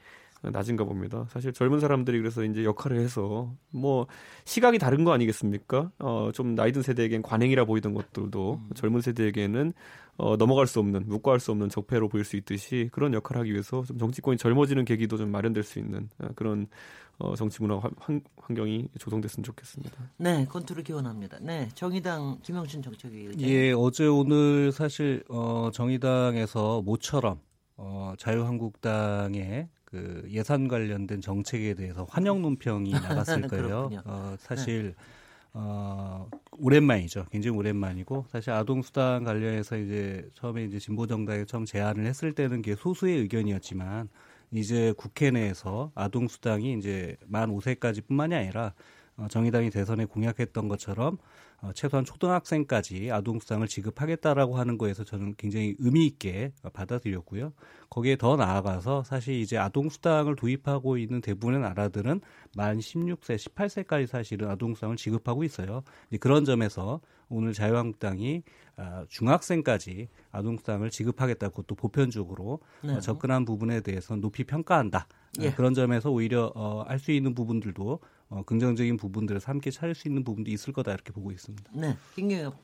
낮은가 0.52 0.84
봅니다. 0.84 1.26
사실 1.30 1.54
젊은 1.54 1.80
사람들이 1.80 2.18
그래서 2.20 2.44
이제 2.44 2.64
역할을 2.64 3.00
해서 3.00 3.54
뭐 3.72 4.08
시각이 4.46 4.78
다른 4.78 5.04
거 5.04 5.14
아니겠습니까? 5.14 5.92
어, 6.00 6.32
좀 6.34 6.56
나이 6.56 6.72
든 6.72 6.82
세대에겐 6.82 7.22
관행이라 7.22 7.66
보이던 7.66 7.94
것들도 7.94 8.60
음. 8.62 8.70
젊은 8.76 9.02
세대에게는 9.02 9.74
어, 10.18 10.38
넘어갈 10.38 10.68
수 10.68 10.80
없는, 10.80 11.06
묵과할 11.08 11.40
수 11.40 11.52
없는 11.52 11.70
적폐로 11.70 12.08
보일 12.08 12.24
수 12.24 12.36
있듯이 12.36 12.90
그런 12.92 13.14
역할을 13.14 13.42
하기 13.42 13.52
위해서 13.52 13.84
좀 13.84 13.98
정치권이 13.98 14.38
젊어지는 14.38 14.86
계기도 14.86 15.18
좀 15.18 15.30
마련될 15.30 15.64
수 15.64 15.80
있는 15.80 16.10
어, 16.20 16.28
그런 16.36 16.68
어, 17.20 17.36
정치 17.36 17.62
문화 17.62 17.80
환, 17.98 18.22
환경이 18.38 18.90
조성됐으면 19.00 19.44
좋겠습니다. 19.44 19.98
네, 20.18 20.46
건투를 20.46 20.84
기원합니다. 20.84 21.38
네, 21.42 21.70
정의당 21.74 22.40
김영춘 22.42 22.82
정책위 22.82 23.30
예, 23.40 23.72
어제 23.72 24.06
오늘 24.08 24.72
사실 24.72 25.24
어, 25.30 25.70
정의당에서 25.72 26.82
모처럼 26.82 27.40
어, 27.78 28.14
자유한국당의 28.18 29.68
그 29.94 30.24
예산 30.32 30.68
관련된 30.68 31.22
정책에 31.22 31.76
대해서 31.76 32.08
환영 32.10 32.42
논평이 32.42 32.90
나갔을 33.38 33.48
거예요. 33.48 33.92
어, 34.06 34.36
사실 34.40 34.96
네. 34.98 35.04
어, 35.54 36.28
오랜만이죠. 36.58 37.28
굉장히 37.32 37.56
오랜만이고 37.56 38.26
사실 38.32 38.50
아동 38.50 38.82
수당 38.82 39.24
관련해서 39.24 39.78
이제 39.78 40.28
처음에 40.34 40.64
이제 40.64 40.80
진보 40.80 41.06
정당이 41.06 41.46
처음 41.46 41.66
제안을 41.66 42.08
했을 42.08 42.34
때는 42.34 42.64
게 42.64 42.74
소수의 42.74 43.20
의견이었지만 43.20 44.10
이제 44.52 44.96
국회 44.98 45.30
내에서 45.30 45.92
아동 45.94 46.28
수당이 46.28 46.74
이제 46.80 47.16
만 47.28 47.52
5세까지뿐만이 47.52 48.34
아니라 48.34 48.74
어, 49.16 49.28
정의당이 49.30 49.70
대선에 49.70 50.06
공약했던 50.06 50.70
것처럼 50.70 51.14
어, 51.14 51.20
최소한 51.74 52.04
초등학생까지 52.04 53.12
아동수당을 53.12 53.68
지급하겠다라고 53.68 54.58
하는 54.58 54.78
거에서 54.78 55.04
저는 55.04 55.36
굉장히 55.38 55.76
의미 55.80 56.06
있게 56.06 56.52
받아들였고요. 56.74 57.54
거기에 57.90 58.18
더 58.18 58.36
나아가서 58.36 59.04
사실 59.04 59.36
이제 59.36 59.58
아동수당을 59.58 60.36
도입하고 60.36 60.98
있는 60.98 61.22
대부분의 61.22 61.62
나라들은 61.62 62.22
만 62.56 62.80
16세, 62.80 63.38
18세까지 63.38 64.08
사실은 64.08 64.50
아동수당을 64.50 64.98
지급하고 64.98 65.44
있어요. 65.44 65.84
그런 66.20 66.44
점에서 66.44 67.00
오늘 67.30 67.54
자유한국당이 67.54 68.44
아, 68.76 69.06
중학생까지 69.10 70.10
아동수당을 70.32 70.90
지급하겠다 70.90 71.50
그것도 71.50 71.76
보편적으로 71.76 72.60
네. 72.84 73.00
접근한 73.00 73.46
부분에 73.46 73.82
대해서 73.82 74.16
높이 74.16 74.44
평가한다. 74.44 75.08
예. 75.40 75.52
그런 75.52 75.74
점에서 75.74 76.12
오히려 76.12 76.52
어, 76.56 76.84
할 76.88 77.00
수 77.04 77.12
있는 77.12 77.34
부분들도 77.34 78.00
어, 78.30 78.44
긍정적인 78.44 78.98
부분들을 78.98 79.42
함께 79.44 79.72
찾을 79.72 79.96
수 79.96 80.08
있는 80.08 80.24
부분도 80.24 80.52
있을 80.52 80.74
거다 80.74 80.94
이렇게 80.94 81.12
보고 81.12 81.32
있습니다. 81.32 81.72
네, 81.74 81.96
김경엽 82.16 82.56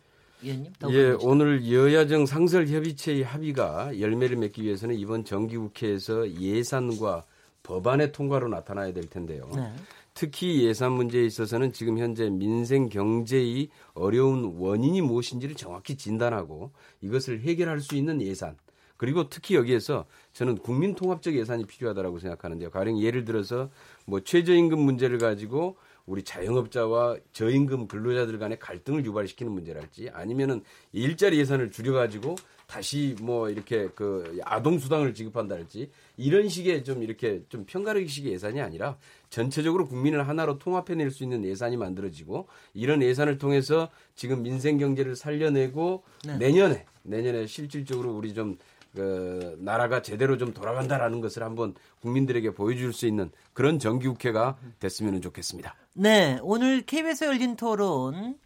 위원님. 0.41 0.71
예, 0.91 1.11
오늘 1.21 1.69
여야정 1.69 2.25
상설협의체의 2.25 3.23
합의가 3.23 3.99
열매를 3.99 4.37
맺기 4.37 4.63
위해서는 4.63 4.95
이번 4.95 5.25
정기국회에서 5.25 6.31
예산과 6.31 7.25
법안의 7.63 8.11
통과로 8.13 8.47
나타나야 8.47 8.93
될 8.93 9.09
텐데요. 9.09 9.49
네. 9.55 9.73
특히 10.13 10.65
예산 10.65 10.93
문제에 10.93 11.23
있어서는 11.25 11.71
지금 11.71 11.97
현재 11.97 12.29
민생 12.29 12.89
경제의 12.89 13.69
어려운 13.93 14.55
원인이 14.57 15.01
무엇인지를 15.01 15.55
정확히 15.55 15.95
진단하고 15.95 16.71
이것을 17.01 17.41
해결할 17.41 17.79
수 17.79 17.95
있는 17.95 18.21
예산 18.21 18.57
그리고 18.99 19.29
특히 19.29 19.55
여기에서 19.55 20.05
저는 20.33 20.57
국민 20.57 20.93
통합적 20.93 21.33
예산이 21.33 21.65
필요하다고 21.65 22.19
생각하는데요. 22.19 22.69
가령 22.69 23.01
예를 23.01 23.23
들어서 23.23 23.69
뭐 24.05 24.19
최저임금 24.19 24.77
문제를 24.77 25.17
가지고 25.17 25.77
우리 26.05 26.21
자영업자와 26.23 27.17
저임금 27.31 27.87
근로자들 27.87 28.39
간의 28.39 28.59
갈등을 28.59 29.05
유발시키는 29.05 29.53
문제랄지 29.53 30.09
아니면은 30.11 30.63
일자리 30.91 31.39
예산을 31.39 31.71
줄여가지고 31.71 32.35
다시 32.67 33.15
뭐 33.21 33.49
이렇게 33.49 33.87
그 33.95 34.39
아동 34.43 34.77
수당을 34.79 35.13
지급한다랄지 35.13 35.89
이런 36.17 36.49
식의 36.49 36.83
좀 36.83 37.01
이렇게 37.01 37.41
좀 37.47 37.65
편가르기식의 37.65 38.33
예산이 38.33 38.59
아니라 38.59 38.97
전체적으로 39.29 39.87
국민을 39.87 40.27
하나로 40.27 40.59
통합해낼 40.59 41.09
수 41.09 41.23
있는 41.23 41.45
예산이 41.45 41.77
만들어지고 41.77 42.47
이런 42.73 43.01
예산을 43.01 43.37
통해서 43.37 43.89
지금 44.13 44.43
민생 44.43 44.77
경제를 44.77 45.15
살려내고 45.15 46.03
네. 46.25 46.37
내년에 46.37 46.85
내년에 47.03 47.47
실질적으로 47.47 48.15
우리 48.15 48.33
좀 48.33 48.57
그 48.93 49.57
나라가 49.59 50.01
제대로 50.01 50.37
좀 50.37 50.53
돌아간다라는 50.53 51.21
것을 51.21 51.43
한번 51.43 51.75
국민들에게 52.01 52.53
보여줄 52.53 52.93
수 52.93 53.05
있는 53.05 53.31
그런 53.53 53.79
정기국회가 53.79 54.57
됐으면 54.79 55.21
좋겠습니다. 55.21 55.75
네, 55.93 56.39
오늘 56.41 56.81
KBS 56.81 57.25
열린 57.25 57.55
토론 57.55 58.37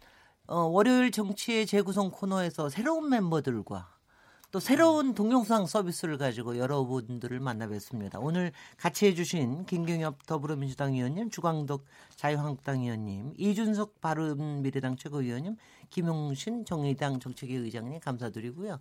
어, 0.46 0.58
월요일 0.60 1.10
정치의 1.10 1.66
재구성 1.66 2.10
코너에서 2.10 2.68
새로운 2.68 3.08
멤버들과 3.08 3.94
또 4.54 4.60
새로운 4.60 5.14
동영상 5.14 5.66
서비스를 5.66 6.16
가지고 6.16 6.58
여러분들을 6.58 7.40
만나 7.40 7.66
뵙습니다. 7.66 8.20
오늘 8.20 8.52
같이 8.76 9.06
해주신 9.06 9.64
김경엽 9.66 10.26
더불어민주당 10.26 10.94
의원님, 10.94 11.30
주광덕 11.30 11.84
자유한국당 12.14 12.82
의원님, 12.82 13.32
이준석 13.36 14.00
바른미래당 14.00 14.96
최고위원님, 14.96 15.56
김용신 15.90 16.66
정의당 16.66 17.18
정책위 17.18 17.52
의장님 17.56 17.98
감사드리고요. 17.98 18.78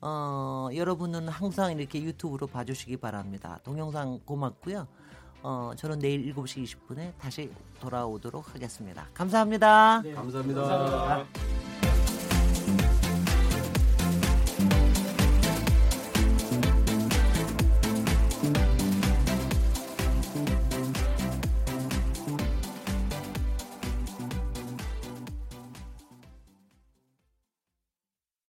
어, 0.00 0.68
여러분은 0.74 1.28
항상 1.28 1.76
이렇게 1.76 2.02
유튜브로 2.02 2.46
봐주시기 2.46 2.98
바랍니다. 2.98 3.58
동영상 3.64 4.20
고맙고요. 4.24 4.86
어, 5.42 5.72
저는 5.76 5.98
내일 5.98 6.34
7시 6.34 6.64
20분에 6.64 7.12
다시 7.18 7.50
돌아오도록 7.80 8.54
하겠습니다. 8.54 9.06
감사합니다. 9.14 10.02
네, 10.02 10.12
감사합니다. 10.12 10.62
감사합니다. 10.62 11.67